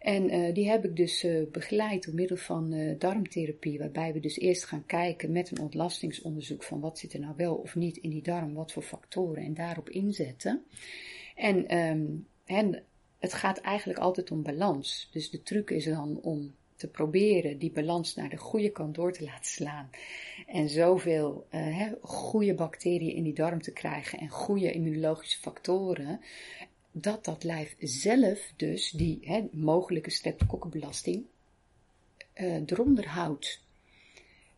En 0.00 0.34
uh, 0.34 0.54
die 0.54 0.68
heb 0.68 0.84
ik 0.84 0.96
dus 0.96 1.24
uh, 1.24 1.50
begeleid 1.50 2.04
door 2.04 2.14
middel 2.14 2.36
van 2.36 2.72
uh, 2.72 2.98
darmtherapie, 2.98 3.78
waarbij 3.78 4.12
we 4.12 4.20
dus 4.20 4.38
eerst 4.38 4.64
gaan 4.64 4.86
kijken 4.86 5.32
met 5.32 5.50
een 5.50 5.60
ontlastingsonderzoek 5.60 6.62
van 6.62 6.80
wat 6.80 6.98
zit 6.98 7.12
er 7.12 7.20
nou 7.20 7.34
wel 7.36 7.54
of 7.54 7.74
niet 7.74 7.96
in 7.96 8.10
die 8.10 8.22
darm, 8.22 8.54
wat 8.54 8.72
voor 8.72 8.82
factoren 8.82 9.42
en 9.42 9.54
daarop 9.54 9.88
inzetten. 9.88 10.64
En, 11.34 11.66
en 12.44 12.84
het 13.18 13.34
gaat 13.34 13.58
eigenlijk 13.58 13.98
altijd 13.98 14.30
om 14.30 14.42
balans. 14.42 15.08
Dus 15.12 15.30
de 15.30 15.42
truc 15.42 15.70
is 15.70 15.84
dan 15.84 16.20
om 16.22 16.54
te 16.80 16.88
proberen 16.88 17.58
die 17.58 17.70
balans 17.70 18.14
naar 18.14 18.28
de 18.28 18.36
goede 18.36 18.70
kant 18.70 18.94
door 18.94 19.12
te 19.12 19.24
laten 19.24 19.44
slaan. 19.44 19.90
En 20.46 20.68
zoveel 20.68 21.46
uh, 21.50 21.92
goede 22.00 22.54
bacteriën 22.54 23.14
in 23.14 23.22
die 23.22 23.34
darm 23.34 23.62
te 23.62 23.72
krijgen 23.72 24.18
en 24.18 24.28
goede 24.28 24.72
immunologische 24.72 25.38
factoren 25.38 26.20
dat 26.92 27.24
dat 27.24 27.44
lijf 27.44 27.76
zelf 27.78 28.52
dus 28.56 28.90
die 28.90 29.18
hè, 29.22 29.48
mogelijke 29.52 30.10
streptokokkenbelasting 30.10 31.24
uh, 32.34 32.54
eronder 32.66 33.08
houdt. 33.08 33.62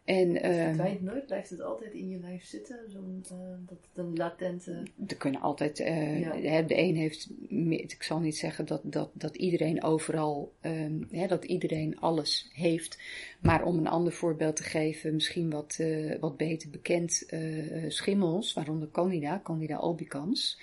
En, 0.04 0.34
het 0.34 0.42
ehm, 0.42 0.64
verdwijnt 0.64 1.02
nooit, 1.02 1.26
blijft 1.26 1.50
het 1.50 1.60
altijd 1.60 1.92
in 1.92 2.08
je 2.08 2.18
lijf 2.18 2.44
zitten, 2.44 2.78
zo'n 2.88 3.24
uh, 3.32 3.38
dat 3.66 3.78
een 3.94 4.16
latente. 4.16 4.82
Er 5.06 5.16
kunnen 5.16 5.40
altijd, 5.40 5.80
uh, 5.80 6.20
ja. 6.20 6.62
de 6.62 6.78
een 6.78 6.96
heeft, 6.96 7.28
ik 7.92 8.02
zal 8.02 8.20
niet 8.20 8.36
zeggen 8.36 8.66
dat, 8.66 8.80
dat, 8.84 9.10
dat 9.12 9.36
iedereen 9.36 9.82
overal, 9.82 10.52
um, 10.60 11.06
hè, 11.10 11.26
dat 11.26 11.44
iedereen 11.44 12.00
alles 12.00 12.50
heeft, 12.52 12.98
maar 13.40 13.64
om 13.64 13.78
een 13.78 13.86
ander 13.88 14.12
voorbeeld 14.12 14.56
te 14.56 14.62
geven, 14.62 15.14
misschien 15.14 15.50
wat, 15.50 15.76
uh, 15.80 16.18
wat 16.20 16.36
beter 16.36 16.70
bekend, 16.70 17.26
schimmels, 17.88 18.52
waaronder 18.52 18.90
Candida, 18.90 19.40
Candida 19.44 19.76
albicans 19.76 20.58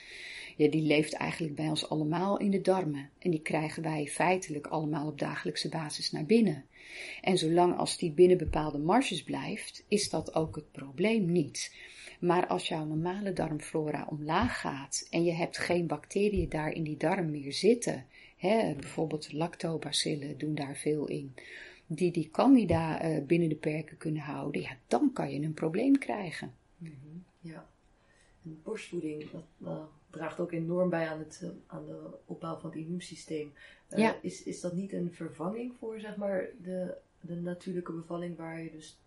ja, 0.60 0.70
die 0.70 0.82
leeft 0.82 1.14
eigenlijk 1.14 1.56
bij 1.56 1.70
ons 1.70 1.90
allemaal 1.90 2.40
in 2.40 2.52
de 2.52 2.62
darmen. 2.62 3.10
En 3.20 3.32
die 3.32 3.42
krijgen 3.42 3.84
wij 3.84 4.08
feitelijk 4.08 4.68
allemaal 4.68 5.08
op 5.08 5.20
dagelijkse 5.20 5.70
basis 5.70 6.12
naar 6.12 6.26
binnen. 6.26 6.66
En 7.22 7.38
zolang 7.38 7.78
als 7.78 7.98
die 7.98 8.12
binnen 8.12 8.38
bepaalde 8.38 8.78
marges 8.78 9.24
blijft, 9.24 9.86
is 9.88 10.10
dat 10.10 10.36
ook 10.36 10.56
het 10.56 10.72
probleem 10.72 11.32
niet. 11.32 11.76
Maar 12.20 12.48
als 12.48 12.68
jouw 12.68 12.86
normale 12.86 13.34
darmflora 13.34 14.08
omlaag 14.10 14.60
gaat 14.60 15.08
en 15.10 15.24
je 15.24 15.32
hebt 15.32 15.58
geen 15.58 15.88
bacteriën 15.88 16.50
daar 16.50 16.72
in 16.72 16.84
die 16.84 16.98
darm 16.98 17.32
meer 17.32 17.54
zitten, 17.54 18.06
hè, 18.38 18.74
bijvoorbeeld 18.74 19.34
lactobacillen 19.34 20.38
doen 20.38 20.56
daar 20.56 20.76
veel 20.76 21.08
in, 21.08 21.34
die 21.88 22.12
die 22.12 22.30
candida 22.32 23.06
uh, 23.06 23.26
binnen 23.26 23.50
de 23.50 23.56
perken 23.56 23.98
kunnen 23.98 24.22
houden, 24.22 24.62
ja, 24.62 24.78
dan 24.88 25.14
kan 25.14 25.32
je 25.32 25.42
een 25.42 25.54
probleem 25.54 25.98
krijgen. 25.98 26.54
-hmm. 26.78 27.24
Ja, 27.40 27.70
en 28.44 28.60
borstvoeding, 28.64 29.32
dat, 29.32 29.44
uh, 29.62 29.84
draagt 30.10 30.40
ook 30.40 30.52
enorm 30.52 30.90
bij 30.90 31.08
aan, 31.08 31.20
het, 31.20 31.40
eh, 31.44 31.50
aan 31.68 31.86
de 31.86 32.18
opbouw 32.26 32.58
van 32.58 32.70
het 32.70 32.80
immuunsysteem. 32.80 33.54
Uh, 33.90 34.00
ja. 34.00 34.16
is, 34.22 34.44
is 34.44 34.62
dat 34.62 34.74
niet 34.74 34.94
een 34.94 35.14
vervanging 35.14 35.76
voor 35.80 36.00
zeg 36.00 36.16
maar, 36.16 36.50
de, 36.62 36.96
de 37.22 37.36
natuurlijke 37.36 37.92
bevalling 37.92 38.38
waar 38.38 38.62
je 38.62 38.72
dus 38.72 39.00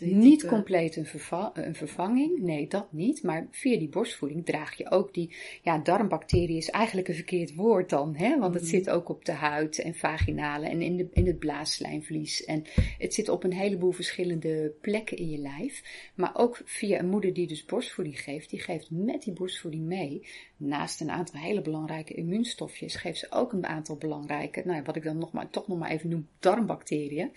niet 0.00 0.46
compleet 0.46 0.96
een, 0.96 1.06
verva 1.06 1.50
een, 1.54 1.74
vervanging, 1.74 2.38
nee, 2.38 2.68
dat 2.68 2.92
niet. 2.92 3.22
Maar 3.22 3.46
via 3.50 3.78
die 3.78 3.88
borstvoeding 3.88 4.44
draag 4.44 4.76
je 4.76 4.90
ook 4.90 5.14
die. 5.14 5.36
Ja, 5.62 5.78
darmbacterie 5.78 6.56
is 6.56 6.70
eigenlijk 6.70 7.08
een 7.08 7.14
verkeerd 7.14 7.54
woord 7.54 7.90
dan, 7.90 8.16
hè? 8.16 8.38
Want 8.38 8.54
het 8.54 8.62
mm 8.62 8.68
-hmm. 8.68 8.78
zit 8.78 8.90
ook 8.90 9.08
op 9.08 9.24
de 9.24 9.32
huid 9.32 9.78
en 9.78 9.94
vaginale 9.94 10.68
en 10.68 10.82
in, 10.82 10.96
de, 10.96 11.08
in 11.12 11.26
het 11.26 11.38
blaasslijmvlies. 11.38 12.44
En 12.44 12.64
het 12.98 13.14
zit 13.14 13.28
op 13.28 13.44
een 13.44 13.52
heleboel 13.52 13.92
verschillende 13.92 14.72
plekken 14.80 15.16
in 15.16 15.30
je 15.30 15.38
lijf. 15.38 16.10
Maar 16.14 16.30
ook 16.34 16.60
via 16.64 16.98
een 16.98 17.08
moeder 17.08 17.32
die 17.32 17.46
dus 17.46 17.64
borstvoeding 17.64 18.20
geeft, 18.20 18.50
die 18.50 18.60
geeft 18.60 18.90
met 18.90 19.22
die 19.22 19.32
borstvoeding 19.32 19.84
mee. 19.84 20.26
Naast 20.56 21.00
een 21.00 21.10
aantal 21.10 21.40
hele 21.40 21.62
belangrijke 21.62 22.14
immuunstofjes, 22.14 22.94
geeft 22.94 23.18
ze 23.18 23.26
ook 23.30 23.52
een 23.52 23.66
aantal 23.66 23.96
belangrijke, 23.96 24.62
nou, 24.64 24.82
wat 24.82 24.96
ik 24.96 25.02
dan 25.02 25.18
nog 25.18 25.32
maar, 25.32 25.50
toch 25.50 25.68
nog 25.68 25.78
maar 25.78 25.90
even 25.90 26.08
noem, 26.08 26.28
darmbacteriën, 26.38 27.32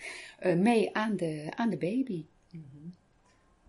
uh, 0.46 0.54
mee 0.54 0.94
aan 0.94 1.16
de, 1.16 1.46
aan 1.56 1.70
de 1.70 1.76
baby. 1.76 2.24
Mm 2.50 2.64
-hmm. 2.72 2.94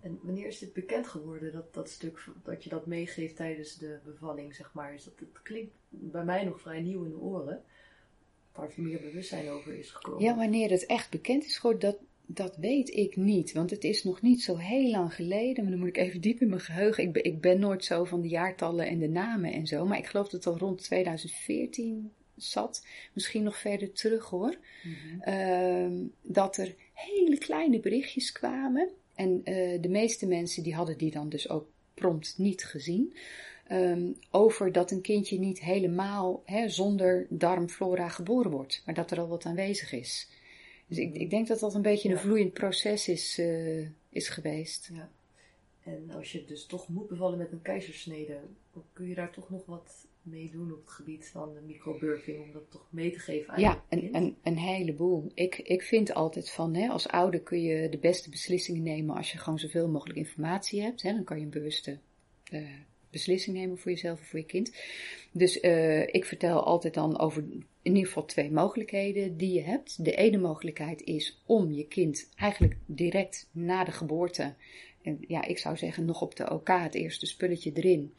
En 0.01 0.19
wanneer 0.21 0.47
is 0.47 0.59
dit 0.59 0.73
bekend 0.73 1.07
geworden, 1.07 1.51
dat, 1.51 1.73
dat 1.73 1.89
stuk 1.89 2.25
dat 2.43 2.63
je 2.63 2.69
dat 2.69 2.85
meegeeft 2.85 3.35
tijdens 3.35 3.77
de 3.77 3.99
bevalling, 4.05 4.55
zeg 4.55 4.73
maar? 4.73 4.93
Is 4.93 5.03
dat, 5.03 5.13
het 5.19 5.41
klinkt 5.41 5.73
bij 5.89 6.23
mij 6.23 6.43
nog 6.43 6.61
vrij 6.61 6.81
nieuw 6.81 7.03
in 7.03 7.09
de 7.09 7.17
oren, 7.19 7.63
waar 8.51 8.71
meer 8.75 9.01
bewustzijn 9.01 9.49
over 9.49 9.73
is 9.73 9.91
gekomen. 9.91 10.23
Ja, 10.23 10.35
wanneer 10.35 10.69
het 10.69 10.85
echt 10.85 11.09
bekend 11.09 11.45
is 11.45 11.57
geworden, 11.57 11.89
dat, 11.89 11.99
dat 12.25 12.57
weet 12.57 12.89
ik 12.89 13.15
niet, 13.15 13.53
want 13.53 13.69
het 13.69 13.83
is 13.83 14.03
nog 14.03 14.21
niet 14.21 14.41
zo 14.41 14.55
heel 14.55 14.89
lang 14.89 15.13
geleden, 15.13 15.63
maar 15.63 15.71
dan 15.71 15.79
moet 15.79 15.89
ik 15.89 15.97
even 15.97 16.21
diep 16.21 16.41
in 16.41 16.49
mijn 16.49 16.61
geheugen. 16.61 17.03
Ik 17.03 17.13
ben, 17.13 17.23
ik 17.23 17.41
ben 17.41 17.59
nooit 17.59 17.85
zo 17.85 18.03
van 18.03 18.21
de 18.21 18.27
jaartallen 18.27 18.87
en 18.87 18.99
de 18.99 19.09
namen 19.09 19.53
en 19.53 19.67
zo, 19.67 19.85
maar 19.85 19.97
ik 19.97 20.07
geloof 20.07 20.29
dat 20.29 20.43
het 20.43 20.53
al 20.53 20.59
rond 20.59 20.83
2014 20.83 22.11
zat, 22.35 22.85
misschien 23.13 23.43
nog 23.43 23.57
verder 23.57 23.91
terug 23.91 24.25
hoor, 24.25 24.57
mm 24.83 24.93
-hmm. 24.93 25.33
uh, 25.33 26.07
dat 26.21 26.57
er 26.57 26.75
hele 26.97 27.37
kleine 27.37 27.79
berichtjes 27.79 28.31
kwamen. 28.31 28.89
En 29.15 29.41
uh, 29.43 29.81
de 29.81 29.89
meeste 29.89 30.27
mensen 30.27 30.63
die 30.63 30.75
hadden 30.75 30.97
die 30.97 31.11
dan 31.11 31.29
dus 31.29 31.49
ook 31.49 31.67
prompt 31.93 32.37
niet 32.37 32.65
gezien. 32.65 33.13
Um, 33.71 34.15
over 34.31 34.71
dat 34.71 34.91
een 34.91 35.01
kindje 35.01 35.39
niet 35.39 35.59
helemaal 35.59 36.41
hè, 36.45 36.69
zonder 36.69 37.27
darmflora 37.29 38.09
geboren 38.09 38.51
wordt, 38.51 38.81
maar 38.85 38.95
dat 38.95 39.11
er 39.11 39.19
al 39.19 39.27
wat 39.27 39.45
aanwezig 39.45 39.91
is. 39.91 40.29
Dus 40.87 40.97
ik, 40.97 41.13
ik 41.13 41.29
denk 41.29 41.47
dat 41.47 41.59
dat 41.59 41.75
een 41.75 41.81
beetje 41.81 42.09
ja. 42.09 42.15
een 42.15 42.21
vloeiend 42.21 42.53
proces 42.53 43.07
is, 43.07 43.39
uh, 43.39 43.87
is 44.09 44.29
geweest. 44.29 44.89
Ja. 44.93 45.09
En 45.83 46.11
als 46.11 46.31
je 46.31 46.45
dus 46.45 46.65
toch 46.65 46.87
moet 46.89 47.07
bevallen 47.07 47.37
met 47.37 47.51
een 47.51 47.61
keizersnede, 47.61 48.39
kun 48.93 49.07
je 49.07 49.15
daar 49.15 49.31
toch 49.31 49.49
nog 49.49 49.65
wat 49.65 50.07
meedoen 50.29 50.71
op 50.71 50.81
het 50.81 50.89
gebied 50.89 51.27
van 51.27 51.53
de 51.53 51.61
microburging, 51.61 52.41
om 52.41 52.51
dat 52.51 52.71
toch 52.71 52.87
mee 52.89 53.11
te 53.11 53.19
geven 53.19 53.53
aan 53.53 53.61
Ja, 53.61 53.83
een, 53.89 54.15
een, 54.15 54.37
een 54.43 54.57
heleboel. 54.57 55.31
Ik, 55.33 55.57
ik 55.57 55.81
vind 55.81 56.13
altijd 56.13 56.49
van, 56.49 56.75
hè, 56.75 56.87
als 56.87 57.07
ouder 57.07 57.39
kun 57.39 57.61
je 57.61 57.89
de 57.89 57.97
beste 57.97 58.29
beslissingen 58.29 58.83
nemen 58.83 59.15
als 59.15 59.31
je 59.31 59.37
gewoon 59.37 59.59
zoveel 59.59 59.89
mogelijk 59.89 60.19
informatie 60.19 60.81
hebt. 60.81 61.01
Hè, 61.01 61.13
dan 61.13 61.23
kan 61.23 61.37
je 61.37 61.43
een 61.43 61.49
bewuste 61.49 61.99
uh, 62.51 62.67
beslissing 63.09 63.57
nemen 63.57 63.77
voor 63.77 63.91
jezelf 63.91 64.19
en 64.19 64.25
voor 64.25 64.39
je 64.39 64.45
kind. 64.45 64.75
Dus 65.31 65.63
uh, 65.63 66.01
ik 66.01 66.25
vertel 66.25 66.63
altijd 66.63 66.93
dan 66.93 67.19
over 67.19 67.43
in 67.81 67.93
ieder 67.93 68.05
geval 68.05 68.25
twee 68.25 68.51
mogelijkheden 68.51 69.37
die 69.37 69.53
je 69.53 69.61
hebt. 69.61 70.05
De 70.05 70.15
ene 70.15 70.37
mogelijkheid 70.37 71.01
is 71.01 71.41
om 71.45 71.71
je 71.71 71.87
kind 71.87 72.29
eigenlijk 72.35 72.77
direct 72.85 73.49
na 73.51 73.83
de 73.83 73.91
geboorte, 73.91 74.55
en 75.07 75.17
ja, 75.27 75.45
ik 75.45 75.57
zou 75.57 75.77
zeggen 75.77 76.05
nog 76.05 76.21
op 76.21 76.35
de 76.35 76.51
OK 76.51 76.67
het 76.67 76.95
eerste 76.95 77.25
spulletje 77.25 77.71
erin, 77.73 78.13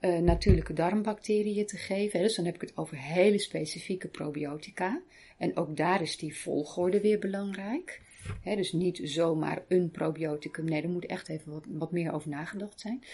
uh, 0.00 0.18
natuurlijke 0.18 0.72
darmbacteriën 0.72 1.66
te 1.66 1.76
geven. 1.76 2.20
Dus 2.20 2.36
dan 2.36 2.44
heb 2.44 2.54
ik 2.54 2.60
het 2.60 2.76
over 2.76 2.96
hele 2.96 3.38
specifieke 3.38 4.08
probiotica. 4.08 5.02
En 5.38 5.56
ook 5.56 5.76
daar 5.76 6.02
is 6.02 6.16
die 6.16 6.36
volgorde 6.36 7.00
weer 7.00 7.18
belangrijk. 7.18 8.00
dus 8.44 8.72
niet 8.72 9.00
zomaar 9.02 9.62
een 9.68 9.90
probioticum. 9.90 10.64
Nee, 10.64 10.82
er 10.82 10.88
moet 10.88 11.06
echt 11.06 11.28
even 11.28 11.62
wat, 11.66 11.92
meer 11.92 12.12
over 12.12 12.28
nagedacht 12.28 12.80
zijn. 12.80 13.04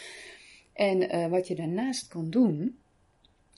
En 0.72 1.03
uh, 1.03 1.26
wat 1.26 1.49
je 1.49 1.55
daarnaast 1.55 2.09
kan 2.09 2.30
doen, 2.30 2.78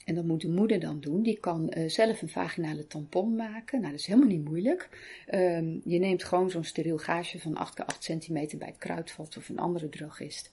en 0.05 0.15
dat 0.15 0.25
moet 0.25 0.41
de 0.41 0.49
moeder 0.49 0.79
dan 0.79 0.99
doen, 0.99 1.23
die 1.23 1.39
kan 1.39 1.71
uh, 1.77 1.89
zelf 1.89 2.21
een 2.21 2.29
vaginale 2.29 2.87
tampon 2.87 3.35
maken. 3.35 3.79
Nou, 3.79 3.91
dat 3.91 3.99
is 3.99 4.07
helemaal 4.07 4.29
niet 4.29 4.45
moeilijk. 4.45 4.89
Um, 5.33 5.81
je 5.85 5.99
neemt 5.99 6.23
gewoon 6.23 6.49
zo'n 6.49 6.63
steriel 6.63 6.97
gaasje 6.97 7.39
van 7.39 7.55
8 7.55 7.73
x 7.73 7.81
8 7.81 8.03
centimeter 8.03 8.57
bij 8.57 8.67
het 8.67 8.77
kruidvat 8.77 9.37
of 9.37 9.49
een 9.49 9.59
andere 9.59 9.89
drogist. 9.89 10.51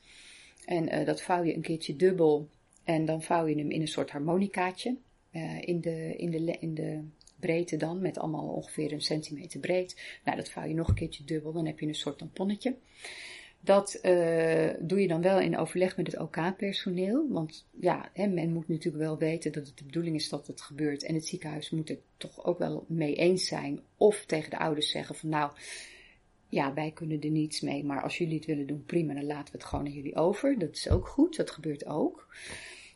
En 0.64 1.04
dat 1.04 1.22
vouw 1.22 1.42
je 1.42 1.54
een 1.54 1.62
keertje 1.62 1.96
dubbel 1.96 2.48
en 2.84 3.04
dan 3.04 3.22
vouw 3.22 3.46
je 3.46 3.56
hem 3.56 3.70
in 3.70 3.80
een 3.80 3.88
soort 3.88 4.10
harmonicaatje. 4.10 4.96
in, 5.60 5.80
de, 5.80 6.14
in, 6.16 6.30
de, 6.30 6.56
in 6.60 6.74
de 6.74 7.04
breedte 7.42 7.76
dan, 7.76 8.00
met 8.00 8.18
allemaal 8.18 8.48
ongeveer 8.48 8.92
een 8.92 9.00
centimeter 9.00 9.60
breed. 9.60 10.18
Nou, 10.24 10.36
dat 10.36 10.50
vouw 10.50 10.64
je 10.64 10.74
nog 10.74 10.88
een 10.88 10.94
keertje 10.94 11.24
dubbel, 11.24 11.52
dan 11.52 11.66
heb 11.66 11.80
je 11.80 11.86
een 11.86 11.94
soort 11.94 12.18
tamponnetje. 12.18 12.76
Dat 13.64 13.98
uh, 14.02 14.70
doe 14.80 15.00
je 15.00 15.08
dan 15.08 15.22
wel 15.22 15.40
in 15.40 15.56
overleg 15.56 15.96
met 15.96 16.06
het 16.06 16.18
OK-personeel. 16.18 17.28
want 17.28 17.66
ja, 17.80 18.10
hè, 18.12 18.26
men 18.26 18.52
moet 18.52 18.68
natuurlijk 18.68 19.04
wel 19.04 19.18
weten 19.18 19.52
dat 19.52 19.66
het 19.66 19.78
de 19.78 19.84
bedoeling 19.84 20.16
is 20.16 20.28
dat 20.28 20.46
het 20.46 20.60
gebeurt. 20.60 21.02
En 21.02 21.14
het 21.14 21.26
ziekenhuis 21.26 21.70
moet 21.70 21.90
er 21.90 21.98
toch 22.16 22.44
ook 22.44 22.58
wel 22.58 22.84
mee 22.88 23.14
eens 23.14 23.46
zijn. 23.46 23.80
Of 23.96 24.24
tegen 24.26 24.50
de 24.50 24.58
ouders 24.58 24.90
zeggen 24.90 25.14
van 25.14 25.28
nou, 25.28 25.52
ja, 26.52 26.74
wij 26.74 26.90
kunnen 26.90 27.20
er 27.20 27.30
niets 27.30 27.60
mee. 27.60 27.84
Maar 27.84 28.02
als 28.02 28.18
jullie 28.18 28.36
het 28.36 28.46
willen 28.46 28.66
doen, 28.66 28.84
prima, 28.84 29.14
dan 29.14 29.26
laten 29.26 29.52
we 29.52 29.58
het 29.58 29.68
gewoon 29.68 29.84
aan 29.84 29.92
jullie 29.92 30.16
over. 30.16 30.58
Dat 30.58 30.76
is 30.76 30.88
ook 30.88 31.08
goed, 31.08 31.36
dat 31.36 31.50
gebeurt 31.50 31.86
ook. 31.86 32.28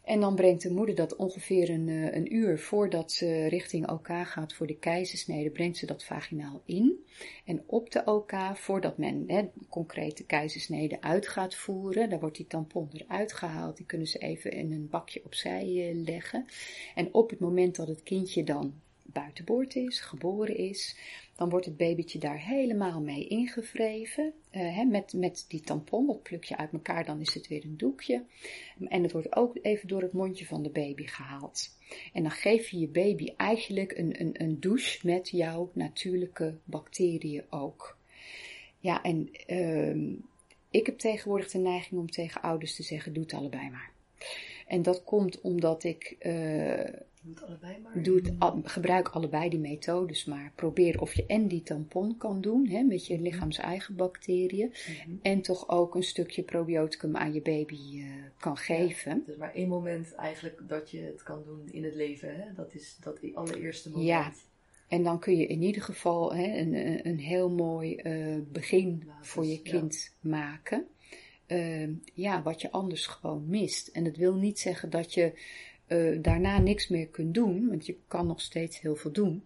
En 0.05 0.21
dan 0.21 0.35
brengt 0.35 0.63
de 0.63 0.71
moeder 0.71 0.95
dat 0.95 1.17
ongeveer 1.17 1.71
een, 1.71 1.89
eh, 1.89 2.15
een 2.15 2.35
uur 2.35 2.59
voordat 2.59 3.13
ze 3.13 3.47
richting 3.47 3.91
OK 3.91 4.09
gaat 4.09 4.55
voor 4.55 4.67
de 4.67 4.79
keizersnede, 4.79 5.51
brengt 5.51 5.77
ze 5.77 5.87
dat 5.87 6.05
vaginaal 6.05 6.63
in. 6.65 7.05
En 7.45 7.63
op 7.67 7.91
de 7.91 8.05
OK, 8.05 8.33
voordat 8.55 8.99
men 8.99 9.25
hè, 9.27 9.49
concreet 9.69 10.17
de 10.17 10.25
keizersnede 10.25 11.01
uit 11.01 11.29
gaat 11.29 11.55
voeren, 11.55 12.11
daar 12.11 12.21
wordt 12.21 12.37
die 12.37 12.47
tampon 12.47 12.89
eruit 12.93 13.33
gehaald. 13.33 13.77
Die 13.77 13.87
kunnen 13.87 14.07
ze 14.07 14.19
even 14.19 14.53
in 14.53 14.73
een 14.73 14.89
bakje 14.89 15.25
opzij 15.25 15.63
eh, 15.63 16.05
leggen. 16.05 16.47
En 16.95 17.15
op 17.15 17.31
het 17.31 17.41
moment 17.41 17.77
dat 17.77 17.89
het 17.89 18.03
kindje 18.03 18.45
dan 18.45 18.75
buitenboord 19.03 19.75
is, 19.75 20.01
geboren 20.01 20.57
is, 20.57 20.97
dan 21.37 21.49
wordt 21.49 21.67
het 21.67 21.77
babytje 21.77 22.19
daar 22.19 22.41
helemaal 22.41 23.01
mee 23.01 23.27
ingevreven. 23.27 24.33
Uh, 24.53 24.85
met, 24.89 25.13
met 25.13 25.45
die 25.49 25.61
tampon, 25.61 26.07
dat 26.07 26.23
pluk 26.23 26.45
je 26.45 26.57
uit 26.57 26.73
elkaar, 26.73 27.05
dan 27.05 27.21
is 27.21 27.35
het 27.35 27.49
weer 27.49 27.65
een 27.65 27.77
doekje. 27.77 28.25
En 28.89 29.03
het 29.03 29.13
wordt 29.13 29.37
ook 29.37 29.59
even 29.63 29.89
door 29.89 30.03
het 30.03 30.13
mondje 30.13 30.47
van 30.47 30.63
de 30.63 30.71
baby 30.71 31.07
gehaald. 31.07 31.77
En 32.13 32.23
dan 32.23 32.33
geef 32.33 32.69
je 32.69 32.79
je 32.79 32.89
baby 32.89 33.33
eigenlijk 33.37 33.99
een, 33.99 34.21
een, 34.21 34.43
een 34.43 34.61
douche 34.61 35.07
met 35.07 35.29
jouw 35.29 35.71
natuurlijke 35.73 36.55
bacteriën 36.65 37.45
ook. 37.51 37.97
Ja, 38.79 39.03
en 39.03 39.31
uh, 39.47 40.17
ik 40.71 40.87
heb 40.87 40.99
tegenwoordig 40.99 41.51
de 41.51 41.59
neiging 41.59 42.01
om 42.01 42.11
tegen 42.11 42.43
ouders 42.43 42.77
te 42.77 42.83
zeggen: 42.83 43.13
doe 43.13 43.23
het 43.23 43.33
allebei 43.33 43.71
maar. 43.71 43.91
En 44.67 44.83
dat 44.83 45.05
komt 45.05 45.41
omdat 45.41 45.85
ik. 45.85 46.17
Uh, 46.21 46.89
Doe 47.27 47.35
het 47.35 47.45
allebei 47.45 47.79
maar. 47.83 48.03
Doe 48.03 48.17
het, 48.17 48.71
gebruik 48.71 49.09
allebei 49.09 49.49
die 49.49 49.59
methodes 49.59 50.25
maar. 50.25 50.53
Probeer 50.55 51.01
of 51.01 51.15
je 51.15 51.27
en 51.27 51.49
die 51.49 51.63
tampon 51.63 52.17
kan 52.17 52.41
doen, 52.41 52.69
hè, 52.69 52.83
met 52.83 53.07
je 53.07 53.15
mhm. 53.15 53.23
lichaams 53.23 53.59
eigen 53.59 53.97
bacteriën. 53.97 54.69
Mhm. 54.69 55.17
En 55.23 55.43
toch 55.43 55.69
ook 55.69 55.95
een 55.95 56.03
stukje 56.03 56.43
probioticum 56.43 57.17
aan 57.17 57.33
je 57.33 57.41
baby 57.41 57.79
uh, 57.95 58.07
kan 58.39 58.57
geven. 58.57 59.23
Ja, 59.27 59.33
is 59.33 59.39
maar 59.39 59.55
één 59.55 59.69
moment 59.69 60.15
eigenlijk 60.15 60.69
dat 60.69 60.91
je 60.91 61.01
het 61.01 61.23
kan 61.23 61.43
doen 61.45 61.69
in 61.71 61.85
het 61.85 61.95
leven. 61.95 62.37
Hè? 62.37 62.55
Dat 62.55 62.75
is 62.75 62.97
dat 63.01 63.19
allereerste 63.35 63.91
moment. 63.91 64.09
Ja. 64.09 64.33
En 64.89 65.03
dan 65.03 65.19
kun 65.19 65.37
je 65.37 65.47
in 65.47 65.63
ieder 65.63 65.83
geval 65.83 66.35
hè, 66.35 66.59
een, 66.59 67.07
een 67.09 67.19
heel 67.19 67.51
mooi 67.51 68.01
uh, 68.03 68.39
begin 68.53 69.11
voor 69.21 69.47
je 69.47 69.63
kind 69.63 70.13
ja. 70.21 70.29
maken. 70.29 70.87
Uh, 71.49 71.89
ja, 72.15 72.43
wat 72.43 72.61
je 72.61 72.71
anders 72.71 73.07
gewoon 73.07 73.49
mist. 73.49 73.89
En 73.89 74.05
dat 74.05 74.17
wil 74.17 74.35
niet 74.35 74.59
zeggen 74.59 74.91
dat 74.91 75.15
je 75.15 75.33
uh, 75.89 76.19
daarna 76.23 76.59
niks 76.59 76.89
meer 76.89 77.09
kunt 77.09 77.35
doen, 77.35 77.69
want 77.69 77.87
je 77.87 77.97
kan 78.09 78.27
nog 78.27 78.41
steeds 78.41 78.81
heel 78.81 78.97
veel 78.97 79.13
doen. 79.13 79.45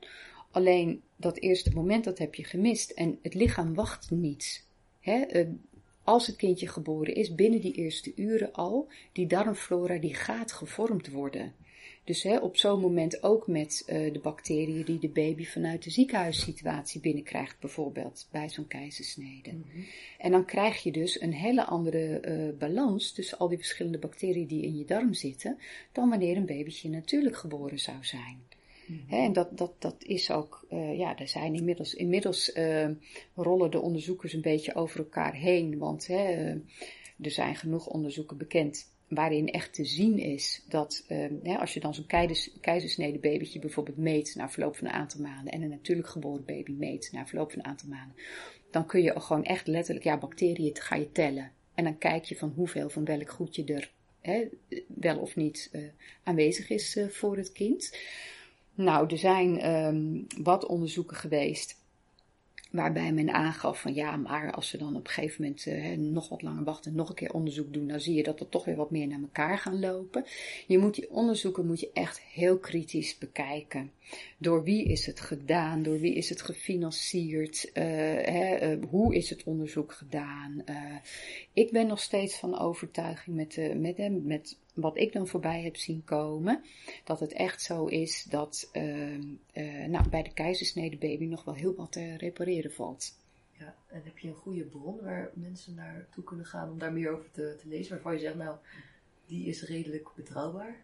Alleen 0.51 1.03
dat 1.17 1.39
eerste 1.39 1.71
moment, 1.75 2.05
dat 2.05 2.19
heb 2.19 2.35
je 2.35 2.45
gemist. 2.45 2.91
En 2.91 3.19
het 3.23 3.35
lichaam 3.35 3.75
wacht 3.75 4.11
niet. 4.11 4.67
Hè? 5.01 5.41
Uh, 5.41 5.49
als 6.05 6.27
het 6.27 6.37
kindje 6.37 6.69
geboren 6.69 7.15
is, 7.15 7.35
binnen 7.35 7.61
die 7.61 7.73
eerste 7.73 8.13
uren 8.17 8.53
al, 8.53 8.89
die 9.13 9.27
darmflora 9.27 9.99
die 9.99 10.15
gaat 10.15 10.53
gevormd 10.53 11.11
worden. 11.11 11.55
Dus 12.11 12.23
hè, 12.23 12.39
op 12.39 12.57
zo'n 12.57 12.81
moment 12.81 13.23
ook 13.23 13.47
met 13.47 13.83
uh, 13.87 14.13
de 14.13 14.19
bacteriën 14.19 14.85
die 14.85 14.99
de 14.99 15.09
baby 15.09 15.45
vanuit 15.45 15.83
de 15.83 15.91
ziekenhuissituatie 15.91 17.01
binnenkrijgt, 17.01 17.61
bijvoorbeeld 17.61 18.29
bij 18.31 18.49
zo'n 18.49 18.67
keizersnede. 18.67 19.53
Mm 19.53 19.65
-hmm. 19.73 19.85
En 20.19 20.31
dan 20.31 20.45
krijg 20.45 20.83
je 20.83 20.93
dus 20.93 21.21
een 21.21 21.33
hele 21.33 21.65
andere 21.65 22.23
uh, 22.25 22.59
balans 22.59 23.13
tussen 23.13 23.39
al 23.39 23.49
die 23.49 23.59
verschillende 23.59 23.99
bacteriën 23.99 24.47
die 24.47 24.63
in 24.63 24.77
je 24.77 24.85
darm 24.85 25.15
zitten, 25.15 25.59
dan 25.93 26.09
wanneer 26.09 26.37
een 26.37 26.47
babytje 26.47 26.89
natuurlijk 26.89 27.37
geboren 27.37 27.79
zou 27.79 27.97
zijn. 28.01 28.43
Mm 28.87 28.97
-hmm. 28.97 29.05
Hè, 29.09 29.25
en 29.25 29.33
dat, 29.33 29.59
dat, 29.59 29.73
dat 29.79 30.05
is 30.05 30.31
ook, 30.31 30.67
uh, 30.71 30.99
ja, 30.99 31.19
er 31.19 31.29
zijn 31.29 31.55
inmiddels, 31.55 31.95
inmiddels 31.95 32.53
rollen 33.35 33.71
de 33.71 33.81
onderzoekers 33.81 34.33
een 34.33 34.41
beetje 34.41 34.75
over 34.75 34.99
elkaar 34.99 35.35
heen, 35.35 35.79
want 35.79 36.07
hè, 36.07 36.51
er 37.21 37.31
zijn 37.31 37.57
genoeg 37.57 37.87
onderzoeken 37.87 38.37
bekend 38.37 38.89
waarin 39.11 39.49
echt 39.49 39.75
te 39.75 39.85
zien 39.85 40.19
is 40.19 40.65
dat 40.69 41.05
hè, 41.43 41.59
als 41.59 41.75
je 41.75 41.81
dan 41.81 41.95
zo'n 41.95 42.07
keizersnede 42.61 43.19
babytje 43.19 43.59
bijvoorbeeld 43.59 43.97
meet 43.97 44.35
na 44.35 44.51
verloop 44.51 44.77
van 44.77 44.87
een 44.87 44.93
aantal 44.93 45.21
maanden 45.21 45.53
en 45.53 45.63
een 45.63 45.69
natuurlijk 45.69 46.09
geboren 46.09 46.45
baby 46.45 46.73
meet 46.73 47.09
na 47.13 47.27
verloop 47.27 47.51
van 47.51 47.59
een 47.59 47.67
aantal 47.67 47.89
maanden, 47.89 48.17
dan 48.71 48.87
kun 48.87 49.03
je 49.03 49.21
gewoon 49.21 49.45
echt 49.45 49.67
letterlijk, 49.67 50.05
ja, 50.05 50.19
bacteriën 50.19 50.77
ga 50.77 50.97
je 50.97 51.13
tellen. 51.13 51.53
En 51.75 51.85
dan 51.85 51.99
kijk 51.99 52.25
je 52.25 52.37
van 52.37 52.53
hoeveel 52.57 52.91
van 52.91 53.05
welk 53.05 53.31
goedje 53.31 53.65
er 53.65 53.91
hè, 54.21 54.49
wel 54.87 55.19
of 55.19 55.37
niet 55.37 55.69
uh, 55.73 55.83
aanwezig 56.25 56.69
is 56.71 56.97
uh, 56.97 57.09
voor 57.09 57.37
het 57.37 57.53
kind. 57.53 57.97
Nou, 58.75 59.07
er 59.11 59.19
zijn 59.19 59.75
um, 59.75 60.27
wat 60.43 60.67
onderzoeken 60.67 61.17
geweest 61.17 61.80
Waarbij 62.71 63.13
men 63.13 63.33
aangaf 63.33 63.81
van 63.81 63.95
ja, 63.95 64.17
maar 64.17 64.53
als 64.53 64.71
we 64.71 64.79
dan 64.79 64.97
op 64.97 65.07
een 65.07 65.13
gegeven 65.13 65.43
moment 65.43 65.67
uh, 65.67 65.97
nog 65.97 66.29
wat 66.29 66.43
langer 66.43 66.65
wachten 66.65 66.91
en 66.91 66.97
nog 66.97 67.09
een 67.09 67.15
keer 67.15 67.33
onderzoek 67.33 67.73
doen, 67.73 67.89
dan 67.89 68.01
zie 68.01 68.15
je 68.15 68.23
dat 68.23 68.41
er 68.41 68.49
toch 68.49 68.65
weer 68.65 68.77
wat 68.77 68.91
meer 68.91 69.07
naar 69.07 69.21
elkaar 69.21 69.59
gaan 69.59 69.81
lopen. 69.81 70.25
Je 70.67 70.79
moet 70.79 70.95
die 70.95 71.11
onderzoeken 71.11 71.67
moet 71.67 71.81
je 71.81 71.91
echt 71.93 72.21
heel 72.21 72.59
kritisch 72.59 73.19
bekijken. 73.19 73.91
Door 74.39 74.63
wie 74.63 74.85
is 74.85 75.07
het 75.07 75.21
gedaan? 75.21 75.83
Door 75.83 76.01
wie 76.01 76.15
is 76.15 76.29
het 76.29 76.43
gefinancierd? 76.43 77.65
Uh, 77.65 77.85
hè, 77.85 78.77
uh, 78.77 78.85
hoe 78.89 79.15
is 79.15 79.31
het 79.31 79.45
onderzoek 79.45 79.93
gedaan? 79.93 80.65
ik 81.53 81.71
ben 81.71 81.87
nog 81.87 82.01
steeds 82.01 82.39
van 82.39 82.59
overtuiging 82.59 83.37
met, 83.37 83.75
met, 83.77 84.25
met 84.25 84.57
wat 84.75 84.97
ik 84.97 85.13
dan 85.13 85.27
voorbij 85.27 85.63
heb 85.63 85.77
zien 85.77 86.05
komen, 86.05 86.65
dat 87.05 87.21
het 87.21 87.33
echt 87.33 87.63
zo 87.63 87.87
is 87.87 88.25
dat 88.25 88.71
uh, 88.73 89.19
uh, 89.19 89.87
nou, 89.87 90.09
bij 90.09 90.23
de 90.23 90.33
keizersnede 90.33 90.97
baby 90.97 91.25
nog 91.25 91.45
wel 91.45 91.55
heel 91.55 91.75
wat 91.75 91.93
te 91.93 92.17
repareren 92.17 92.73
valt. 92.73 93.19
Ja, 93.53 93.75
en 93.87 94.03
heb 94.05 94.19
je 94.19 94.29
een 94.29 94.35
goede 94.35 94.65
bron 94.65 95.01
waar 95.01 95.31
mensen 95.35 95.75
naartoe 95.75 96.25
kunnen 96.25 96.47
gaan 96.47 96.71
om 96.71 96.79
daar 96.79 96.93
meer 96.93 97.11
over 97.11 97.31
te, 97.31 97.57
te 97.61 97.69
lezen, 97.69 97.93
waarvan 97.93 98.13
je 98.13 98.19
zegt, 98.19 98.35
nou, 98.37 98.57
die 99.27 99.47
is 99.47 99.63
redelijk 99.63 100.11
betrouwbaar? 100.17 100.77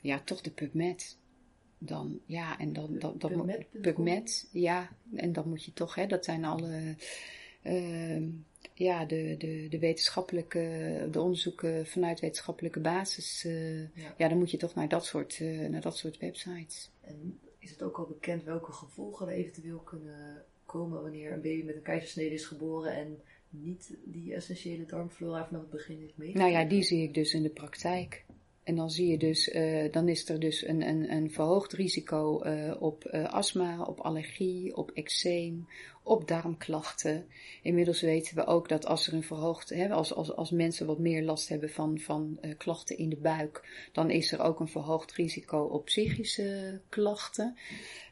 Ja, 0.00 0.20
toch 0.20 0.40
de 0.40 0.50
PubMed. 0.50 1.18
Dan, 1.78 2.20
ja, 2.26 2.58
en 2.58 2.72
dan, 2.72 2.98
dat, 2.98 3.20
dat, 3.20 3.30
PubMed, 3.30 3.66
PubMed, 3.80 4.48
ja, 4.52 4.90
en 5.14 5.32
dan 5.32 5.48
moet 5.48 5.64
je 5.64 5.72
toch, 5.72 5.94
hè, 5.94 6.06
dat 6.06 6.24
zijn 6.24 6.44
alle, 6.44 6.96
uh, 7.62 8.28
ja, 8.74 9.04
de, 9.04 9.34
de, 9.38 9.66
de 9.70 9.78
wetenschappelijke, 9.78 11.08
de 11.10 11.20
onderzoeken 11.20 11.86
vanuit 11.86 12.20
wetenschappelijke 12.20 12.80
basis, 12.80 13.44
uh, 13.44 13.78
ja. 13.80 14.14
ja. 14.16 14.28
dan 14.28 14.38
moet 14.38 14.50
je 14.50 14.56
toch 14.56 14.74
naar 14.74 14.88
dat 14.88 15.04
soort, 15.04 15.38
uh, 15.38 15.68
naar 15.68 15.80
dat 15.80 15.96
soort 15.96 16.18
websites. 16.18 16.90
En 17.00 17.38
is 17.58 17.70
het 17.70 17.82
ook 17.82 17.98
al 17.98 18.06
bekend 18.06 18.44
welke 18.44 18.72
gevolgen 18.72 19.28
er 19.28 19.34
eventueel 19.34 19.78
kunnen 19.78 20.44
komen 20.66 21.02
wanneer 21.02 21.32
een 21.32 21.40
baby 21.40 21.64
met 21.64 21.74
een 21.74 21.82
keizersnede 21.82 22.34
is 22.34 22.44
geboren 22.44 22.94
en 22.94 23.18
niet 23.50 23.96
die 24.04 24.34
essentiële 24.34 24.86
darmflora 24.86 25.46
vanaf 25.46 25.60
het 25.60 25.70
begin 25.70 25.98
heeft 25.98 26.16
meegekregen? 26.16 26.52
Nou 26.52 26.64
ja, 26.64 26.70
die 26.70 26.82
zie 26.82 27.02
ik 27.02 27.14
dus 27.14 27.34
in 27.34 27.42
de 27.42 27.48
praktijk. 27.48 28.24
En 28.62 28.76
dan 28.76 28.90
zie 28.90 29.06
je 29.06 29.18
dus, 29.18 29.48
uh, 29.48 29.92
dan 29.92 30.08
is 30.08 30.28
er 30.28 30.40
dus 30.40 30.66
een, 30.66 30.88
een, 30.88 31.12
een 31.12 31.30
verhoogd 31.30 31.72
risico 31.72 32.44
uh, 32.44 32.82
op 32.82 33.10
uh, 33.12 33.24
astma, 33.24 33.82
op 33.82 34.00
allergie, 34.00 34.76
op 34.76 34.90
eczeem, 34.90 35.66
op 36.02 36.28
darmklachten. 36.28 37.26
Inmiddels 37.62 38.00
weten 38.00 38.34
we 38.34 38.46
ook 38.46 38.68
dat 38.68 38.86
als 38.86 39.06
er 39.06 39.14
een 39.14 39.22
verhoogd, 39.22 39.68
hè, 39.68 39.90
als, 39.90 40.14
als, 40.14 40.36
als 40.36 40.50
mensen 40.50 40.86
wat 40.86 40.98
meer 40.98 41.22
last 41.22 41.48
hebben 41.48 41.70
van, 41.70 41.98
van 41.98 42.38
uh, 42.40 42.54
klachten 42.56 42.98
in 42.98 43.08
de 43.08 43.16
buik, 43.16 43.88
dan 43.92 44.10
is 44.10 44.32
er 44.32 44.40
ook 44.40 44.60
een 44.60 44.68
verhoogd 44.68 45.12
risico 45.12 45.62
op 45.62 45.84
psychische 45.84 46.80
klachten. 46.88 47.56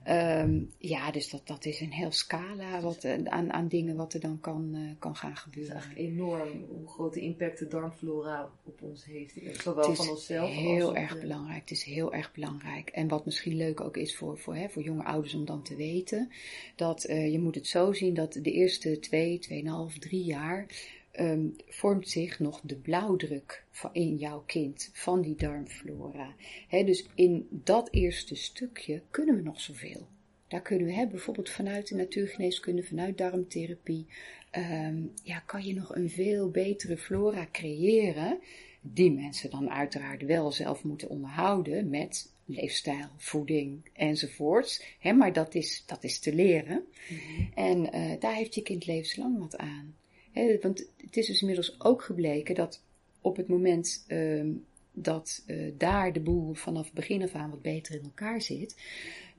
Um, 0.09 0.71
ja, 0.79 1.11
dus 1.11 1.31
dat, 1.31 1.47
dat 1.47 1.65
is 1.65 1.81
een 1.81 1.93
heel 1.93 2.13
scala 2.13 2.81
wat, 2.81 3.05
uh, 3.05 3.15
aan, 3.25 3.53
aan 3.53 3.69
dingen 3.69 3.97
wat 3.97 4.15
er 4.15 4.21
dan 4.21 4.41
kan, 4.41 4.71
uh, 4.75 4.91
kan 4.99 5.17
gaan 5.17 5.37
gebeuren. 5.37 5.77
Het 5.77 5.85
is 5.91 5.97
enorm 5.97 6.65
hoe 6.69 6.89
grote 6.89 7.21
impact 7.21 7.59
de 7.59 7.69
darmflora 7.69 8.51
op 8.65 8.83
ons 8.83 9.05
heeft. 9.05 9.35
Zowel 9.63 9.95
van 9.95 10.09
onszelf 10.09 10.51
heel 10.51 10.89
als 10.89 10.97
erg 10.97 11.15
de... 11.15 11.21
belangrijk. 11.21 11.61
Het 11.61 11.71
is 11.71 11.83
heel 11.83 12.13
erg 12.13 12.33
belangrijk. 12.33 12.89
En 12.89 13.09
wat 13.09 13.25
misschien 13.25 13.57
leuk 13.57 13.81
ook 13.81 13.97
is 13.97 14.17
voor, 14.17 14.39
voor, 14.39 14.55
hè, 14.55 14.69
voor 14.69 14.83
jonge 14.83 15.05
ouders 15.05 15.35
om 15.35 15.45
dan 15.45 15.63
te 15.63 15.77
weten, 15.77 16.31
dat 16.77 17.03
je 17.09 17.39
moet 17.41 17.55
het 17.55 17.67
zo 17.67 17.80
zo 17.81 17.93
zien 17.93 18.15
dat 18.15 18.33
de 18.33 18.53
eerste 18.53 18.99
twee, 18.99 19.39
tweeënhalf, 19.39 19.99
drie 19.99 20.25
jaar 20.25 20.67
ehm, 21.11 21.47
vormt 21.67 22.09
zich 22.09 22.39
nog 22.39 22.61
de 22.65 22.77
blauwdruk 22.77 23.65
van 23.71 23.91
in 23.93 24.17
jouw 24.17 24.43
kind 24.47 24.91
van 24.93 25.21
die 25.21 25.37
darmflora. 25.37 26.35
dus 26.71 27.07
in 27.15 27.47
dat 27.51 27.89
eerste 27.91 28.35
stukje 28.35 29.03
kunnen 29.11 29.37
we 29.37 29.43
nog 29.43 29.61
zoveel. 29.61 30.09
Daar 30.49 30.63
kunnen 30.63 30.87
we, 30.87 30.93
hè, 30.93 31.07
bijvoorbeeld 31.07 31.51
vanuit 31.51 31.89
de 31.89 31.95
natuurgeneeskunde, 31.95 32.83
vanuit 32.83 33.19
darmtherapie, 33.19 34.07
ehm, 34.51 35.03
ja, 35.23 35.39
kan 35.39 35.65
je 35.65 35.75
nog 35.75 35.95
een 35.95 36.11
veel 36.11 36.51
betere 36.51 36.97
flora 36.97 37.49
creëren. 37.53 38.39
Die 38.81 39.13
mensen 39.13 39.51
dan 39.51 39.71
uiteraard 39.71 40.23
wel 40.23 40.53
zelf 40.53 40.85
moeten 40.85 41.09
onderhouden 41.09 41.89
met 41.89 42.33
leefstijl, 42.53 43.09
voeding 43.17 43.81
enzovoorts. 43.93 44.85
Hè, 44.99 45.13
maar 45.13 45.33
dat 45.33 45.55
is, 45.55 45.83
dat 45.87 46.05
is 46.05 46.19
te 46.19 46.35
leren. 46.35 46.85
Mhm. 47.09 47.43
En 47.55 47.97
uh, 47.97 48.21
daar 48.21 48.35
heeft 48.35 48.55
je 48.55 48.63
kind 48.63 48.87
levenslang 48.87 49.39
wat 49.39 49.57
aan. 49.57 49.95
Hè, 50.33 50.59
want 50.61 50.91
het 50.97 51.17
is 51.17 51.27
dus 51.27 51.41
inmiddels 51.41 51.81
ook 51.81 52.03
gebleken 52.03 52.55
dat 52.55 52.83
op 53.21 53.37
het 53.37 53.49
moment 53.49 54.05
uh, 54.09 54.45
dat 54.93 55.45
uh, 55.47 55.73
daar 55.79 56.13
de 56.13 56.21
boel 56.21 56.55
vanaf 56.55 56.93
begin 56.93 57.23
af 57.23 57.35
aan 57.35 57.51
wat 57.51 57.63
beter 57.63 57.95
in 57.95 58.03
elkaar 58.03 58.43
zit, 58.43 58.77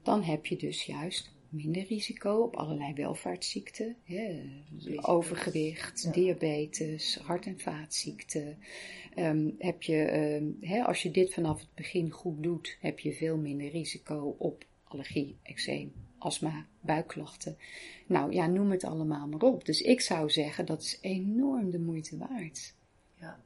dan 0.04 0.24
heb 0.24 0.46
je 0.46 0.58
dus 0.58 0.84
juist 0.84 1.32
minder 1.52 1.86
risico 1.86 2.42
op 2.42 2.56
allerlei 2.56 2.94
welvaartsziekten, 2.94 3.96
hè, 4.04 4.42
overgewicht, 5.02 6.14
diabetes, 6.14 7.16
hart- 7.16 7.46
en 7.46 7.60
vaatziekten. 7.60 8.58
Um, 9.18 9.56
heb 9.58 9.84
je, 9.84 10.36
um, 10.36 10.58
hè, 10.62 10.84
als 10.84 11.02
je 11.04 11.12
dit 11.12 11.34
vanaf 11.34 11.60
het 11.60 11.76
begin 11.76 12.12
goed 12.12 12.44
doet, 12.44 12.78
heb 12.80 13.00
je 13.00 13.14
veel 13.14 13.38
minder 13.38 13.70
risico 13.70 14.36
op 14.38 14.66
allergie, 14.84 15.38
eczeem, 15.44 15.94
astma, 16.18 16.66
buikklachten. 16.80 17.58
Nou 18.06 18.34
ja, 18.34 18.48
noem 18.48 18.72
het 18.72 18.84
allemaal 18.84 19.28
maar 19.28 19.42
op. 19.42 19.66
Dus 19.66 19.82
ik 19.82 20.02
zou 20.02 20.30
zeggen, 20.30 20.66
dat 20.66 20.82
is 20.82 20.98
enorm 21.02 21.70
de 21.70 21.80
moeite 21.80 22.18
waard. 22.18 22.74
Ja, 23.20 23.44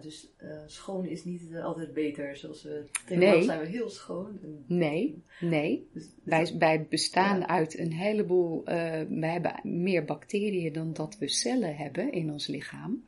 dus 0.00 0.28
uh, 0.42 0.50
schoon 0.66 1.06
is 1.06 1.24
niet 1.24 1.42
uh, 1.50 1.64
altijd 1.64 1.92
beter. 1.92 2.36
Zoals 2.36 2.62
we 2.62 2.84
tegenwoordig 3.06 3.38
nee. 3.38 3.44
zijn 3.44 3.60
we 3.60 3.66
heel 3.66 3.90
schoon. 3.90 4.38
En, 4.42 4.64
nee, 4.66 5.22
nee. 5.40 5.88
Dus, 5.92 6.08
wij, 6.22 6.54
wij 6.58 6.86
bestaan 6.88 7.38
ja. 7.38 7.48
uit 7.48 7.78
een 7.78 7.92
heleboel. 7.92 8.60
Uh, 8.60 8.64
wij 9.08 9.30
hebben 9.30 9.60
meer 9.62 10.04
bacteriën 10.04 10.72
dan 10.72 10.92
dat 10.92 11.18
we 11.18 11.28
cellen 11.28 11.76
hebben 11.76 12.12
in 12.12 12.32
ons 12.32 12.46
lichaam. 12.46 13.04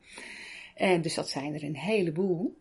En 0.75 1.01
dus 1.01 1.13
dat 1.13 1.29
zijn 1.29 1.53
er 1.53 1.63
een 1.63 1.77
heleboel. 1.77 2.57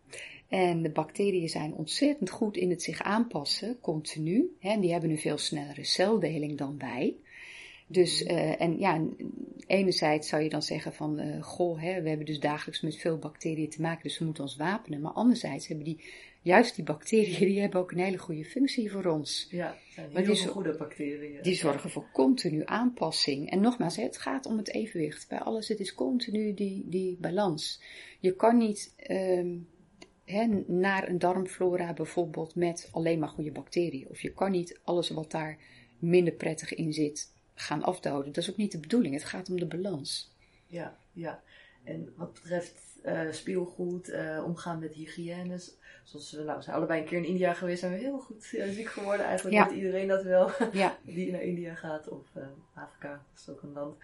En 0.48 0.82
de 0.82 0.90
bacteriën 0.90 1.48
zijn 1.48 1.74
ontzettend 1.74 2.30
goed 2.30 2.56
in 2.56 2.70
het 2.70 2.82
zich 2.82 3.02
aanpassen, 3.02 3.80
continu. 3.80 4.56
Hè, 4.60 4.70
en 4.70 4.80
die 4.80 4.92
hebben 4.92 5.10
een 5.10 5.18
veel 5.18 5.38
snellere 5.38 5.84
celdeling 5.84 6.58
dan 6.58 6.78
wij. 6.78 7.16
Dus, 7.90 8.22
uh, 8.22 8.60
en 8.60 8.78
ja, 8.78 9.06
enerzijds 9.66 10.28
zou 10.28 10.42
je 10.42 10.48
dan 10.48 10.62
zeggen 10.62 10.92
van, 10.92 11.20
uh, 11.20 11.42
goh, 11.42 11.80
hè, 11.80 12.02
we 12.02 12.08
hebben 12.08 12.26
dus 12.26 12.40
dagelijks 12.40 12.80
met 12.80 12.96
veel 12.96 13.18
bacteriën 13.18 13.70
te 13.70 13.80
maken, 13.80 14.02
dus 14.02 14.18
we 14.18 14.24
moeten 14.24 14.42
ons 14.42 14.56
wapenen. 14.56 15.00
Maar 15.00 15.12
anderzijds 15.12 15.66
hebben 15.66 15.84
die, 15.84 16.04
juist 16.42 16.74
die 16.74 16.84
bacteriën, 16.84 17.38
die 17.48 17.60
hebben 17.60 17.80
ook 17.80 17.90
een 17.90 17.98
hele 17.98 18.18
goede 18.18 18.44
functie 18.44 18.90
voor 18.90 19.04
ons. 19.04 19.48
Ja, 19.50 19.76
heel 19.94 20.24
die, 20.24 20.46
goede 20.46 20.76
bacteriën. 20.76 21.42
Die 21.42 21.54
zorgen 21.54 21.90
voor 21.90 22.08
continu 22.12 22.62
aanpassing. 22.64 23.50
En 23.50 23.60
nogmaals, 23.60 23.96
het 23.96 24.18
gaat 24.18 24.46
om 24.46 24.56
het 24.56 24.68
evenwicht. 24.68 25.28
Bij 25.28 25.40
alles, 25.40 25.68
het 25.68 25.80
is 25.80 25.94
continu 25.94 26.54
die, 26.54 26.84
die 26.88 27.16
balans. 27.20 27.82
Je 28.18 28.34
kan 28.34 28.56
niet, 28.56 28.94
um, 29.10 29.68
He, 30.24 30.46
naar 30.66 31.08
een 31.08 31.18
darmflora 31.18 31.92
bijvoorbeeld 31.92 32.54
met 32.54 32.88
alleen 32.92 33.18
maar 33.18 33.28
goede 33.28 33.52
bacteriën. 33.52 34.08
Of 34.08 34.20
je 34.20 34.32
kan 34.32 34.50
niet 34.50 34.80
alles 34.84 35.10
wat 35.10 35.30
daar 35.30 35.58
minder 35.98 36.32
prettig 36.32 36.74
in 36.74 36.92
zit 36.92 37.36
gaan 37.60 37.82
afdoden. 37.82 38.32
Dat 38.32 38.42
is 38.42 38.50
ook 38.50 38.56
niet 38.56 38.72
de 38.72 38.78
bedoeling. 38.78 39.14
Het 39.14 39.24
gaat 39.24 39.50
om 39.50 39.58
de 39.58 39.66
balans. 39.66 40.30
Ja, 40.66 40.96
ja. 41.12 41.42
En 41.84 42.12
wat 42.16 42.32
betreft 42.32 42.88
uh, 43.04 43.20
speelgoed, 43.30 44.08
uh, 44.08 44.42
omgaan 44.44 44.78
met 44.78 44.94
hygiëne. 44.94 45.60
Zoals 46.04 46.32
we, 46.32 46.42
nou, 46.42 46.56
we 46.56 46.62
zijn 46.62 46.76
allebei 46.76 47.00
een 47.00 47.06
keer 47.06 47.18
in 47.18 47.24
India 47.24 47.52
geweest, 47.52 47.80
zijn 47.80 47.92
we 47.92 47.98
heel 47.98 48.18
goed 48.18 48.50
uh, 48.52 48.68
ziek 48.70 48.88
geworden. 48.88 49.26
Eigenlijk 49.26 49.56
ja. 49.56 49.70
iedereen 49.70 50.08
dat 50.08 50.22
wel, 50.22 50.50
ja. 50.72 50.98
die 51.02 51.32
naar 51.32 51.42
India 51.42 51.74
gaat. 51.74 52.08
Of 52.08 52.26
Afrika, 52.74 53.10
dat 53.10 53.40
is 53.40 53.48
ook 53.48 53.62
een 53.62 53.72
land. 53.72 53.96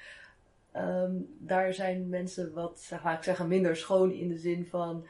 Um, 0.77 1.37
daar 1.39 1.75
zijn 1.75 2.09
mensen 2.09 2.53
wat, 2.53 2.87
ga 2.91 3.17
ik 3.17 3.23
zeggen, 3.23 3.49
minder 3.49 3.77
schoon 3.77 4.13
in 4.13 4.29
de 4.29 4.39
zin 4.39 4.67
van 4.67 5.07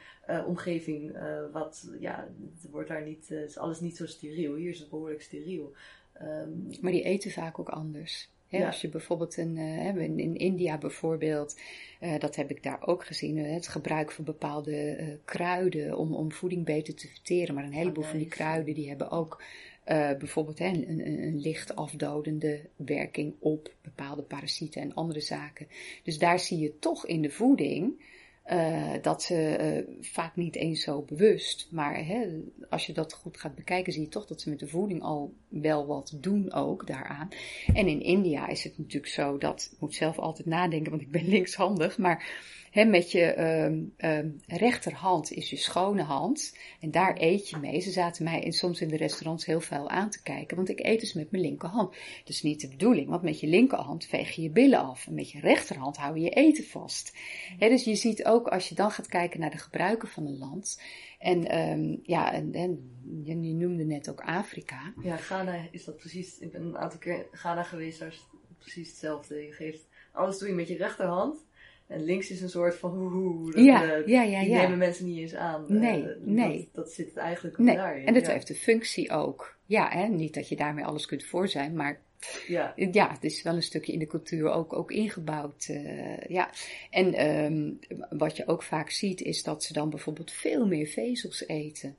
omgeving. 0.46 1.16
wat, 1.52 1.88
ja, 2.00 2.28
het 2.60 2.70
wordt 2.70 2.88
daar 2.88 3.04
niet, 3.04 3.30
is 3.30 3.58
alles 3.58 3.80
niet 3.80 3.96
zo 3.96 4.06
steriel. 4.06 4.54
Hier 4.54 4.70
is 4.70 4.78
het 4.78 4.90
behoorlijk 4.90 5.22
steriel. 5.22 5.74
Um, 6.22 6.66
maar 6.80 6.92
die 6.92 7.02
eten 7.02 7.30
vaak 7.30 7.58
ook 7.58 7.68
anders. 7.68 8.28
Als 8.50 8.80
je 8.80 8.88
bijvoorbeeld 8.88 9.36
in, 9.36 9.56
uh, 9.56 9.96
in 9.96 10.36
India 10.36 10.78
bijvoorbeeld, 10.78 11.60
uh, 12.00 12.18
dat 12.18 12.36
heb 12.36 12.50
ik 12.50 12.62
daar 12.62 12.86
ook 12.86 13.04
gezien, 13.04 13.36
uh, 13.36 13.52
het 13.52 13.68
gebruik 13.68 14.12
van 14.12 14.24
bepaalde 14.24 15.18
kruiden 15.24 15.98
om, 15.98 16.14
om 16.14 16.32
voeding 16.32 16.64
beter 16.64 16.94
te 16.94 17.08
verteren. 17.08 17.54
Maar 17.54 17.64
een 17.64 17.72
heleboel 17.72 18.04
van 18.04 18.18
die 18.18 18.28
kruiden 18.28 18.74
die 18.74 18.88
hebben 18.88 19.10
ook 19.10 19.42
bijvoorbeeld 20.18 20.60
een, 20.60 20.88
een, 20.88 21.22
een, 21.22 21.40
licht 21.40 21.76
afdodende 21.76 22.60
werking 22.76 23.34
op 23.38 23.74
bepaalde 23.82 24.22
parasieten 24.22 24.82
en 24.82 24.94
andere 24.94 25.20
zaken. 25.20 25.68
Dus 26.02 26.18
daar 26.18 26.38
zie 26.38 26.58
je 26.58 26.78
toch 26.78 27.06
in 27.06 27.22
de 27.22 27.30
voeding 27.30 28.00
uh, 28.52 28.92
dat 29.02 29.22
ze 29.22 29.58
uh, 29.60 30.04
vaak 30.04 30.36
niet 30.36 30.56
eens 30.56 30.82
zo 30.82 31.02
bewust, 31.02 31.68
maar 31.70 32.06
hè, 32.06 32.40
als 32.68 32.86
je 32.86 32.92
dat 32.92 33.12
goed 33.12 33.36
gaat 33.36 33.54
bekijken, 33.54 33.92
zie 33.92 34.02
je 34.02 34.08
toch 34.08 34.26
dat 34.26 34.40
ze 34.40 34.50
met 34.50 34.58
de 34.58 34.68
voeding 34.68 35.02
al 35.02 35.34
wel 35.48 35.86
wat 35.86 36.16
doen 36.20 36.52
ook 36.52 36.86
daaraan. 36.86 37.28
En 37.74 37.88
in 37.88 38.00
India 38.00 38.48
is 38.48 38.64
het 38.64 38.78
natuurlijk 38.78 39.12
zo 39.12 39.38
dat, 39.38 39.70
ik 39.72 39.80
moet 39.80 39.94
zelf 39.94 40.18
altijd 40.18 40.46
nadenken, 40.46 40.90
want 40.90 41.02
ik 41.02 41.10
ben 41.10 41.28
linkshandig, 41.36 41.98
maar 41.98 42.30
He, 42.74 42.84
met 42.84 43.12
je 43.12 43.40
um, 43.40 43.94
um, 43.98 44.40
rechterhand 44.46 45.32
is 45.32 45.50
je 45.50 45.56
schone 45.56 46.02
hand. 46.02 46.56
En 46.80 46.90
daar 46.90 47.16
eet 47.18 47.48
je 47.48 47.56
mee. 47.56 47.80
Ze 47.80 47.90
zaten 47.90 48.24
mij 48.24 48.50
soms 48.50 48.80
in 48.80 48.88
de 48.88 48.96
restaurants 48.96 49.44
heel 49.44 49.60
veel 49.60 49.88
aan 49.88 50.10
te 50.10 50.22
kijken. 50.22 50.56
Want 50.56 50.68
ik 50.68 50.80
eet 50.80 51.00
dus 51.00 51.12
met 51.12 51.30
mijn 51.30 51.42
linkerhand. 51.42 51.90
Dat 51.92 52.28
is 52.28 52.42
niet 52.42 52.60
de 52.60 52.68
bedoeling. 52.68 53.08
Want 53.08 53.22
met 53.22 53.40
je 53.40 53.46
linkerhand 53.46 54.06
veeg 54.06 54.30
je 54.34 54.42
je 54.42 54.50
billen 54.50 54.78
af. 54.78 55.06
En 55.06 55.14
met 55.14 55.30
je 55.30 55.40
rechterhand 55.40 55.96
hou 55.96 56.14
je 56.14 56.24
je 56.24 56.30
eten 56.30 56.64
vast. 56.64 57.16
Dus 57.58 57.84
je 57.84 57.94
ziet 57.94 58.24
ook 58.24 58.48
als 58.48 58.68
je 58.68 58.74
dan 58.74 58.90
gaat 58.90 59.08
kijken 59.08 59.40
naar 59.40 59.50
de 59.50 59.58
gebruiken 59.58 60.08
van 60.08 60.26
een 60.26 60.38
land. 60.38 60.80
En 61.18 61.58
um, 61.58 62.00
ja, 62.02 62.32
en, 62.32 62.52
en 62.52 62.90
je 63.22 63.54
noemde 63.54 63.84
net 63.84 64.10
ook 64.10 64.20
Afrika. 64.20 64.92
Ja, 65.02 65.16
Ghana 65.16 65.68
is 65.70 65.84
dat 65.84 65.96
precies. 65.96 66.38
Ik 66.38 66.52
ben 66.52 66.62
een 66.62 66.78
aantal 66.78 66.98
keer 66.98 67.14
in 67.14 67.26
Ghana 67.32 67.62
geweest. 67.62 67.98
Daar 67.98 68.08
is 68.08 68.26
precies 68.58 68.88
hetzelfde. 68.88 69.34
Je 69.34 69.52
geeft 69.52 69.86
alles 70.12 70.38
doe 70.38 70.48
je 70.48 70.54
met 70.54 70.68
je 70.68 70.76
rechterhand. 70.76 71.44
En 71.86 72.04
links 72.04 72.30
is 72.30 72.40
een 72.40 72.48
soort 72.48 72.74
van 72.74 72.90
hoe, 72.90 73.62
ja, 73.62 73.96
uh, 73.96 74.06
ja, 74.06 74.22
ja, 74.22 74.40
die 74.40 74.54
nemen 74.54 74.78
mensen 74.78 75.06
niet 75.06 75.18
eens 75.18 75.34
aan. 75.34 75.64
Nee, 75.68 76.02
uh, 76.02 76.08
nee. 76.20 76.56
Dat, 76.56 76.84
dat, 76.84 76.92
zit 76.92 77.16
eigenlijk 77.16 77.58
nee. 77.58 77.76
daarin. 77.76 78.06
En 78.06 78.14
dat 78.14 78.26
heeft 78.26 78.46
de 78.46 78.54
functie 78.54 79.10
ook. 79.10 79.58
Ja, 79.66 79.88
hè? 79.90 80.06
niet 80.06 80.34
dat 80.34 80.48
je 80.48 80.56
daarmee 80.56 80.84
alles 80.84 81.06
kunt 81.06 81.24
voor 81.24 81.48
zijn, 81.48 81.74
maar 81.74 82.00
ja. 82.46 82.72
ja, 82.92 83.10
het 83.10 83.24
is 83.24 83.42
wel 83.42 83.54
een 83.54 83.62
stukje 83.62 83.92
in 83.92 83.98
de 83.98 84.06
cultuur 84.06 84.50
ook, 84.50 84.72
ook 84.72 84.90
ingebouwd. 84.90 85.68
Uh, 85.70 86.18
ja. 86.28 86.50
En 86.90 87.26
um, 87.30 87.78
wat 88.10 88.36
je 88.36 88.46
ook 88.46 88.62
vaak 88.62 88.90
ziet 88.90 89.20
is 89.20 89.42
dat 89.42 89.64
ze 89.64 89.72
dan 89.72 89.90
bijvoorbeeld 89.90 90.32
veel 90.32 90.66
meer 90.66 90.86
vezels 90.86 91.46
eten. 91.46 91.96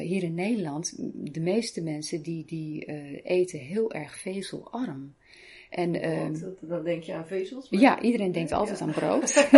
hier 0.00 0.22
in 0.22 0.34
Nederland, 0.34 0.94
de 1.32 1.40
meeste 1.40 1.82
mensen 1.82 2.22
die, 2.22 2.44
die 2.44 2.84
eten 3.22 3.58
heel 3.58 3.92
erg 3.92 4.18
vezelarm. 4.18 5.14
En, 5.74 6.10
um, 6.10 6.56
dan 6.60 6.84
denk 6.84 7.02
je 7.02 7.14
aan 7.14 7.26
vezels? 7.26 7.70
Maar... 7.70 7.80
Ja, 7.80 8.00
iedereen 8.00 8.32
denkt 8.32 8.52
altijd 8.52 8.80
aan 8.80 8.90
brood. 8.90 9.34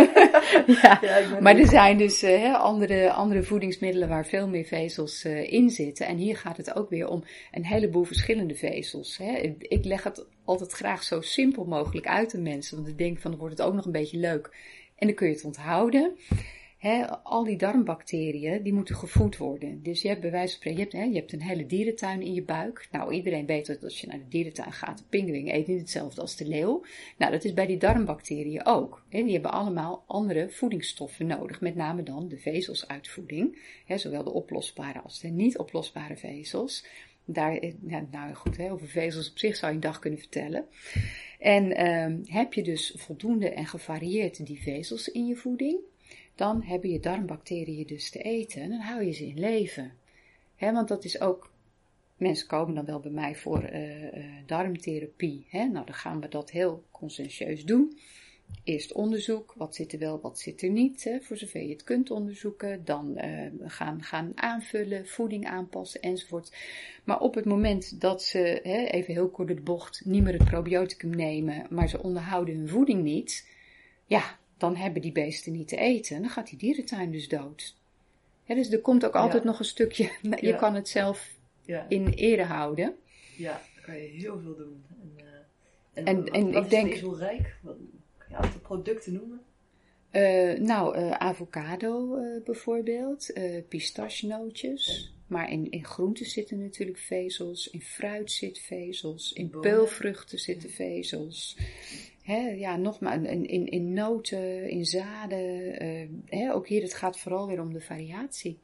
ja. 0.81 0.99
ja 1.01 1.39
maar 1.39 1.57
er 1.57 1.67
zijn 1.67 1.97
dus 1.97 2.23
uh, 2.23 2.61
andere, 2.61 3.11
andere 3.11 3.43
voedingsmiddelen 3.43 4.09
waar 4.09 4.25
veel 4.25 4.47
meer 4.47 4.65
vezels 4.65 5.25
uh, 5.25 5.53
in 5.53 5.69
zitten. 5.69 6.07
En 6.07 6.17
hier 6.17 6.37
gaat 6.37 6.57
het 6.57 6.75
ook 6.75 6.89
weer 6.89 7.07
om 7.07 7.23
een 7.51 7.65
heleboel 7.65 8.03
verschillende 8.03 8.55
vezels. 8.55 9.17
Hè. 9.17 9.55
Ik 9.59 9.85
leg 9.85 10.03
het 10.03 10.25
altijd 10.43 10.71
graag 10.71 11.03
zo 11.03 11.21
simpel 11.21 11.65
mogelijk 11.65 12.07
uit 12.07 12.35
aan 12.35 12.43
mensen, 12.43 12.75
want 12.75 12.87
ik 12.87 12.97
denk 12.97 13.19
van 13.19 13.31
dan 13.31 13.39
wordt 13.39 13.57
het 13.57 13.67
ook 13.67 13.73
nog 13.73 13.85
een 13.85 13.91
beetje 13.91 14.17
leuk. 14.17 14.55
En 14.95 15.07
dan 15.07 15.15
kun 15.15 15.27
je 15.27 15.33
het 15.33 15.43
onthouden 15.43 16.15
al 17.23 17.43
die 17.43 17.57
darmbacteriën, 17.57 18.63
die 18.63 18.73
moeten 18.73 18.95
gevoed 18.95 19.37
worden. 19.37 19.83
Dus 19.83 20.01
je 20.01 20.07
hebt 20.07 20.21
bij 20.21 20.31
wijze 20.31 20.47
van 20.47 20.61
spreken, 20.61 20.79
je 20.79 20.97
hebt, 20.97 21.13
je 21.13 21.19
hebt 21.19 21.33
een 21.33 21.41
hele 21.41 21.65
dierentuin 21.65 22.21
in 22.21 22.33
je 22.33 22.43
buik. 22.43 22.87
Nou, 22.91 23.13
iedereen 23.13 23.45
weet 23.45 23.65
dat 23.65 23.83
als 23.83 24.01
je 24.01 24.07
naar 24.07 24.17
de 24.17 24.27
dierentuin 24.27 24.71
gaat, 24.71 24.97
de 24.97 25.03
pinguïn 25.09 25.47
eet 25.47 25.67
niet 25.67 25.79
hetzelfde 25.79 26.21
als 26.21 26.35
de 26.35 26.47
leeuw. 26.47 26.85
Nou, 27.17 27.31
dat 27.31 27.43
is 27.43 27.53
bij 27.53 27.65
die 27.65 27.77
darmbacteriën 27.77 28.65
ook. 28.65 29.05
die 29.09 29.31
hebben 29.31 29.51
allemaal 29.51 30.03
andere 30.07 30.49
voedingsstoffen 30.49 31.27
nodig, 31.27 31.61
met 31.61 31.75
name 31.75 32.03
dan 32.03 32.27
de 32.27 32.37
vezelsuitvoeding. 32.37 33.57
zowel 33.87 34.23
de 34.23 34.33
oplosbare 34.33 34.99
als 34.99 35.19
de 35.19 35.27
niet 35.27 35.57
oplosbare 35.57 36.17
vezels. 36.17 36.85
Daar, 37.25 37.57
eh, 37.57 37.73
nou 38.11 38.33
goed, 38.33 38.59
over 38.59 38.87
vezels 38.87 39.29
op 39.29 39.37
zich 39.37 39.55
zou 39.55 39.71
je 39.71 39.77
een 39.77 39.83
dag 39.83 39.99
kunnen 39.99 40.19
vertellen. 40.19 40.65
En 41.39 41.75
ehm, 41.75 42.19
heb 42.25 42.53
je 42.53 42.63
dus 42.63 42.93
voldoende 42.95 43.49
en 43.49 43.65
gevarieerd 43.65 44.45
die 44.45 44.61
vezels 44.61 45.07
in 45.07 45.25
je 45.25 45.35
voeding, 45.35 45.79
dan 46.37 46.63
hebben 46.63 46.89
je 46.89 46.99
darmbacteriën 46.99 47.87
dus 47.87 48.09
te 48.09 48.21
eten 48.21 48.61
en 48.61 48.69
dan 48.69 48.79
hou 48.79 49.03
je 49.03 49.11
ze 49.11 49.25
in 49.25 49.39
leven. 49.39 49.93
He, 50.55 50.71
want 50.71 50.87
dat 50.87 51.03
is 51.03 51.21
ook 51.21 51.51
mensen 52.17 52.47
komen 52.47 52.75
dan 52.75 52.85
wel 52.85 52.99
bij 52.99 53.11
mij 53.11 53.35
voor 53.35 53.69
darmtherapie. 54.45 55.45
Hè? 55.49 55.65
Nou, 55.65 55.85
dan 55.85 55.95
gaan 55.95 56.21
we 56.21 56.27
dat 56.27 56.51
heel 56.51 56.83
conscientieus 56.91 57.65
doen. 57.65 57.97
Eerst 58.63 58.93
onderzoek, 58.93 59.53
wat 59.57 59.75
zit 59.75 59.93
er 59.93 59.99
wel, 59.99 60.19
wat 60.21 60.39
zit 60.39 60.61
er 60.61 60.69
niet, 60.69 61.17
voor 61.21 61.37
zover 61.37 61.61
je 61.61 61.69
het 61.69 61.83
kunt 61.83 62.11
onderzoeken. 62.11 62.85
Dan 62.85 63.13
uh, 63.15 63.41
gaan, 63.63 64.03
gaan 64.03 64.31
aanvullen, 64.35 65.07
voeding 65.07 65.45
aanpassen 65.45 66.01
enzovoort. 66.01 66.55
Maar 67.03 67.19
op 67.19 67.35
het 67.35 67.45
moment 67.45 68.01
dat 68.01 68.23
ze, 68.23 68.61
even 68.91 69.13
heel 69.13 69.29
kort 69.29 69.47
de 69.47 69.61
bocht, 69.61 70.01
niet 70.05 70.23
meer 70.23 70.33
het 70.33 70.49
probioticum 70.49 71.09
nemen, 71.09 71.67
maar 71.69 71.89
ze 71.89 72.03
onderhouden 72.03 72.55
hun 72.55 72.69
voeding 72.69 73.03
niet, 73.03 73.47
ja, 74.05 74.37
dan 74.57 74.75
hebben 74.75 75.01
die 75.01 75.11
beesten 75.11 75.51
niet 75.51 75.67
te 75.67 75.77
eten. 75.77 76.21
Dan 76.21 76.29
gaat 76.29 76.49
die 76.49 76.57
dierentuin 76.57 77.11
dus 77.11 77.27
dood. 77.27 77.75
Ja, 78.43 78.55
dus 78.55 78.71
er 78.71 78.81
komt 78.81 79.05
ook 79.05 79.15
altijd 79.15 79.43
nog 79.43 79.59
een 79.59 79.65
stukje, 79.65 80.11
je 80.41 80.55
kan 80.55 80.75
het 80.75 80.89
zelf 80.89 81.35
in 81.87 82.07
ere 82.07 82.43
houden. 82.43 82.95
Ja, 83.37 83.61
daar 83.75 83.83
kan 83.83 83.95
je 83.95 84.07
heel 84.07 84.39
veel 84.39 84.55
doen. 84.55 84.83
En, 85.01 85.11
uh, 85.17 85.23
en, 85.93 86.05
en, 86.05 86.23
wat, 86.23 86.33
en 86.33 86.51
wat 86.51 86.63
ik 86.63 86.69
denk. 86.69 86.93
rijk? 87.17 87.57
je 87.63 87.69
een 88.29 88.35
aantal 88.35 88.59
producten 88.59 89.13
noemen? 89.13 89.41
Uh, 90.11 90.59
nou, 90.59 90.97
uh, 90.97 91.11
avocado 91.11 92.19
bijvoorbeeld, 92.45 93.33
pistachenootjes. 93.67 95.11
Maar 95.27 95.51
in, 95.51 95.71
in 95.71 95.85
groenten 95.85 96.25
zitten 96.25 96.59
natuurlijk 96.59 96.97
vezels, 96.97 97.69
in 97.69 97.81
fruit 97.81 98.31
zit 98.31 98.59
vezels, 98.59 99.33
in 99.33 99.49
Bonen. 99.49 99.71
peulvruchten 99.71 100.39
zitten 100.39 100.69
vezels. 100.69 101.57
Hè, 102.27 102.49
ja, 102.49 102.75
nogmaals, 102.75 103.27
in, 103.27 103.45
in, 103.45 103.67
in 103.67 103.93
noten, 103.93 104.69
in 104.69 104.85
zaden. 104.85 105.39
hè, 106.25 106.53
ook 106.53 106.67
hier, 106.67 106.81
het 106.81 106.93
gaat 106.93 107.19
vooral 107.19 107.47
weer 107.47 107.61
om 107.61 107.73
de 107.73 107.81
variatie. 107.81 108.59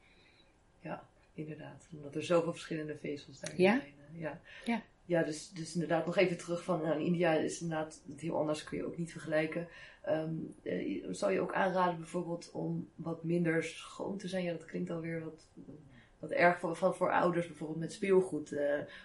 Ja, 0.80 1.08
inderdaad. 1.34 1.88
Omdat 1.92 2.14
er 2.14 2.24
zoveel 2.24 2.52
verschillende 2.52 2.96
vezels 2.96 3.40
daarin 3.40 3.62
ja? 3.62 3.80
zijn. 3.80 4.20
Ja. 4.20 4.40
ja. 4.64 4.82
Ja, 5.04 5.22
dus, 5.22 5.50
dus 5.50 5.74
inderdaad, 5.74 6.06
nog 6.06 6.16
even 6.16 6.36
terug 6.36 6.64
van 6.64 6.82
nou, 6.82 6.94
in 7.00 7.06
India 7.06 7.32
is 7.32 7.60
inderdaad 7.60 8.02
heel 8.16 8.38
anders, 8.38 8.64
kun 8.64 8.78
je 8.78 8.86
ook 8.86 8.98
niet 8.98 9.12
vergelijken. 9.12 9.68
Um, 10.08 10.54
zou 11.10 11.32
je 11.32 11.40
ook 11.40 11.54
aanraden 11.54 11.98
bijvoorbeeld 11.98 12.50
om 12.52 12.88
wat 12.94 13.24
minder 13.24 13.64
schoon 13.64 14.18
te 14.18 14.28
zijn? 14.28 14.44
Ja, 14.44 14.52
dat 14.52 14.64
klinkt 14.64 14.90
alweer 14.90 15.24
wat 15.24 15.46
wat 16.28 16.38
erg 16.38 16.58
voor, 16.58 16.76
van 16.76 16.94
voor 16.94 17.10
ouders 17.10 17.46
bijvoorbeeld 17.46 17.78
met 17.78 17.92
speelgoed. 17.92 18.52
Uh, 18.52 18.60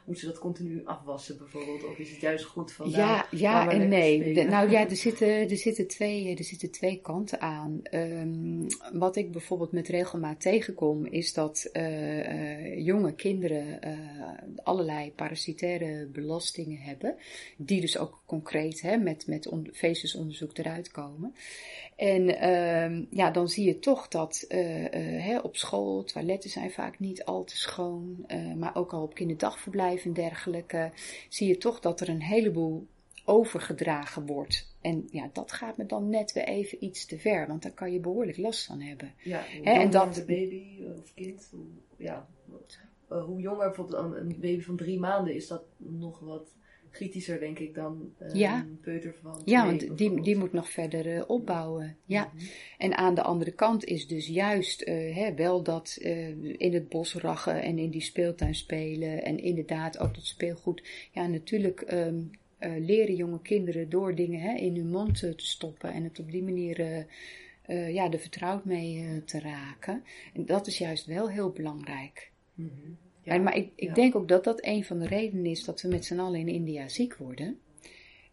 moeten 0.05 0.25
ze 0.25 0.31
dat 0.31 0.39
continu 0.39 0.81
afwassen 0.85 1.37
bijvoorbeeld? 1.37 1.85
Of 1.85 1.97
is 1.97 2.11
het 2.11 2.21
juist 2.21 2.45
goed 2.45 2.71
van 2.71 2.89
Ja, 2.89 3.15
nou, 3.15 3.25
ja 3.29 3.71
en 3.71 3.87
nee. 3.87 4.33
De, 4.33 4.43
nou 4.43 4.69
ja, 4.69 4.87
er 4.89 4.95
zitten, 4.95 5.27
er, 5.27 5.57
zitten 5.57 5.87
twee, 5.87 6.37
er 6.37 6.43
zitten 6.43 6.71
twee 6.71 6.99
kanten 7.01 7.41
aan. 7.41 7.81
Um, 7.91 8.67
wat 8.93 9.15
ik 9.15 9.31
bijvoorbeeld 9.31 9.71
met 9.71 9.87
regelmaat 9.87 10.41
tegenkom, 10.41 11.05
is 11.05 11.33
dat 11.33 11.69
uh, 11.73 12.17
uh, 12.17 12.85
jonge 12.85 13.13
kinderen 13.13 13.79
allerlei 14.63 15.11
parasitaire 15.11 16.05
belastingen 16.05 16.79
hebben. 16.79 17.15
Die 17.57 17.81
dus 17.81 17.97
ook 17.97 18.21
concreet 18.25 18.81
hè, 18.81 18.97
met, 18.97 19.27
met 19.27 19.47
on, 19.47 19.71
eruit 20.53 20.91
komen. 20.91 21.33
En 21.95 22.29
uh, 22.29 23.05
ja, 23.09 23.31
dan 23.31 23.49
zie 23.49 23.65
je 23.65 23.79
toch 23.79 24.07
dat 24.07 24.45
hè, 24.47 25.39
op 25.39 25.57
school, 25.57 26.03
toiletten 26.03 26.49
zijn 26.49 26.71
vaak 26.71 26.99
niet 26.99 27.08
al 27.25 27.43
te 27.43 27.57
schoon, 27.57 28.25
uh, 28.27 28.53
maar 28.53 28.75
ook 28.75 28.93
al 28.93 29.03
op 29.03 29.13
kinderdagverblijven 29.13 30.07
en 30.07 30.13
dergelijke, 30.13 30.91
zie 31.29 31.47
je 31.47 31.57
toch 31.57 31.79
dat 31.79 31.99
er 31.99 32.09
een 32.09 32.21
heleboel 32.21 32.87
overgedragen 33.25 34.25
wordt. 34.25 34.75
En 34.81 35.07
ja, 35.11 35.29
dat 35.33 35.51
gaat 35.51 35.77
me 35.77 35.85
dan 35.85 36.09
net 36.09 36.33
weer 36.33 36.43
even 36.43 36.83
iets 36.83 37.05
te 37.05 37.19
ver, 37.19 37.47
want 37.47 37.61
daar 37.61 37.71
kan 37.71 37.91
je 37.91 37.99
behoorlijk 37.99 38.37
last 38.37 38.65
van 38.65 38.81
hebben. 38.81 39.13
Ja, 39.23 39.45
en 39.63 39.89
dat 39.89 40.13
de 40.13 40.25
baby 40.25 40.83
of 40.99 41.13
kind, 41.13 41.53
ja, 41.97 42.27
hoe 43.07 43.41
jonger 43.41 43.67
bijvoorbeeld 43.67 44.15
een 44.15 44.37
baby 44.39 44.61
van 44.61 44.75
drie 44.75 44.99
maanden 44.99 45.35
is 45.35 45.47
dat 45.47 45.63
nog 45.77 46.19
wat 46.19 46.53
kritischer, 46.91 47.39
denk 47.39 47.59
ik, 47.59 47.73
dan 47.73 48.13
uh, 48.21 48.33
ja. 48.33 48.59
een 48.59 48.79
peuter 48.81 49.15
van 49.21 49.41
Ja, 49.45 49.65
want 49.65 49.97
die, 49.97 50.21
die 50.21 50.37
moet 50.37 50.53
nog 50.53 50.69
verder 50.69 51.15
uh, 51.15 51.23
opbouwen. 51.27 51.97
Ja. 52.05 52.23
Mm 52.23 52.39
-hmm. 52.39 52.47
En 52.77 52.97
aan 52.97 53.15
de 53.15 53.21
andere 53.21 53.51
kant 53.51 53.83
is 53.83 54.07
dus 54.07 54.27
juist 54.27 54.87
uh, 54.87 55.15
hè, 55.15 55.33
wel 55.33 55.63
dat 55.63 55.97
in 56.57 56.73
het 56.73 56.89
bos 56.89 57.15
rachen 57.15 57.61
en 57.61 57.77
in 57.77 57.89
die 57.89 58.01
speeltuin 58.01 58.55
spelen. 58.55 59.23
En 59.23 59.37
inderdaad 59.37 59.99
ook 59.99 60.15
dat 60.15 60.25
speelgoed. 60.25 60.83
Ja, 61.11 61.27
natuurlijk 61.27 61.91
um, 61.91 62.31
leren 62.59 63.15
jonge 63.15 63.41
kinderen 63.41 63.89
door 63.89 64.15
dingen 64.15 64.39
hè, 64.39 64.57
in 64.57 64.75
hun 64.75 64.89
mond 64.89 65.19
te 65.19 65.33
stoppen. 65.35 65.93
En 65.93 66.03
het 66.03 66.19
op 66.19 66.31
die 66.31 66.43
manier 66.43 67.05
ja, 67.67 68.11
er 68.11 68.19
vertrouwd 68.19 68.65
mee 68.65 69.23
te 69.25 69.39
raken. 69.39 70.03
En 70.33 70.45
dat 70.45 70.67
is 70.67 70.77
juist 70.77 71.05
wel 71.05 71.29
heel 71.29 71.49
belangrijk. 71.49 72.31
Mm 72.53 72.71
-hmm. 72.81 72.97
Ja, 73.35 73.41
maar 73.43 73.55
ik, 73.55 73.69
ik 73.75 73.87
ja. 73.87 73.93
denk 73.93 74.15
ook 74.15 74.27
dat 74.27 74.43
dat 74.43 74.65
een 74.65 74.83
van 74.83 74.99
de 74.99 75.07
redenen 75.07 75.45
is 75.45 75.63
dat 75.63 75.81
we 75.81 75.87
met 75.87 76.05
z'n 76.05 76.19
allen 76.19 76.39
in 76.39 76.47
India 76.47 76.87
ziek 76.87 77.15
worden. 77.15 77.59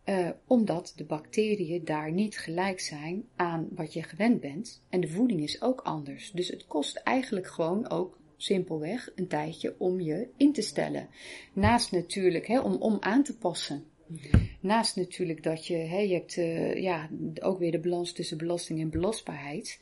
Uh, 0.05 0.29
omdat 0.47 0.93
de 0.97 1.05
bacteriën 1.05 1.85
daar 1.85 2.13
niet 2.13 2.39
gelijk 2.39 2.81
zijn 2.81 3.25
aan 3.37 3.69
wat 3.71 3.93
je 3.93 4.03
gewend 4.03 4.41
bent. 4.41 4.83
En 4.89 5.01
de 5.01 5.09
voeding 5.09 5.41
is 5.41 5.63
ook 5.63 5.81
anders. 5.81 6.31
Dus 6.31 6.49
het 6.49 6.67
kost 6.67 6.97
eigenlijk 6.97 7.47
gewoon 7.47 7.91
ook 7.91 8.19
simpelweg 8.37 9.13
een 9.15 9.27
tijdje 9.27 9.75
om 9.79 10.01
je 10.01 10.29
in 10.37 10.53
te 10.53 10.63
stellen. 10.63 11.09
Naast 11.53 11.93
natuurlijk 11.93 12.47
hè, 12.47 12.61
om, 12.61 12.75
om 12.75 12.97
aan 13.01 13.23
te 13.23 13.37
passen. 13.37 13.85
Mm-hmm. 14.07 14.49
Naast 14.61 14.97
natuurlijk 14.97 15.43
dat 15.43 15.67
je, 15.67 15.77
hè, 15.77 15.99
je 15.99 16.15
hebt 16.15 16.37
uh, 16.37 16.83
ja, 16.83 17.09
ook 17.41 17.59
weer 17.59 17.73
de 17.73 17.81
balans 17.81 18.13
tussen 18.13 18.39
belasting 18.39 18.81
en 18.81 18.91
belastbaarheid 18.91 19.81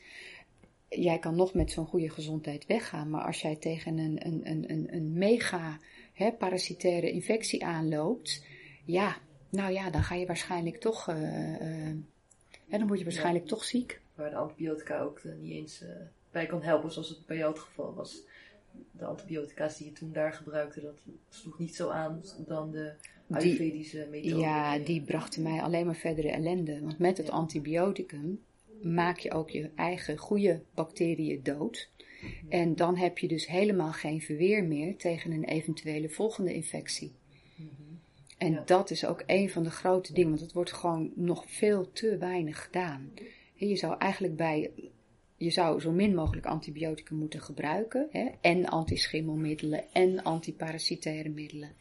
jij 1.01 1.19
kan 1.19 1.35
nog 1.35 1.53
met 1.53 1.71
zo'n 1.71 1.85
goede 1.85 2.09
gezondheid 2.09 2.65
weggaan, 2.65 3.09
maar 3.09 3.25
als 3.25 3.41
jij 3.41 3.55
tegen 3.55 3.97
een, 3.97 4.25
een, 4.25 4.41
een, 4.49 4.71
een, 4.71 4.87
een 4.93 5.13
mega 5.13 5.79
hè, 6.13 6.31
parasitaire 6.31 7.11
infectie 7.11 7.65
aanloopt, 7.65 8.45
ja, 8.85 9.17
nou 9.49 9.73
ja, 9.73 9.89
dan 9.89 10.03
ga 10.03 10.15
je 10.15 10.25
waarschijnlijk 10.25 10.77
toch, 10.77 11.09
uh, 11.09 11.15
uh, 11.51 11.95
hè, 12.67 12.77
dan 12.77 12.87
word 12.87 12.99
je 12.99 13.05
waarschijnlijk 13.05 13.43
ja, 13.43 13.49
toch 13.49 13.63
ziek. 13.63 14.01
Waar 14.15 14.29
de 14.29 14.35
antibiotica 14.35 14.99
ook 14.99 15.21
uh, 15.23 15.33
niet 15.41 15.51
eens 15.51 15.83
bij 16.31 16.45
kan 16.45 16.61
helpen, 16.61 16.91
zoals 16.91 17.09
het 17.09 17.25
bij 17.25 17.37
jou 17.37 17.51
het 17.51 17.61
geval 17.61 17.93
was. 17.93 18.23
De 18.91 19.05
antibiotica's 19.05 19.77
die 19.77 19.87
je 19.87 19.93
toen 19.93 20.11
daar 20.11 20.33
gebruikte, 20.33 20.81
dat 20.81 20.99
sloeg 21.29 21.59
niet 21.59 21.75
zo 21.75 21.89
aan 21.89 22.21
dan 22.47 22.71
de 22.71 22.93
Ayurvedische 23.29 24.07
methode. 24.11 24.37
Ja, 24.37 24.77
die 24.77 25.01
brachten 25.01 25.43
mij 25.43 25.61
alleen 25.61 25.85
maar 25.85 25.95
verdere 25.95 26.29
ellende. 26.29 26.81
Want 26.81 26.99
met 26.99 27.17
het 27.17 27.27
ja. 27.27 27.33
antibioticum 27.33 28.41
maak 28.85 29.17
je 29.17 29.31
ook 29.31 29.49
je 29.49 29.69
eigen 29.75 30.17
goede 30.17 30.61
bacteriën 30.73 31.43
dood. 31.43 31.89
Mhm. 32.21 32.51
En 32.51 32.75
dan 32.75 32.97
heb 32.97 33.17
je 33.17 33.27
dus 33.27 33.47
helemaal 33.47 33.91
geen 33.91 34.21
verweer 34.21 34.63
meer 34.63 34.97
tegen 34.97 35.31
een 35.31 35.43
eventuele 35.43 36.09
volgende 36.09 36.53
infectie. 36.53 37.11
Mhm. 37.55 37.71
En 38.37 38.51
ja. 38.51 38.63
dat 38.65 38.89
is 38.89 39.05
ook 39.05 39.23
een 39.25 39.49
van 39.49 39.63
de 39.63 39.71
grote 39.71 40.13
dingen, 40.13 40.29
want 40.29 40.41
het 40.41 40.53
wordt 40.53 40.73
gewoon 40.73 41.11
nog 41.15 41.43
veel 41.47 41.91
te 41.91 42.17
weinig 42.17 42.63
gedaan. 42.63 43.13
Je 43.53 43.75
zou 43.75 43.97
eigenlijk 43.97 44.35
bij, 44.35 44.71
je 45.37 45.49
zou 45.49 45.79
zo 45.79 45.91
min 45.91 46.15
mogelijk 46.15 46.45
antibiotica 46.45 47.15
moeten 47.15 47.41
gebruiken, 47.41 48.07
hè, 48.11 48.29
en 48.41 48.65
antischimmelmiddelen 48.65 49.83
en 49.93 50.23
antiparasitaire 50.23 51.29
middelen. 51.29 51.71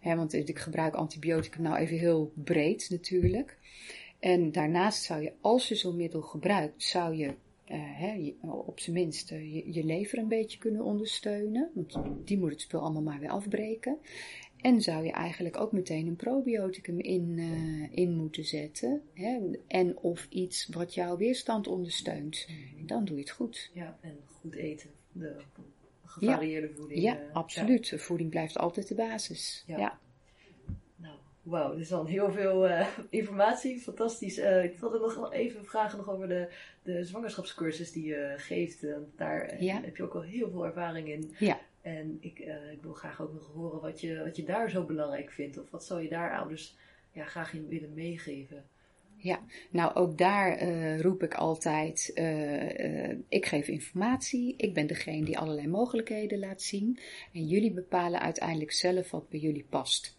Hè, 0.00 0.16
want 0.16 0.32
ik 0.32 0.58
gebruik 0.58 0.94
antibiotica 0.94 1.60
nou 1.60 1.76
even 1.76 1.98
heel 1.98 2.32
breed 2.34 2.86
natuurlijk. 2.90 3.58
En 4.20 4.52
daarnaast 4.52 5.02
zou 5.02 5.22
je, 5.22 5.32
als 5.40 5.68
je 5.68 5.74
zo'n 5.74 5.96
middel 5.96 6.22
gebruikt, 6.22 6.82
zou 6.82 7.14
je 7.14 7.34
hè, 7.76 8.34
op 8.42 8.80
zijn 8.80 8.96
minst 8.96 9.30
uh, 9.30 9.54
je, 9.54 9.72
je, 9.72 9.84
lever 9.84 10.18
een 10.18 10.28
beetje 10.28 10.58
kunnen 10.58 10.82
ondersteunen. 10.82 11.70
Want 11.74 11.98
die 12.24 12.38
moet 12.38 12.50
het 12.50 12.60
spul 12.60 12.80
allemaal 12.80 13.02
maar 13.02 13.20
weer 13.20 13.30
afbreken. 13.30 13.98
En 14.56 14.80
zou 14.80 15.04
je 15.04 15.12
eigenlijk 15.12 15.60
ook 15.60 15.72
meteen 15.72 16.06
een 16.06 16.16
probioticum 16.16 16.98
in, 16.98 17.36
uh, 17.38 17.88
in 17.90 18.16
moeten 18.16 18.44
zetten. 18.44 19.02
Hè? 19.14 19.38
En 19.66 19.98
of 19.98 20.26
iets 20.30 20.66
wat 20.66 20.94
jouw 20.94 21.16
weerstand 21.16 21.66
ondersteunt. 21.66 22.46
Dan 22.86 23.04
doe 23.04 23.16
je 23.16 23.22
het 23.22 23.30
goed. 23.30 23.70
Ja, 23.74 23.98
en 24.00 24.16
goed 24.40 24.54
eten. 24.54 24.90
De 25.12 25.36
gevarieerde 26.04 26.68
ja. 26.68 26.74
voeding. 26.74 27.02
Ja, 27.02 27.20
absoluut. 27.32 27.88
Ja. 27.88 27.98
Voeding 27.98 28.30
blijft 28.30 28.58
altijd 28.58 28.88
de 28.88 28.94
basis. 28.94 29.64
Ja. 29.66 29.78
ja. 29.78 29.98
Wauw, 31.42 31.70
dit 31.70 31.80
is 31.80 31.88
dan 31.88 32.06
heel 32.06 32.32
veel 32.32 32.68
uh, 32.68 32.86
informatie. 33.10 33.78
Fantastisch. 33.78 34.38
Uh, 34.38 34.64
ik 34.64 34.78
wilde 34.78 34.98
nog 34.98 35.32
even 35.32 35.64
vragen 35.64 35.98
nog 35.98 36.10
over 36.10 36.28
de, 36.28 36.48
de 36.82 37.04
zwangerschapscursus 37.04 37.92
die 37.92 38.04
je 38.04 38.34
geeft. 38.36 38.86
Daar 39.16 39.62
ja. 39.62 39.80
heb 39.80 39.96
je 39.96 40.02
ook 40.02 40.14
al 40.14 40.22
heel 40.22 40.50
veel 40.50 40.66
ervaring 40.66 41.08
in. 41.08 41.34
Ja. 41.38 41.60
En 41.82 42.18
ik, 42.20 42.38
ik 42.72 42.82
wil 42.82 42.92
graag 42.92 43.20
ook 43.22 43.32
nog 43.32 43.50
horen 43.54 43.80
wat 43.80 44.00
je, 44.00 44.22
wat 44.24 44.36
je 44.36 44.44
daar 44.44 44.70
zo 44.70 44.84
belangrijk 44.84 45.30
vindt. 45.30 45.58
Of 45.58 45.70
wat 45.70 45.84
zou 45.84 46.02
je 46.02 46.08
daar 46.08 46.38
ouders 46.38 46.76
ja, 47.12 47.24
graag 47.24 47.54
in 47.54 47.68
willen 47.68 47.94
meegeven? 47.94 48.64
Ja, 49.22 49.40
nou 49.70 49.94
ook 49.94 50.18
daar 50.18 50.62
uh, 50.62 51.00
roep 51.00 51.22
ik 51.22 51.34
altijd, 51.34 52.12
uh, 52.14 53.08
uh, 53.08 53.16
ik 53.28 53.46
geef 53.46 53.68
informatie, 53.68 54.54
ik 54.56 54.74
ben 54.74 54.86
degene 54.86 55.24
die 55.24 55.38
allerlei 55.38 55.68
mogelijkheden 55.68 56.38
laat 56.38 56.62
zien 56.62 56.98
en 57.32 57.46
jullie 57.46 57.72
bepalen 57.72 58.20
uiteindelijk 58.20 58.72
zelf 58.72 59.10
wat 59.10 59.28
bij 59.28 59.40
jullie 59.40 59.66
past. 59.68 60.18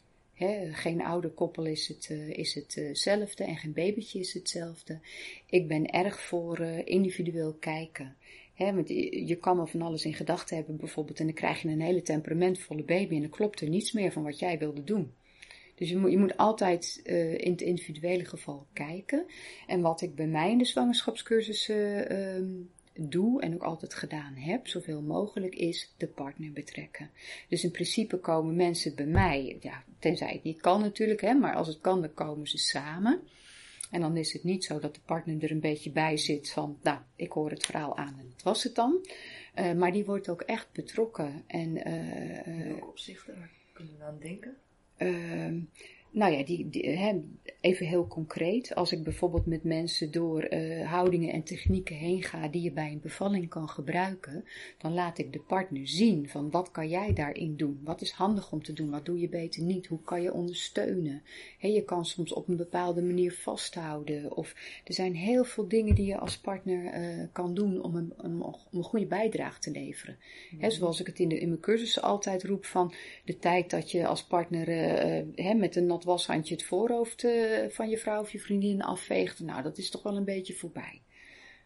Geen 0.71 1.01
oude 1.01 1.29
koppel 1.29 1.65
is, 1.65 1.87
het, 1.87 2.09
uh, 2.11 2.29
is 2.29 2.53
hetzelfde 2.53 3.43
uh 3.43 3.49
en 3.49 3.57
geen 3.57 3.73
babytje 3.73 4.19
is 4.19 4.33
hetzelfde. 4.33 4.99
Ik 5.45 5.67
ben 5.67 5.85
erg 5.85 6.21
voor 6.21 6.59
uh, 6.59 6.85
individueel 6.85 7.53
kijken. 7.53 8.15
Want 8.57 8.89
je 9.27 9.37
kan 9.39 9.55
wel 9.55 9.67
van 9.67 9.81
alles 9.81 10.05
in 10.05 10.13
gedachten 10.13 10.55
hebben 10.55 10.77
bijvoorbeeld 10.77 11.19
en 11.19 11.25
dan 11.25 11.33
krijg 11.33 11.61
je 11.61 11.67
een 11.67 11.81
hele 11.81 12.01
temperamentvolle 12.01 12.83
baby 12.83 13.15
en 13.15 13.21
dan 13.21 13.29
klopt 13.29 13.61
er 13.61 13.69
niets 13.69 13.91
meer 13.91 14.11
van 14.11 14.23
wat 14.23 14.39
jij 14.39 14.57
wilde 14.57 14.83
doen. 14.83 15.13
Dus 15.75 15.89
je 15.89 15.97
moet, 15.97 16.11
je 16.11 16.17
moet 16.17 16.37
altijd 16.37 17.01
in 17.37 17.51
het 17.51 17.61
individuele 17.61 18.25
geval 18.25 18.67
kijken. 18.73 19.25
En 19.67 19.81
wat 19.81 20.01
ik 20.01 20.15
bij 20.15 20.27
mij 20.27 20.51
in 20.51 20.57
de 20.57 20.65
zwangerschapscursussen 20.65 22.11
uh, 22.13 22.65
doe 22.93 23.41
en 23.41 23.53
ook 23.53 23.63
altijd 23.63 23.93
gedaan 23.93 24.33
heb, 24.33 24.67
zoveel 24.67 25.01
mogelijk, 25.01 25.55
is 25.55 25.93
de 25.97 26.07
partner 26.07 26.51
betrekken. 26.51 27.09
Dus 27.49 27.63
in 27.63 27.71
principe 27.71 28.17
komen 28.17 28.55
mensen 28.55 28.95
bij 28.95 29.05
mij, 29.05 29.57
ja, 29.59 29.83
tenzij 29.99 30.31
het 30.33 30.43
niet 30.43 30.61
kan 30.61 30.81
natuurlijk, 30.81 31.21
hè, 31.21 31.33
maar 31.33 31.55
als 31.55 31.67
het 31.67 31.81
kan, 31.81 32.01
dan 32.01 32.13
komen 32.13 32.47
ze 32.47 32.57
samen. 32.57 33.21
En 33.91 34.01
dan 34.01 34.17
is 34.17 34.33
het 34.33 34.43
niet 34.43 34.63
zo 34.63 34.79
dat 34.79 34.95
de 34.95 35.01
partner 35.05 35.43
er 35.43 35.51
een 35.51 35.59
beetje 35.59 35.91
bij 35.91 36.17
zit 36.17 36.51
van, 36.51 36.77
nou, 36.81 36.99
ik 37.15 37.31
hoor 37.31 37.49
het 37.49 37.65
verhaal 37.65 37.97
aan 37.97 38.19
en 38.19 38.29
dat 38.29 38.43
was 38.43 38.63
het 38.63 38.75
dan. 38.75 39.05
Uh, 39.55 39.73
maar 39.73 39.91
die 39.91 40.05
wordt 40.05 40.29
ook 40.29 40.41
echt 40.41 40.71
betrokken. 40.71 41.43
En, 41.47 41.87
uh, 41.87 42.47
in 42.47 42.67
welke 42.67 42.85
opzichten 42.85 43.49
kunnen 43.73 43.97
we 43.97 44.03
aan 44.03 44.19
denken? 44.19 44.57
Uh, 44.97 45.63
nou 46.12 46.34
ja, 46.34 46.43
die, 46.43 46.70
die 46.70 46.99
even 47.62 47.86
heel 47.86 48.07
concreet. 48.07 48.76
Als 48.76 48.91
ik 48.91 49.03
bijvoorbeeld 49.03 49.45
met 49.45 49.64
mensen 49.64 50.12
door 50.12 50.53
uh, 50.53 50.89
houdingen 50.91 51.34
en 51.34 51.43
technieken 51.43 51.95
heen 51.95 52.24
ga 52.24 52.47
die 52.47 52.62
je 52.62 52.72
bij 52.72 52.91
een 52.91 52.99
bevalling 53.01 53.49
kan 53.49 53.70
gebruiken, 53.70 54.45
dan 54.78 54.93
laat 54.93 55.18
ik 55.18 55.34
de 55.34 55.39
partner 55.39 55.88
zien 55.88 56.30
van 56.30 56.51
wat 56.51 56.72
kan 56.72 56.89
jij 56.89 57.14
daarin 57.14 57.55
doen? 57.55 57.80
Wat 57.84 58.01
is 58.01 58.12
handig 58.12 58.51
om 58.51 58.64
te 58.64 58.74
doen? 58.74 58.89
Wat 58.89 59.05
doe 59.05 59.20
je 59.20 59.30
beter 59.30 59.64
niet? 59.64 59.88
Hoe 59.88 60.01
kan 60.01 60.22
je 60.22 60.34
ondersteunen? 60.34 61.22
He, 61.57 61.68
je 61.68 61.84
kan 61.84 62.05
soms 62.05 62.34
op 62.34 62.47
een 62.47 62.57
bepaalde 62.57 63.01
manier 63.01 63.34
vasthouden. 63.34 64.36
Of 64.36 64.55
er 64.84 64.93
zijn 64.93 65.16
heel 65.16 65.43
veel 65.43 65.68
dingen 65.68 65.95
die 65.95 66.05
je 66.05 66.18
als 66.18 66.38
partner 66.38 66.84
uh, 66.84 67.24
kan 67.32 67.53
doen 67.53 67.84
om 67.84 67.95
een, 67.95 68.14
om, 68.18 68.41
om 68.41 68.55
een 68.72 68.84
goede 68.84 69.05
bijdrage 69.05 69.59
te 69.59 69.72
leveren. 69.72 70.18
Mm 70.51 70.70
zoals 70.72 70.99
ik 70.99 71.07
het 71.07 71.20
in, 71.20 71.30
de, 71.30 71.39
in 71.39 71.47
mijn 71.47 71.59
cursussen 71.59 72.01
altijd 72.01 72.43
roep 72.43 72.66
van 72.66 72.93
de 73.26 73.38
tijd 73.38 73.70
dat 73.70 73.91
je 73.91 74.07
als 74.07 74.24
partner 74.24 74.70
uh, 75.36 75.53
met 75.53 75.76
een 75.76 75.86
nat 76.02 76.10
washandje 76.10 76.54
het 76.54 76.64
voorhoofd 76.64 77.28
van 77.70 77.89
je 77.89 77.97
vrouw 77.97 78.22
of 78.22 78.32
je 78.32 78.39
vriendin 78.39 78.82
afveegt. 78.82 79.39
Nou, 79.39 79.64
dat 79.64 79.78
is 79.78 79.89
toch 79.89 80.04
wel 80.04 80.18
een 80.18 80.26
beetje 80.26 80.54
voorbij. 80.54 81.02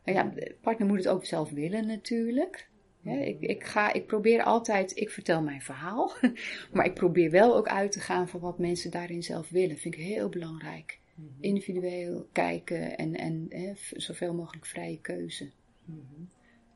Nou 0.04 0.18
ja, 0.18 0.24
de 0.24 0.56
partner 0.62 0.88
moet 0.88 0.98
het 0.98 1.08
ook 1.08 1.26
zelf 1.26 1.50
willen 1.50 1.88
natuurlijk. 1.88 2.70
ik, 3.04 3.42
ik, 3.42 3.64
ga, 3.64 3.94
ik 3.94 4.06
probeer 4.06 4.44
altijd, 4.44 4.98
ik 4.98 5.10
vertel 5.10 5.42
mijn 5.42 5.62
verhaal, 5.62 6.12
maar 6.74 6.86
ik 6.86 6.94
probeer 6.94 7.32
wel 7.32 7.56
ook 7.56 7.68
uit 7.68 7.92
te 7.92 8.00
gaan 8.00 8.28
van 8.28 8.40
wat 8.40 8.60
mensen 8.60 8.92
daarin 8.92 9.24
zelf 9.24 9.50
willen. 9.50 9.78
Vind 9.78 9.96
ik 9.96 10.02
heel 10.02 10.30
belangrijk. 10.30 11.00
Mhm. 11.16 11.28
Individueel 11.40 12.28
kijken 12.32 12.98
en, 12.98 13.16
en 13.16 13.46
hè, 13.50 13.74
zoveel 13.92 14.34
mogelijk 14.34 14.66
vrije 14.66 15.02
keuze. 15.02 15.52
Mhm. 15.86 16.22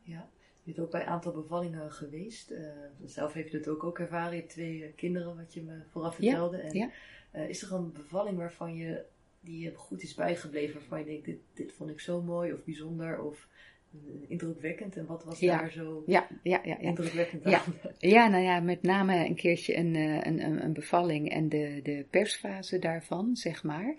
Ja, 0.02 0.28
je 0.62 0.72
bent 0.72 0.86
ook 0.86 0.90
bij 0.90 1.00
een 1.00 1.06
aantal 1.06 1.32
bevallingen 1.32 1.92
geweest. 1.92 2.50
Uh, 2.50 2.58
zelf 3.04 3.32
heb 3.32 3.48
je 3.48 3.56
het 3.56 3.68
ook, 3.68 3.84
ook 3.84 3.98
ervaren. 3.98 4.32
Je 4.32 4.40
hebt 4.40 4.52
twee 4.52 4.84
eh, 4.84 4.94
kinderen, 4.96 5.36
wat 5.36 5.54
je 5.54 5.62
me 5.62 5.82
vooraf 5.90 6.14
vertelde. 6.14 6.56
Ja, 6.56 6.62
en, 6.62 6.76
ja. 6.76 6.90
Uh, 7.34 7.48
is 7.48 7.62
er 7.62 7.72
een 7.72 7.92
bevalling 7.92 8.36
waarvan 8.36 8.76
je 8.76 9.04
die 9.40 9.62
je 9.62 9.74
goed 9.74 10.02
is 10.02 10.14
bijgebleven, 10.14 10.74
waarvan 10.74 10.98
je 10.98 11.04
denkt, 11.04 11.24
dit, 11.24 11.38
dit 11.54 11.72
vond 11.72 11.90
ik 11.90 12.00
zo 12.00 12.22
mooi 12.22 12.52
of 12.52 12.64
bijzonder 12.64 13.22
of 13.22 13.48
indrukwekkend. 14.28 14.96
En 14.96 15.06
wat 15.06 15.24
was 15.24 15.40
daar 15.40 15.70
zo 15.70 16.02
ja, 16.06 16.28
ja, 16.42 16.60
ja, 16.64 16.78
indrukwekkend 16.78 17.44
aan? 17.44 17.74
Ja. 17.98 18.28
nou 18.28 18.42
ja, 18.42 18.60
met 18.60 18.82
name 18.82 19.26
een 19.26 19.34
keertje 19.34 19.76
een, 19.76 19.94
een, 19.94 20.44
een, 20.44 20.64
een 20.64 20.72
bevalling 20.72 21.30
en 21.30 21.48
de, 21.48 21.80
de 21.82 22.06
persfase 22.10 22.78
daarvan, 22.78 23.36
zeg 23.36 23.62
maar. 23.62 23.94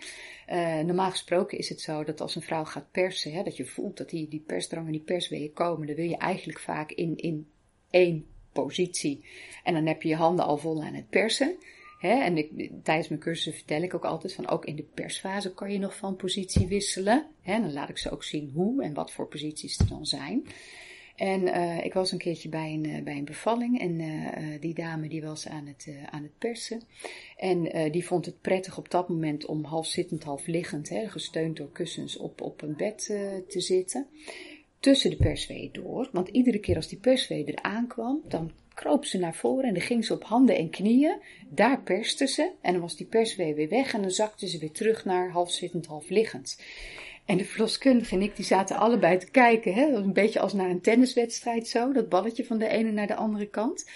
Uh, 0.49 0.79
normaal 0.79 1.09
gesproken 1.09 1.57
is 1.57 1.69
het 1.69 1.82
zo 1.82 2.03
dat 2.03 2.21
als 2.21 2.36
een 2.36 2.41
vrouw 2.41 2.65
gaat 2.65 2.91
persen, 2.91 3.32
hè, 3.32 3.43
dat 3.43 3.57
je 3.57 3.65
voelt 3.65 3.97
dat 3.97 4.09
die, 4.09 4.27
die 4.27 4.43
persdrang 4.47 4.86
en 4.86 4.91
die 4.91 5.01
persweeën 5.01 5.53
komen, 5.53 5.88
dan 5.88 5.95
wil 5.95 6.09
je 6.09 6.17
eigenlijk 6.17 6.59
vaak 6.59 6.91
in, 6.91 7.17
in 7.17 7.47
één 7.89 8.25
positie. 8.51 9.25
En 9.63 9.73
dan 9.73 9.86
heb 9.86 10.01
je 10.01 10.09
je 10.09 10.15
handen 10.15 10.45
al 10.45 10.57
vol 10.57 10.84
aan 10.84 10.93
het 10.93 11.09
persen 11.09 11.57
en 12.09 12.37
ik, 12.37 12.71
tijdens 12.83 13.07
mijn 13.07 13.21
cursussen 13.21 13.53
vertel 13.53 13.81
ik 13.81 13.93
ook 13.93 14.05
altijd 14.05 14.33
van 14.33 14.47
ook 14.47 14.65
in 14.65 14.75
de 14.75 14.85
persfase 14.93 15.53
kan 15.53 15.71
je 15.71 15.79
nog 15.79 15.97
van 15.97 16.15
positie 16.15 16.67
wisselen. 16.67 17.25
en 17.43 17.61
dan 17.61 17.73
laat 17.73 17.89
ik 17.89 17.97
ze 17.97 18.09
ook 18.09 18.23
zien 18.23 18.51
hoe 18.53 18.83
en 18.83 18.93
wat 18.93 19.11
voor 19.11 19.27
posities 19.27 19.79
er 19.79 19.87
dan 19.87 20.05
zijn. 20.05 20.43
En 21.15 21.41
uh, 21.41 21.85
ik 21.85 21.93
was 21.93 22.11
een 22.11 22.17
keertje 22.17 22.49
bij 22.49 22.73
een, 22.73 22.87
uh, 22.87 23.03
bij 23.03 23.17
een 23.17 23.25
bevalling 23.25 23.79
en 23.79 23.99
uh, 23.99 24.59
die 24.59 24.73
dame 24.73 25.07
die 25.07 25.21
was 25.21 25.47
aan 25.47 25.67
het, 25.67 25.87
aan 26.09 26.23
het 26.23 26.37
persen. 26.37 26.81
En 27.37 27.91
die 27.91 28.05
vond 28.05 28.25
het 28.25 28.41
prettig 28.41 28.77
op 28.77 28.89
dat 28.89 29.09
moment 29.09 29.45
om 29.45 29.63
half 29.63 29.87
zittend, 29.87 30.23
half 30.23 30.47
liggend, 30.47 30.89
hè, 30.89 31.09
gesteund 31.09 31.57
door 31.57 31.71
kussens, 31.71 32.17
op, 32.17 32.41
op 32.41 32.61
een 32.61 32.75
bed 32.75 33.05
te 33.47 33.59
zitten. 33.59 34.07
Tussen 34.79 35.09
de 35.09 35.15
persweeën 35.15 35.69
door, 35.71 36.09
want 36.11 36.27
iedere 36.27 36.59
keer 36.59 36.75
als 36.75 36.87
die 36.87 36.99
perswee 36.99 37.43
eraan 37.43 37.87
kwam, 37.87 38.21
dan 38.27 38.51
kroop 38.82 39.05
ze 39.05 39.17
naar 39.17 39.36
voren 39.36 39.63
en 39.63 39.73
dan 39.73 39.84
ging 39.84 40.05
ze 40.05 40.13
op 40.13 40.23
handen 40.23 40.57
en 40.57 40.69
knieën. 40.69 41.21
Daar 41.49 41.82
perste 41.82 42.27
ze 42.27 42.51
en 42.61 42.71
dan 42.71 42.82
was 42.82 42.95
die 42.95 43.05
perswee 43.05 43.55
weer 43.55 43.69
weg 43.69 43.93
en 43.93 44.01
dan 44.01 44.11
zakte 44.11 44.47
ze 44.47 44.57
weer 44.57 44.71
terug 44.71 45.05
naar 45.05 45.29
half 45.29 45.51
zittend, 45.51 45.86
half 45.86 46.09
liggend. 46.09 46.61
En 47.25 47.38
de 47.38 47.45
verloskundige 47.45 48.15
en 48.15 48.21
ik 48.21 48.36
die 48.36 48.45
zaten 48.45 48.77
allebei 48.77 49.17
te 49.17 49.32
kijken. 49.32 49.73
Hè? 49.73 49.86
een 49.86 50.13
beetje 50.13 50.39
als 50.39 50.53
naar 50.53 50.69
een 50.69 50.82
tenniswedstrijd 50.82 51.67
zo. 51.67 51.91
Dat 51.91 52.09
balletje 52.09 52.45
van 52.45 52.57
de 52.57 52.67
ene 52.67 52.91
naar 52.91 53.07
de 53.07 53.15
andere 53.15 53.47
kant. 53.47 53.89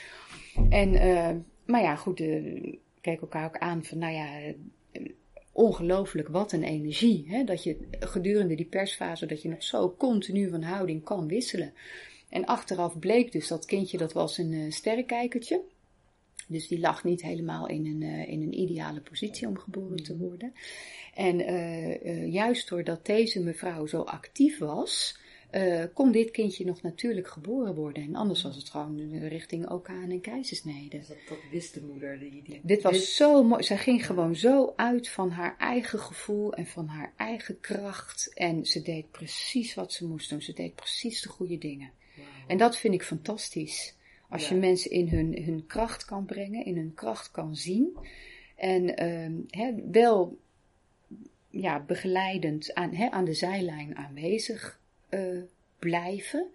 En, 0.70 0.94
uh, 0.94 1.30
maar 1.66 1.82
ja, 1.82 1.96
goed, 1.96 2.20
uh, 2.20 2.74
keek 3.02 3.22
elkaar 3.22 3.46
ook 3.46 3.58
aan 3.58 3.84
van, 3.84 3.98
nou 3.98 4.14
ja, 4.14 4.40
uh, 4.42 5.10
ongelooflijk 5.52 6.28
wat 6.28 6.52
een 6.52 6.64
energie. 6.64 7.26
Hè? 7.28 7.44
Dat 7.44 7.64
je 7.64 7.78
gedurende 8.00 8.56
die 8.56 8.66
persfase, 8.66 9.26
dat 9.26 9.42
je 9.42 9.50
nog 9.50 9.64
zo 9.64 9.96
continu 9.98 10.50
van 10.50 10.64
houding 10.64 11.04
kan 11.04 11.28
wisselen. 11.28 11.74
En 12.30 12.46
achteraf 12.46 13.00
bleek 13.00 13.32
dus 13.32 13.48
dat 13.48 13.66
kindje, 13.66 13.98
dat 13.98 14.14
was 14.14 14.38
een 14.38 14.52
uh, 14.52 14.72
sterrenkijkertje. 14.72 15.62
Dus 16.48 16.68
die 16.68 16.80
lag 16.80 17.04
niet 17.04 17.22
helemaal 17.22 17.68
in 17.68 17.86
een, 17.86 18.02
uh, 18.02 18.28
in 18.28 18.42
een 18.42 18.60
ideale 18.60 19.02
positie 19.02 19.48
om 19.48 19.58
geboren 19.58 20.04
te 20.04 20.18
worden. 20.18 20.54
En 21.14 21.40
uh, 21.40 22.32
juist 22.32 22.70
doordat 22.70 23.06
deze 23.06 23.40
mevrouw 23.40 23.86
zo 23.86 24.02
actief 24.02 24.58
was, 24.58 25.24
kon 25.94 26.12
dit 26.12 26.32
kindje 26.32 26.66
nog 26.66 26.82
natuurlijk 26.82 27.28
geboren 27.28 27.76
worden. 27.76 28.04
En 28.04 28.16
anders 28.16 28.42
was 28.42 28.56
het 28.56 28.70
gewoon 28.70 29.18
richting 29.28 29.70
OK 29.70 29.88
en 29.88 30.22
keizersnede. 30.22 30.98
Dus 30.98 31.08
dat, 31.08 31.18
dat 31.30 31.38
wist 31.52 31.74
de 31.74 31.82
moeder. 31.82 32.20
Die, 32.20 32.42
die 32.44 32.60
Dit 32.64 32.82
was 32.82 33.16
zo 33.16 33.44
mooi. 33.44 33.64
Zij 33.64 33.78
ging 33.78 34.06
gewoon 34.06 34.36
zo 34.36 34.74
uit 34.76 35.10
van 35.10 35.30
haar 35.30 35.56
eigen 35.58 36.00
gevoel 36.00 36.54
en 36.54 36.66
van 36.66 36.88
haar 36.88 37.14
eigen 37.18 37.60
kracht. 37.60 38.32
En 38.34 38.66
ze 38.66 38.82
deed 38.82 39.12
precies 39.12 39.74
wat 39.74 39.94
ze 39.94 40.08
moest 40.08 40.30
doen. 40.30 40.42
Ze 40.42 40.54
deed 40.54 40.76
precies 40.76 41.22
de 41.22 41.30
goede 41.30 41.58
dingen. 41.58 41.92
En 42.48 42.58
dat 42.58 42.78
vind 42.78 42.94
ik 42.94 43.04
fantastisch. 43.04 43.96
Als 44.30 44.50
je 44.50 44.56
mensen 44.56 44.92
in 44.92 45.08
hun, 45.08 45.44
hun 45.44 45.66
kracht 45.66 46.06
kan 46.06 46.26
brengen, 46.26 46.66
in 46.66 46.78
hun 46.78 46.94
kracht 46.94 47.32
kan 47.32 47.56
zien. 47.56 47.98
En 48.56 49.04
uh, 49.58 49.92
wel 49.92 50.38
ja, 51.50 51.80
begeleidend 51.80 52.74
aan, 52.74 53.12
aan 53.12 53.26
de 53.26 53.34
zijlijn 53.34 53.96
aanwezig 53.96 54.80
uh, 55.10 55.42
blijven. 55.80 56.48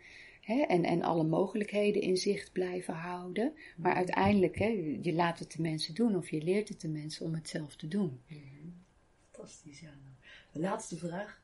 en, 0.44 0.84
en 0.84 1.02
alle 1.02 1.24
mogelijkheden 1.24 2.02
in 2.02 2.16
zicht 2.16 2.52
blijven 2.52 2.94
houden. 2.94 3.52
Maar 3.76 3.94
uiteindelijk, 3.94 4.58
je 5.02 5.12
laat 5.12 5.38
het 5.38 5.52
de 5.52 5.62
mensen 5.62 5.94
doen 5.94 6.16
of 6.16 6.30
je 6.30 6.42
leert 6.42 6.68
het 6.68 6.80
de 6.80 6.88
mensen 6.88 7.26
om 7.26 7.34
het 7.34 7.48
zelf 7.48 7.76
te 7.76 7.88
doen. 7.88 8.20
Mhm. 8.26 8.40
Fantastisch, 9.30 9.80
ja. 9.80 9.92
De 10.52 10.60
laatste 10.60 10.96
vraag 10.96 11.40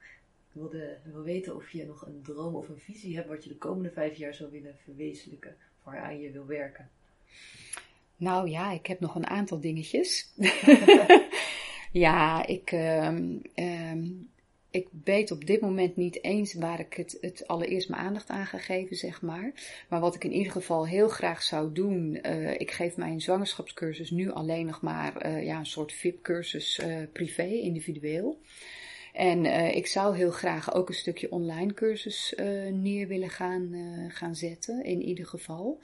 wilde, 0.56 0.98
wil 1.04 1.22
weten 1.22 1.56
of 1.56 1.70
je 1.70 1.86
nog 1.86 2.06
een 2.06 2.22
droom 2.22 2.54
of 2.54 2.68
een 2.68 2.78
visie 2.78 3.16
hebt 3.16 3.28
wat 3.28 3.44
je 3.44 3.48
de 3.48 3.56
komende 3.56 3.90
vijf 3.90 4.16
jaar 4.16 4.34
zou 4.34 4.50
willen 4.50 4.76
verwezenlijken, 4.84 5.56
waaraan 5.82 6.20
je 6.20 6.30
wil 6.30 6.46
werken. 6.46 6.90
Nou 8.16 8.48
ja, 8.48 8.72
ik 8.72 8.86
heb 8.86 9.00
nog 9.00 9.14
een 9.14 9.26
aantal 9.26 9.60
dingetjes. 9.60 10.32
ja, 11.92 12.46
ik, 12.46 12.72
um, 12.72 13.42
um, 13.54 14.30
ik 14.70 14.88
weet 15.04 15.30
op 15.30 15.46
dit 15.46 15.60
moment 15.60 15.96
niet 15.96 16.24
eens 16.24 16.54
waar 16.54 16.80
ik 16.80 16.94
het, 16.94 17.18
het 17.20 17.46
allereerst 17.46 17.88
mijn 17.88 18.02
aandacht 18.02 18.28
aan 18.28 18.46
ga 18.46 18.58
geven, 18.58 18.96
zeg 18.96 19.22
maar. 19.22 19.52
Maar 19.88 20.00
wat 20.00 20.14
ik 20.14 20.24
in 20.24 20.32
ieder 20.32 20.52
geval 20.52 20.86
heel 20.86 21.08
graag 21.08 21.42
zou 21.42 21.72
doen, 21.72 22.18
uh, 22.22 22.60
ik 22.60 22.70
geef 22.70 22.96
mijn 22.96 23.20
zwangerschapscursus 23.20 24.10
nu 24.10 24.30
alleen 24.30 24.66
nog 24.66 24.82
maar 24.82 25.26
uh, 25.26 25.44
ja, 25.44 25.58
een 25.58 25.66
soort 25.66 25.92
VIP-cursus 25.92 26.78
uh, 26.78 26.96
privé, 27.12 27.46
individueel. 27.46 28.38
En 29.16 29.44
uh, 29.44 29.76
ik 29.76 29.86
zou 29.86 30.16
heel 30.16 30.30
graag 30.30 30.74
ook 30.74 30.88
een 30.88 30.94
stukje 30.94 31.30
online 31.30 31.74
cursus 31.74 32.34
uh, 32.36 32.72
neer 32.72 33.08
willen 33.08 33.30
gaan, 33.30 33.72
uh, 33.72 34.04
gaan 34.08 34.34
zetten, 34.34 34.84
in 34.84 35.02
ieder 35.02 35.26
geval. 35.26 35.80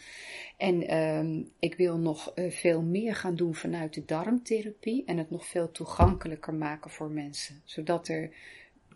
En 0.56 0.86
ehm, 0.86 1.42
ik 1.58 1.74
wil 1.74 1.98
nog 1.98 2.32
veel 2.48 2.82
meer 2.82 3.14
gaan 3.14 3.36
doen 3.36 3.54
vanuit 3.54 3.94
de 3.94 4.04
darmtherapie 4.04 5.04
en 5.04 5.16
het 5.16 5.30
nog 5.30 5.46
veel 5.46 5.70
toegankelijker 5.70 6.54
maken 6.54 6.90
voor 6.90 7.10
mensen. 7.10 7.60
Zodat 7.64 8.08
er 8.08 8.30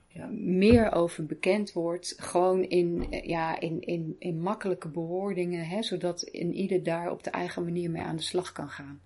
ja, 0.09 0.27
meer 0.33 0.93
over 0.93 1.27
bekend 1.27 1.73
wordt, 1.73 2.15
gewoon 2.17 2.63
in, 2.63 3.07
ja, 3.11 3.61
in, 3.61 3.81
in, 3.81 4.17
in 4.19 4.41
makkelijke 4.41 4.89
bewoordingen, 4.89 5.67
hè, 5.67 5.83
zodat 5.83 6.23
in 6.23 6.55
ieder 6.55 6.83
daar 6.83 7.11
op 7.11 7.23
de 7.23 7.31
eigen 7.31 7.65
manier 7.65 7.91
mee 7.91 8.03
aan 8.03 8.17
de 8.17 8.23
slag 8.23 8.53
kan 8.53 8.69
gaan. 8.69 9.01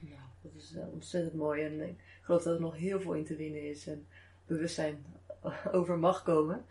Nou, 0.00 0.22
dat 0.42 0.52
is 0.54 0.76
ontzettend 0.92 1.34
mooi 1.34 1.62
en 1.62 1.80
ik 1.80 1.94
geloof 2.20 2.42
dat 2.42 2.54
er 2.54 2.60
nog 2.60 2.76
heel 2.76 3.00
veel 3.00 3.14
in 3.14 3.24
te 3.24 3.36
winnen 3.36 3.68
is. 3.68 3.86
En 3.86 4.06
bewustzijn 4.50 5.04
over 5.72 5.98
mag 5.98 6.22
komen. 6.22 6.64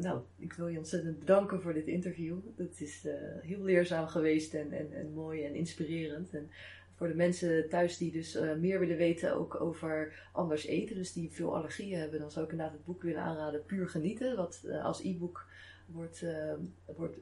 nou, 0.00 0.20
ik 0.38 0.52
wil 0.52 0.68
je 0.68 0.78
ontzettend 0.78 1.18
bedanken 1.18 1.62
voor 1.62 1.74
dit 1.74 1.86
interview. 1.86 2.36
Het 2.56 2.80
is 2.80 3.06
heel 3.42 3.62
leerzaam 3.62 4.06
geweest 4.06 4.54
en, 4.54 4.72
en, 4.72 4.92
en 4.92 5.12
mooi 5.12 5.44
en 5.44 5.54
inspirerend. 5.54 6.34
En 6.34 6.50
voor 6.98 7.08
de 7.08 7.14
mensen 7.14 7.68
thuis 7.68 7.96
die 7.96 8.12
dus 8.12 8.36
uh, 8.36 8.54
meer 8.54 8.78
willen 8.78 8.96
weten 8.96 9.34
ook 9.34 9.60
over 9.60 10.12
anders 10.32 10.66
eten, 10.66 10.96
dus 10.96 11.12
die 11.12 11.32
veel 11.32 11.56
allergieën 11.56 11.98
hebben, 11.98 12.20
dan 12.20 12.30
zou 12.30 12.44
ik 12.44 12.50
inderdaad 12.50 12.76
het 12.76 12.84
boek 12.84 13.02
willen 13.02 13.22
aanraden 13.22 13.64
Puur 13.64 13.88
Genieten, 13.88 14.36
wat 14.36 14.64
als 14.82 15.02
e-book 15.02 15.46
wordt, 15.92 16.22
uh, 16.22 16.52
wordt 16.96 17.20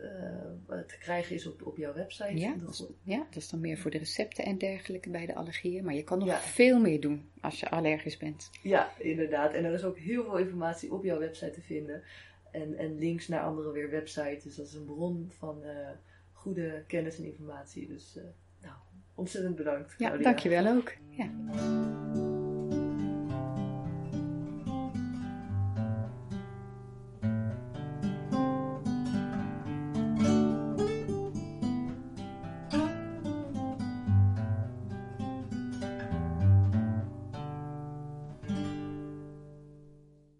te 0.88 0.98
krijgen 0.98 1.34
is 1.34 1.46
op, 1.46 1.66
op 1.66 1.76
jouw 1.76 1.94
website. 1.94 2.38
Ja 2.38 2.54
dat, 2.54 2.68
is, 2.68 2.86
ja, 3.02 3.18
dat 3.18 3.42
is 3.42 3.48
dan 3.48 3.60
meer 3.60 3.78
voor 3.78 3.90
de 3.90 3.98
recepten 3.98 4.44
en 4.44 4.58
dergelijke 4.58 5.10
bij 5.10 5.26
de 5.26 5.34
allergieën, 5.34 5.84
maar 5.84 5.94
je 5.94 6.04
kan 6.04 6.18
nog 6.18 6.40
veel 6.40 6.80
meer 6.80 7.00
doen 7.00 7.30
als 7.40 7.60
je 7.60 7.70
allergisch 7.70 8.16
bent. 8.16 8.50
Ja, 8.62 8.90
inderdaad. 8.98 9.52
En 9.52 9.64
er 9.64 9.72
is 9.72 9.84
ook 9.84 9.98
heel 9.98 10.24
veel 10.24 10.38
informatie 10.38 10.92
op 10.92 11.04
jouw 11.04 11.18
website 11.18 11.50
te 11.50 11.62
vinden 11.62 12.02
en, 12.52 12.74
en 12.74 12.98
links 12.98 13.28
naar 13.28 13.42
andere 13.42 13.70
weer 13.70 13.90
websites, 13.90 14.42
dus 14.42 14.56
dat 14.56 14.66
is 14.66 14.74
een 14.74 14.84
bron 14.84 15.30
van 15.38 15.62
goede 16.32 16.84
kennis 16.86 17.18
en 17.18 17.24
informatie. 17.24 17.88
Dus 17.88 18.18
ontzettend 19.16 19.56
bedankt. 19.56 19.94
Ja, 19.98 20.16
dankjewel 20.16 20.66
ook. 20.66 20.92
Ja. 21.10 21.30